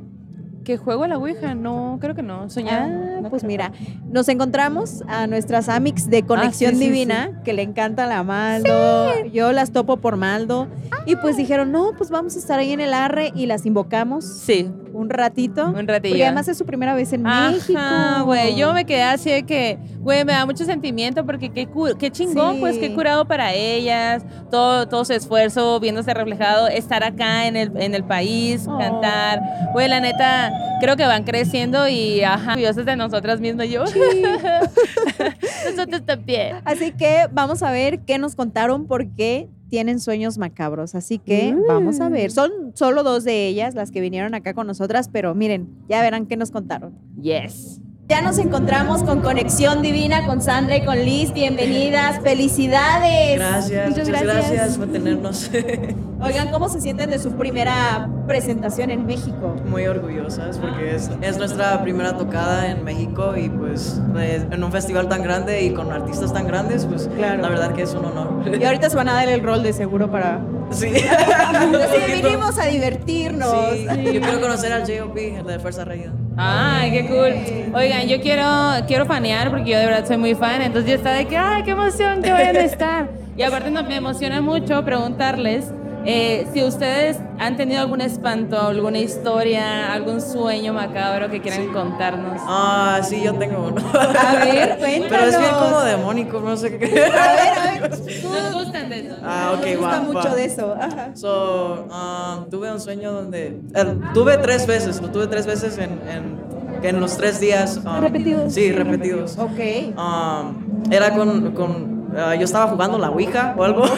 ¿Que 0.67 0.75
juego 0.75 1.05
a 1.05 1.07
la 1.07 1.17
Ouija? 1.17 1.55
No, 1.55 1.97
creo 2.01 2.13
que 2.13 2.21
no. 2.21 2.49
Soñar. 2.49 2.81
Ah, 2.91 3.19
No 3.21 3.29
pues 3.29 3.45
mira, 3.45 3.71
nos 4.11 4.27
encontramos 4.27 5.01
a 5.07 5.25
nuestras 5.25 5.69
amics 5.69 6.09
de 6.09 6.23
Conexión 6.23 6.71
Ah, 6.71 6.77
sí, 6.77 6.83
sí, 6.83 6.91
Divina, 6.91 7.41
que 7.45 7.53
le 7.53 7.61
encanta 7.61 8.05
la 8.05 8.21
Maldo. 8.23 9.23
Yo 9.31 9.53
las 9.53 9.71
topo 9.71 9.95
por 9.95 10.17
Maldo. 10.17 10.67
Y 11.05 11.15
pues 11.15 11.37
dijeron, 11.37 11.71
no, 11.71 11.93
pues 11.97 12.09
vamos 12.09 12.35
a 12.35 12.39
estar 12.39 12.59
ahí 12.59 12.73
en 12.73 12.81
el 12.81 12.93
arre 12.93 13.31
y 13.33 13.45
las 13.45 13.65
invocamos 13.65 14.25
Sí, 14.25 14.69
un 14.97 15.09
ratito. 15.09 15.67
un 15.67 15.87
ratillo. 15.87 16.13
Porque 16.13 16.25
además 16.25 16.47
es 16.47 16.57
su 16.57 16.65
primera 16.65 16.93
vez 16.93 17.13
en 17.13 17.23
México. 17.23 17.77
Ajá, 17.79 18.21
güey, 18.23 18.55
yo 18.55 18.73
me 18.73 18.85
quedé 18.85 19.03
así 19.03 19.29
de 19.29 19.43
que, 19.43 19.77
güey, 19.99 20.25
me 20.25 20.33
da 20.33 20.45
mucho 20.45 20.65
sentimiento 20.65 21.25
porque 21.25 21.49
qué, 21.49 21.67
qué 21.99 22.11
chingón, 22.11 22.55
Sí. 22.55 22.59
pues 22.61 22.77
qué 22.77 22.93
curado 22.93 23.25
para 23.25 23.53
ellas, 23.53 24.23
todo, 24.49 24.87
todo 24.87 25.05
su 25.05 25.13
esfuerzo 25.13 25.79
viéndose 25.79 26.13
reflejado, 26.13 26.67
estar 26.67 27.03
acá 27.03 27.47
en 27.47 27.55
el, 27.55 27.71
en 27.77 27.93
el 27.95 28.03
país, 28.03 28.65
Oh. 28.67 28.77
cantar, 28.77 29.41
güey, 29.73 29.87
la 29.87 29.99
neta, 29.99 30.51
creo 30.81 30.95
que 30.97 31.05
van 31.05 31.23
creciendo 31.23 31.87
y, 31.87 32.21
ajá, 32.23 32.51
orgullosas 32.53 32.85
de 32.85 32.95
nosotras 32.95 33.39
mismas, 33.39 33.69
yo, 33.69 33.83
nosotros 35.69 36.05
también. 36.05 36.57
Así 36.65 36.91
que 36.91 37.27
vamos 37.31 37.63
a 37.63 37.71
ver 37.71 37.99
qué 37.99 38.17
nos 38.17 38.35
contaron 38.35 38.87
porque 38.87 39.47
tienen 39.69 39.99
sueños 39.99 40.37
macabros. 40.37 40.95
Así 40.95 41.19
que 41.19 41.53
Mm. 41.53 41.67
vamos 41.67 41.99
a 41.99 42.09
ver. 42.09 42.31
Son 42.31 42.51
solo 42.73 43.03
dos 43.03 43.23
de 43.23 43.47
ellas 43.47 43.75
las 43.75 43.91
que 43.91 44.01
vinieron 44.01 44.33
acá 44.35 44.53
con 44.53 44.67
nosotras, 44.67 45.09
pero 45.11 45.33
miren, 45.35 45.67
ya 45.89 46.01
verán 46.01 46.25
qué 46.25 46.37
nos 46.37 46.51
contaron. 46.51 46.93
Yes. 47.21 47.81
Ya 48.09 48.21
nos 48.21 48.37
encontramos 48.37 49.03
con 49.03 49.19
Conexión 49.21 49.81
Divina, 49.81 50.25
con 50.25 50.41
Sandra 50.41 50.77
y 50.77 50.85
con 50.85 50.97
Liz. 51.03 51.33
Bienvenidas, 51.33 52.21
felicidades. 52.21 53.37
Gracias, 53.37 53.89
Muchas 53.89 54.07
muchas 54.07 54.23
gracias. 54.23 54.51
gracias, 54.53 54.77
por 54.77 54.87
tenernos. 54.91 55.51
Oigan, 56.19 56.49
¿cómo 56.51 56.67
se 56.67 56.81
sienten 56.81 57.11
de 57.11 57.19
su 57.19 57.33
primera 57.33 58.09
presentación 58.25 58.89
en 58.89 59.05
México? 59.05 59.55
Muy 59.69 59.85
orgullosas 59.85 60.57
porque 60.57 60.95
es, 60.95 61.11
es 61.21 61.37
nuestra 61.37 61.79
primera 61.83 62.17
tocada 62.17 62.71
en 62.71 62.83
México 62.83 63.35
y 63.37 63.49
pues 63.49 64.01
es- 64.19 64.45
en 64.49 64.63
un 64.63 64.71
festival 64.71 65.07
tan 65.09 65.21
grande 65.21 65.61
y 65.63 65.73
con 65.73 65.91
artistas 65.91 66.33
tan 66.33 66.47
grandes, 66.47 66.85
pues 66.87 67.07
Claro. 67.15 67.41
la 67.43 67.49
verdad 67.49 67.71
que 67.73 67.83
es 67.83 67.93
un 67.93 68.05
honor. 68.05 68.41
Y 68.59 68.63
ahorita 68.65 68.89
se 68.89 68.95
van 68.95 69.09
a 69.09 69.13
dar 69.13 69.29
el 69.29 69.41
rol 69.43 69.61
de 69.61 69.73
seguro 69.73 70.09
para... 70.11 70.39
Sí. 70.71 70.91
Sí, 70.97 72.11
vinimos 72.21 72.57
a 72.59 72.65
divertirnos. 72.65 73.49
Sí, 73.73 73.85
yo 74.13 74.21
quiero 74.21 74.41
conocer 74.41 74.73
al 74.73 74.81
J.O.P., 74.81 75.37
el 75.37 75.45
de 75.45 75.59
Fuerza 75.59 75.85
Regia. 75.85 76.11
Ay, 76.35 76.91
qué 76.91 77.07
cool. 77.07 77.73
Oigan, 77.75 78.07
yo 78.07 78.19
quiero, 78.21 78.43
quiero 78.85 79.05
fanear 79.05 79.49
porque 79.49 79.71
yo 79.71 79.77
de 79.79 79.85
verdad 79.85 80.05
soy 80.05 80.17
muy 80.17 80.35
fan, 80.35 80.61
entonces 80.61 80.89
yo 80.91 80.97
estaba 80.97 81.15
de 81.15 81.25
que, 81.25 81.37
ay, 81.37 81.63
qué 81.63 81.71
emoción 81.71 82.21
que 82.21 82.31
vayan 82.31 82.57
a 82.57 82.61
estar. 82.61 83.09
Y 83.37 83.43
aparte 83.43 83.71
no, 83.71 83.83
me 83.83 83.95
emociona 83.95 84.41
mucho 84.41 84.83
preguntarles 84.83 85.71
eh, 86.09 86.47
si 86.53 86.63
ustedes 86.63 87.17
han 87.37 87.57
tenido 87.57 87.81
algún 87.81 87.99
espanto, 88.01 88.59
alguna 88.59 88.97
historia, 88.99 89.91
algún 89.93 90.21
sueño 90.21 90.71
macabro 90.73 91.29
que 91.29 91.41
quieran 91.41 91.67
contarnos. 91.73 92.41
Ah, 92.45 92.99
sí, 93.03 93.21
yo 93.23 93.33
tengo 93.35 93.67
uno. 93.67 93.81
A 93.93 94.33
ver, 94.45 94.77
Pero 94.79 94.93
es 95.25 95.37
bien 95.37 95.49
cuéntanos. 95.51 95.57
como 95.59 95.81
demónico, 95.81 96.39
no 96.39 96.55
sé 96.55 96.77
qué. 96.77 96.85
A 96.85 97.33
ver, 97.33 97.57
a 97.57 97.71
ver. 97.81 97.91
¿Nos 98.23 98.53
gustan 98.53 98.89
de 98.89 98.99
eso? 98.99 99.15
Ah, 99.23 99.51
ok, 99.57 99.63
Me 99.65 99.75
gusta 99.75 99.97
va, 99.97 100.03
mucho 100.03 100.29
va. 100.29 100.35
de 100.35 100.45
eso. 100.45 100.75
Ajá. 100.79 101.11
So, 101.15 101.85
um, 101.91 102.49
tuve 102.49 102.71
un 102.71 102.79
sueño 102.79 103.11
donde. 103.11 103.59
eh, 103.75 103.97
tuve 104.13 104.37
tres 104.37 104.65
veces, 104.65 105.01
lo 105.01 105.09
tuve 105.09 105.27
tres 105.27 105.45
veces 105.45 105.77
en, 105.77 105.99
en, 106.09 106.39
en 106.83 106.99
los 107.01 107.17
tres 107.17 107.39
días. 107.41 107.77
um, 107.85 107.99
¿Repetidos? 108.01 108.53
Sí, 108.53 108.71
repetidos. 108.71 109.37
Ok. 109.37 109.59
Um, 109.97 110.91
era 110.91 111.11
con. 111.13 111.51
con 111.51 112.07
ah, 112.17 112.33
yo 112.35 112.45
estaba 112.45 112.67
jugando 112.71 112.97
la 112.97 113.09
Ouija 113.09 113.53
o 113.57 113.63
algo. 113.63 113.83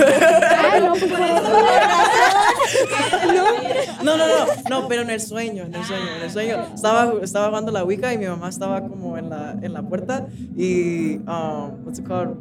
No, 4.03 4.15
no, 4.17 4.25
no, 4.27 4.45
no, 4.69 4.87
pero 4.87 5.01
en 5.01 5.09
el 5.09 5.19
sueño, 5.21 5.63
en 5.63 5.75
el 5.75 5.83
sueño, 5.83 6.05
en 6.17 6.23
el 6.23 6.31
sueño. 6.31 6.55
Estaba, 6.73 7.13
estaba 7.21 7.47
jugando 7.49 7.71
la 7.71 7.83
Ouija 7.83 8.13
y 8.13 8.17
mi 8.17 8.27
mamá 8.27 8.49
estaba 8.49 8.81
como 8.81 9.17
en 9.17 9.29
la, 9.29 9.55
en 9.61 9.73
la 9.73 9.81
puerta 9.81 10.27
y, 10.55 11.17
um, 11.27 11.83
what's 11.85 11.99
it 11.99 12.07
called? 12.07 12.35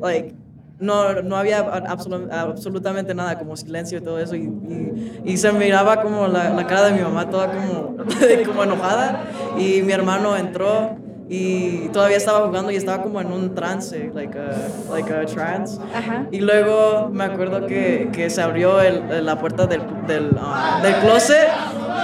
Like, 0.00 0.34
no, 0.78 1.22
no 1.22 1.36
había 1.36 1.64
absolu- 1.88 2.28
absolutamente 2.32 3.14
nada, 3.14 3.38
como 3.38 3.56
silencio 3.56 3.98
y 3.98 4.00
todo 4.00 4.18
eso. 4.18 4.34
Y, 4.36 4.42
y, 4.42 5.22
y 5.24 5.36
se 5.36 5.52
miraba 5.52 6.02
como 6.02 6.26
la, 6.28 6.50
la 6.50 6.66
cara 6.66 6.86
de 6.86 6.92
mi 6.92 7.00
mamá 7.02 7.30
toda 7.30 7.48
como, 7.52 7.96
como 8.46 8.62
enojada. 8.64 9.22
Y 9.58 9.82
mi 9.82 9.92
hermano 9.92 10.36
entró 10.36 10.96
y 11.34 11.88
todavía 11.88 12.18
estaba 12.18 12.46
jugando 12.46 12.70
y 12.70 12.76
estaba 12.76 13.02
como 13.02 13.20
en 13.20 13.32
un 13.32 13.54
trance, 13.54 14.10
like 14.14 14.38
a, 14.38 14.92
like 14.92 15.12
a 15.12 15.24
trance. 15.24 15.78
Ajá. 15.94 16.26
Y 16.30 16.40
luego 16.40 17.08
me 17.10 17.24
acuerdo 17.24 17.66
que, 17.66 18.10
que 18.12 18.28
se 18.28 18.42
abrió 18.42 18.80
el- 18.82 19.24
la 19.24 19.38
puerta 19.38 19.66
del, 19.66 19.80
del, 20.06 20.30
ah, 20.38 20.80
del 20.82 20.94
closet 20.96 21.48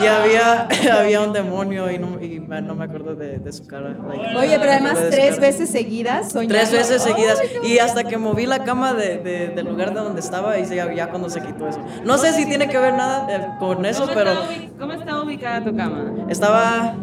y 0.03 0.07
había, 0.07 0.67
había 0.99 1.21
un 1.21 1.33
demonio 1.35 1.91
y 1.91 1.99
no, 1.99 2.19
y 2.23 2.41
me- 2.41 2.63
no 2.63 2.75
me 2.75 2.85
acuerdo 2.87 3.15
de, 3.15 3.39
de 3.39 3.53
su 3.53 3.67
cara. 3.67 3.95
like, 4.09 4.35
Oye, 4.37 4.59
pero 4.59 4.73
además 4.73 4.99
tres 5.11 5.35
cara. 5.37 5.41
veces 5.49 5.69
seguidas 5.71 6.33
soñando. 6.33 6.55
Tres 6.55 6.73
veces 6.73 7.03
seguidas. 7.03 7.39
Y 7.65 7.79
hasta 7.81 8.05
que 8.05 8.17
moví 8.17 8.47
la 8.47 8.65
cama 8.65 8.95
de, 8.95 9.19
de- 9.19 9.49
del 9.49 9.67
lugar 9.67 9.93
de 9.93 10.01
donde 10.01 10.21
estaba 10.21 10.59
y 10.59 10.65
ya, 10.65 10.91
ya 10.95 11.11
cuando 11.11 11.29
se 11.29 11.43
quitó 11.43 11.69
eso. 11.69 11.81
No 12.05 12.17
sé 12.17 12.33
si 12.33 12.47
tiene 12.47 12.69
que 12.69 12.79
ver 12.79 12.95
nada 12.95 13.27
eh, 13.29 13.47
con 13.59 13.85
eso, 13.85 14.03
¿Cómo, 14.05 14.15
pero 14.15 14.31
está 14.31 14.79
¿Cómo 14.79 14.93
está 14.95 15.21
ubicada 15.23 15.63
tu 15.65 15.77
cama? 15.77 16.15
estaba... 16.31 16.95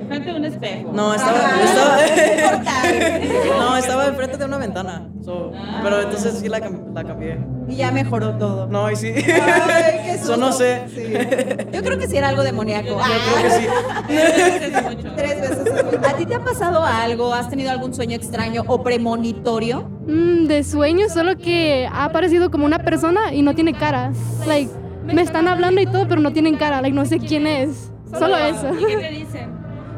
Enfrente 0.00 0.30
de 0.32 0.36
un 0.36 0.44
espejo. 0.44 0.92
No, 0.92 1.14
estaba... 1.14 1.38
Ah, 1.38 1.60
estaba 2.04 3.58
no, 3.58 3.76
estaba 3.78 4.06
enfrente 4.06 4.36
de 4.36 4.44
una 4.44 4.58
ventana. 4.58 5.08
So, 5.24 5.52
pero 5.82 6.02
entonces 6.02 6.38
sí 6.38 6.48
la, 6.48 6.60
la 6.94 7.04
cambié. 7.04 7.38
Y 7.68 7.76
ya 7.76 7.90
mejoró 7.90 8.38
todo. 8.38 8.66
No, 8.66 8.90
y 8.90 8.96
sí. 8.96 9.12
Ay, 9.14 10.00
qué 10.04 10.18
no 10.38 10.52
sé. 10.52 10.82
Sí. 10.94 11.12
Yo 11.72 11.82
creo 11.82 11.98
que 11.98 12.06
sí 12.06 12.16
era 12.16 12.28
algo 12.28 12.42
demoníaco. 12.42 12.88
Yo 12.88 12.96
creo 12.96 13.42
que 13.42 13.50
sí. 13.50 13.66
Tres 15.16 15.40
veces. 15.40 15.66
es 15.66 15.84
mucho. 15.84 16.08
¿A 16.08 16.12
ti 16.14 16.24
te 16.24 16.34
ha 16.34 16.44
pasado 16.44 16.82
algo? 16.84 17.34
¿Has 17.34 17.50
tenido 17.50 17.70
algún 17.70 17.92
sueño 17.92 18.16
extraño 18.16 18.64
o 18.66 18.82
premonitorio? 18.82 19.88
Mm, 20.06 20.46
de 20.46 20.64
sueño, 20.64 21.08
solo 21.08 21.36
que 21.36 21.86
ha 21.92 22.04
aparecido 22.04 22.50
como 22.50 22.64
una 22.64 22.78
persona 22.78 23.34
y 23.34 23.42
no 23.42 23.54
tiene 23.54 23.74
cara. 23.74 24.12
Like, 24.46 24.70
me 25.04 25.22
están 25.22 25.48
hablando 25.48 25.80
y 25.80 25.86
todo, 25.86 26.08
pero 26.08 26.20
no 26.20 26.32
tienen 26.32 26.56
cara. 26.56 26.80
Like, 26.80 26.94
no 26.94 27.04
sé 27.04 27.18
quién 27.18 27.46
es. 27.46 27.90
Solo 28.18 28.36
eso. 28.38 28.72
¿Y 28.74 28.84
qué 28.86 28.96
te 28.96 29.10
dicen? 29.10 29.47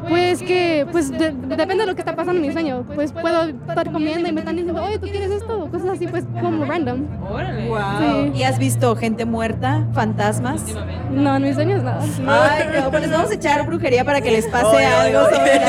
Pues 0.09 0.43
que, 0.43 0.87
pues 0.91 1.11
de- 1.11 1.31
depende 1.33 1.77
de 1.79 1.87
lo 1.87 1.95
que 1.95 2.01
está 2.01 2.17
pasando 2.17 2.41
en 2.41 2.47
mi 2.47 2.53
sueño. 2.53 2.85
Pues 2.95 3.13
puedo 3.13 3.43
estar 3.49 3.93
comiendo 3.93 4.29
y 4.29 4.33
me 4.33 4.41
están 4.41 4.57
diciendo, 4.57 4.83
oye, 4.83 4.99
¿tú 4.99 5.07
quieres 5.09 5.31
esto? 5.31 5.65
O 5.65 5.71
cosas 5.71 5.91
así, 5.91 6.07
pues 6.07 6.25
como 6.41 6.65
random. 6.65 7.07
Órale. 7.31 7.69
Sí. 7.99 8.33
¿Y 8.39 8.43
has 8.45 8.59
visto 8.59 8.97
gente 8.97 9.25
muerta, 9.25 9.87
fantasmas? 9.93 10.63
No, 11.11 11.37
en 11.37 11.43
mis 11.43 11.55
sueños 11.55 11.83
nada. 11.83 12.01
Ay, 12.27 12.65
no, 12.81 12.91
pues 12.91 13.03
les 13.03 13.11
vamos 13.11 13.31
a 13.31 13.35
echar 13.35 13.67
brujería 13.67 14.05
para 14.05 14.21
que 14.21 14.31
les 14.31 14.47
pase 14.47 14.67
Oye, 14.67 14.85
algo 14.87 15.21
oye, 15.27 15.61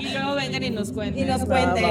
Y 0.00 0.12
luego 0.12 0.34
vengan 0.34 0.62
y 0.62 0.70
nos 0.70 0.92
cuenten. 0.92 1.24
y 1.24 1.26
nos 1.30 1.44
cuenten. 1.44 1.84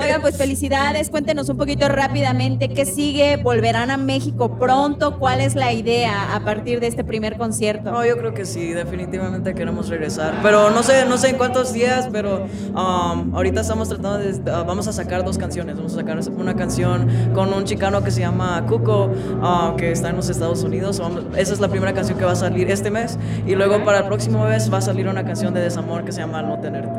Oigan, 0.00 0.20
pues 0.20 0.36
felicidades, 0.36 1.10
cuéntenos 1.10 1.48
un 1.48 1.56
poquito 1.56 1.88
rápidamente 1.88 2.68
qué 2.68 2.84
sigue, 2.84 3.36
volverán 3.36 3.90
a 3.90 3.96
México 3.96 4.58
pronto, 4.58 5.18
cuál 5.18 5.40
es 5.40 5.54
la 5.54 5.72
idea 5.72 6.34
a 6.34 6.40
partir 6.40 6.80
de 6.80 6.86
este 6.88 7.04
primer 7.04 7.36
concierto. 7.36 7.90
No, 7.92 8.04
yo 8.04 8.16
creo 8.18 8.34
que 8.34 8.44
sí, 8.44 8.68
definitivamente 8.72 9.05
queremos 9.10 9.88
regresar. 9.88 10.40
Pero 10.42 10.70
no 10.70 10.82
sé, 10.82 11.04
no 11.06 11.16
sé 11.18 11.30
en 11.30 11.36
cuántos 11.36 11.72
días, 11.72 12.08
pero 12.12 12.46
um, 12.74 13.34
ahorita 13.34 13.60
estamos 13.60 13.88
tratando 13.88 14.18
de, 14.18 14.30
uh, 14.32 14.64
vamos 14.66 14.86
a 14.88 14.92
sacar 14.92 15.24
dos 15.24 15.38
canciones. 15.38 15.76
Vamos 15.76 15.92
a 15.94 15.96
sacar 15.96 16.18
una 16.36 16.54
canción 16.54 17.08
con 17.34 17.52
un 17.52 17.64
chicano 17.64 18.02
que 18.02 18.10
se 18.10 18.20
llama 18.20 18.64
Cuco, 18.66 19.06
uh, 19.42 19.76
que 19.76 19.92
está 19.92 20.10
en 20.10 20.16
los 20.16 20.28
Estados 20.28 20.62
Unidos. 20.62 20.98
Vamos- 21.00 21.24
esa 21.36 21.52
es 21.52 21.60
la 21.60 21.68
primera 21.68 21.92
canción 21.92 22.18
que 22.18 22.24
va 22.24 22.32
a 22.32 22.36
salir 22.36 22.70
este 22.70 22.90
mes. 22.90 23.18
Y 23.46 23.54
luego 23.54 23.84
para 23.84 23.98
el 24.00 24.04
próximo 24.06 24.44
mes 24.44 24.72
va 24.72 24.78
a 24.78 24.82
salir 24.82 25.08
una 25.08 25.24
canción 25.24 25.54
de 25.54 25.60
desamor 25.60 26.04
que 26.04 26.12
se 26.12 26.20
llama 26.20 26.42
No 26.42 26.58
Tenerte. 26.58 26.98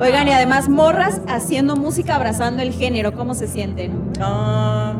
Oigan, 0.00 0.28
y 0.28 0.32
además 0.32 0.68
morras 0.68 1.20
haciendo 1.28 1.76
música, 1.76 2.16
abrazando 2.16 2.62
el 2.62 2.72
género, 2.72 3.12
¿cómo 3.12 3.34
se 3.34 3.46
sienten? 3.46 4.12
Ah, 4.20 4.94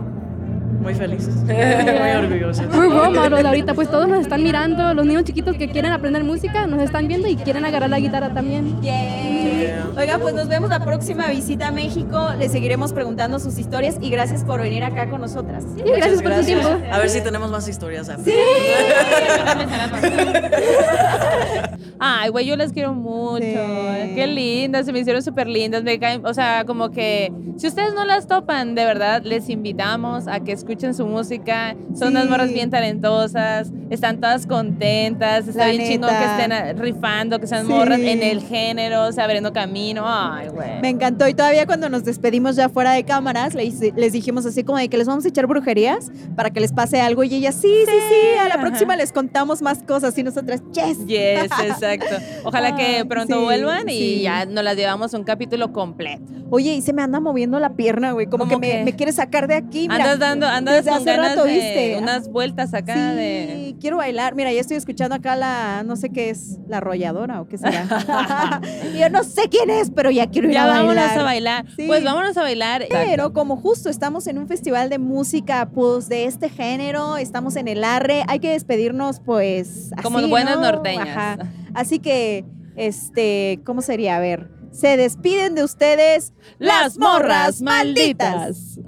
muy 0.85 0.95
felices, 0.95 1.35
muy 1.45 1.55
orgullosas. 1.55 2.67
We're 2.67 2.91
role 2.91 3.19
models 3.19 3.45
ahorita, 3.45 3.75
pues 3.75 3.91
todos 3.91 4.07
nos 4.07 4.21
están 4.21 4.43
mirando. 4.43 4.93
Los 4.93 5.07
niños 5.07 5.25
chiquitos 5.25 5.57
que 5.57 5.69
quieren 5.69 5.93
aprender 5.93 6.23
música 6.23 6.67
nos 6.67 6.83
están 6.83 7.09
viendo 7.09 7.27
y 7.27 7.37
quieren 7.37 7.65
agarrar 7.65 7.89
la 7.89 7.99
guitarra 7.99 8.35
también. 8.35 8.81
Yeah. 8.83 9.87
Oigan, 9.97 10.21
pues 10.21 10.35
nos 10.35 10.47
vemos 10.47 10.69
la 10.69 10.85
próxima 10.85 11.29
visita 11.29 11.69
a 11.69 11.73
México. 11.73 12.29
Les 12.39 12.53
seguiremos 12.53 12.93
preguntando 12.93 13.41
sus 13.41 13.59
historias 13.59 13.97
y 14.01 14.11
gracias 14.11 14.45
por 14.45 14.61
venir 14.61 14.85
acá 14.85 15.09
con 15.09 15.23
nosotras. 15.23 15.65
Gracias 15.75 16.23
por 16.23 16.35
tu 16.35 16.45
tiempo. 16.45 16.69
A 16.93 16.99
ver 16.99 17.09
si 17.09 17.23
tenemos 17.23 17.51
más 17.51 17.67
historias. 17.67 18.11
after. 18.11 18.35
Ay, 21.99 22.31
güey, 22.31 22.47
yo 22.47 22.57
las 22.57 22.73
quiero 22.73 22.95
mucho. 22.95 23.45
Sí. 23.45 24.15
Qué 24.15 24.27
lindas, 24.27 24.87
se 24.87 24.93
me 24.93 25.01
hicieron 25.01 25.23
súper 25.23 25.47
lindas. 25.49 25.83
Me 25.85 25.99
caen, 25.99 26.25
o 26.27 26.35
sea, 26.35 26.65
como 26.67 26.91
que 26.91 27.33
si 27.57 27.67
ustedes 27.67 27.95
no 27.95 28.05
las 28.05 28.27
topan, 28.27 28.75
de 28.75 28.85
verdad, 28.85 29.23
les 29.23 29.49
invitamos 29.49 30.27
a 30.29 30.41
que 30.41 30.53
escuchen 30.53 30.95
su 30.95 31.07
música. 31.07 31.77
Son 31.97 32.09
unas 32.09 32.25
Sí. 32.25 32.31
morras 32.31 32.53
bien 32.53 32.71
talentosas, 32.71 33.71
están 33.91 34.21
todas 34.21 34.47
contentas, 34.47 35.47
está 35.49 35.67
La 35.67 35.73
bien 35.73 35.89
chingón 35.93 36.11
que 36.11 36.25
estén 36.25 36.53
ah, 36.53 36.73
rifando, 36.73 37.39
que 37.39 37.47
sean 37.47 37.67
Sí. 37.67 37.73
morras 37.73 38.01
en 38.01 38.23
el 38.23 38.43
género, 38.43 39.05
o 39.07 39.13
sea, 39.13 39.25
abriendo 39.25 39.53
camino. 39.53 40.03
Ay, 40.07 40.49
güey. 40.49 40.81
Me 40.81 40.89
encantó 40.89 41.29
y 41.29 41.35
todavía 41.35 41.67
cuando 41.67 41.89
nos 41.89 42.05
despedimos 42.05 42.57
ya 42.57 42.69
fuera 42.69 42.93
de 42.93 43.05
cámaras 43.05 43.55
les, 43.55 43.81
les 43.95 44.13
dijimos 44.13 44.47
así 44.47 44.65
como 44.65 44.79
de 44.79 44.89
que 44.89 44.97
les 44.99 45.07
vamos 45.07 45.25
a 45.25 45.29
echar 45.29 45.47
brujerías 45.47 46.11
para 46.37 46.51
que 46.51 46.61
les 46.61 46.73
pase 46.73 47.01
algo 47.01 47.23
y 47.25 47.35
ella 47.35 47.53
sí, 47.53 47.73
sí, 47.87 47.93
sí, 48.09 48.39
a 48.39 48.49
la 48.49 48.61
próxima 48.61 48.97
les 48.97 49.13
contamos 49.13 49.63
más 49.63 49.83
cosas 49.83 50.17
y 50.19 50.23
nosotras, 50.23 50.63
yes. 50.73 51.07
Yes, 51.07 51.51
exacto. 51.93 52.25
Ojalá 52.45 52.77
que 52.77 53.05
pronto 53.07 53.39
sí, 53.39 53.45
vuelvan 53.45 53.89
y 53.89 53.99
sí. 53.99 54.21
ya 54.23 54.47
nos 54.47 54.65
las 54.65 54.77
llevamos 54.77 55.15
un 55.15 55.25
capítulo 55.25 55.73
completo. 55.73 56.23
Oye, 56.51 56.75
y 56.75 56.83
se 56.83 56.93
me 56.93 57.03
anda 57.03 57.21
moviendo 57.21 57.59
la 57.59 57.75
pierna, 57.75 58.13
güey, 58.13 58.27
como 58.27 58.45
que 58.45 58.55
¿Cómo 58.55 58.61
me, 58.61 58.85
me 58.85 58.95
quiere 58.95 59.13
sacar 59.13 59.49
de 59.49 59.55
aquí. 59.55 59.89
Mira, 59.89 59.97
andas 59.97 60.19
dando, 60.19 60.47
andas 60.47 60.77
desde 60.77 60.91
con 60.91 60.99
hace 61.01 61.17
ganas 61.17 61.31
rato, 61.31 61.45
de 61.45 61.53
¿viste? 61.53 61.97
unas 62.01 62.29
vueltas 62.29 62.75
acá 62.75 62.95
sí, 62.95 63.17
de. 63.17 63.77
quiero 63.81 63.97
bailar. 63.97 64.35
Mira, 64.35 64.53
ya 64.53 64.61
estoy 64.61 64.77
escuchando 64.77 65.15
acá 65.17 65.37
la, 65.37 65.83
no 65.85 65.97
sé 65.97 66.11
qué 66.11 66.31
es, 66.31 66.59
la 66.69 66.77
arrolladora 66.77 67.41
o 67.41 67.49
qué 67.49 67.59
será. 67.59 67.89
Yo 68.99 69.09
no 69.11 69.25
sé 69.25 69.49
quién 69.49 69.71
es, 69.71 69.91
pero 69.91 70.11
ya 70.11 70.29
quiero 70.29 70.49
ir 70.49 70.55
Ya 70.55 70.65
a 70.65 70.69
vámonos 70.69 70.97
bailar. 70.97 71.19
a 71.19 71.23
bailar. 71.23 71.65
Pues 71.87 72.05
vámonos 72.05 72.37
a 72.37 72.43
bailar. 72.43 72.85
Pero 72.89 73.33
como 73.33 73.57
justo 73.57 73.89
estamos 73.89 74.27
en 74.27 74.39
un 74.39 74.47
festival 74.47 74.91
de 74.91 74.99
música, 74.99 75.71
pues 75.75 76.09
de 76.09 76.27
este 76.27 76.49
género, 76.49 77.17
estamos 77.17 77.57
en 77.57 77.69
el 77.69 77.83
arre, 77.85 78.23
hay 78.29 78.39
que 78.39 78.51
despedirnos, 78.51 79.21
pues. 79.21 79.91
Como 80.03 80.19
así, 80.19 80.29
buenas 80.29 80.57
¿no? 80.57 80.63
norteñas. 80.63 81.09
Ajá. 81.09 81.39
Así 81.75 81.99
que, 81.99 82.45
este, 82.77 83.61
¿cómo 83.65 83.83
sería? 83.83 84.17
A 84.17 84.21
ver, 84.21 84.51
se 84.73 84.97
despiden 84.97 85.55
de 85.55 85.65
ustedes 85.65 86.33
las 86.59 86.99
morras 86.99 87.61
malditas. 87.63 88.81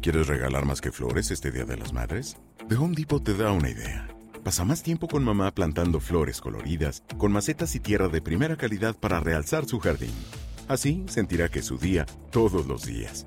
¿Quieres 0.00 0.28
regalar 0.28 0.64
más 0.64 0.80
que 0.80 0.92
flores 0.92 1.32
este 1.32 1.50
Día 1.50 1.64
de 1.64 1.76
las 1.76 1.92
Madres? 1.92 2.36
The 2.68 2.76
Home 2.76 2.94
Depot 2.96 3.24
te 3.24 3.34
da 3.34 3.50
una 3.50 3.70
idea. 3.70 4.06
Pasa 4.44 4.64
más 4.64 4.84
tiempo 4.84 5.08
con 5.08 5.24
mamá 5.24 5.52
plantando 5.52 5.98
flores 5.98 6.40
coloridas, 6.40 7.02
con 7.18 7.32
macetas 7.32 7.74
y 7.74 7.80
tierra 7.80 8.06
de 8.06 8.22
primera 8.22 8.54
calidad 8.54 8.94
para 8.94 9.18
realzar 9.18 9.64
su 9.64 9.80
jardín. 9.80 10.14
Así 10.68 11.04
sentirá 11.08 11.48
que 11.48 11.58
es 11.58 11.64
su 11.64 11.78
día 11.78 12.06
todos 12.30 12.66
los 12.66 12.84
días. 12.86 13.26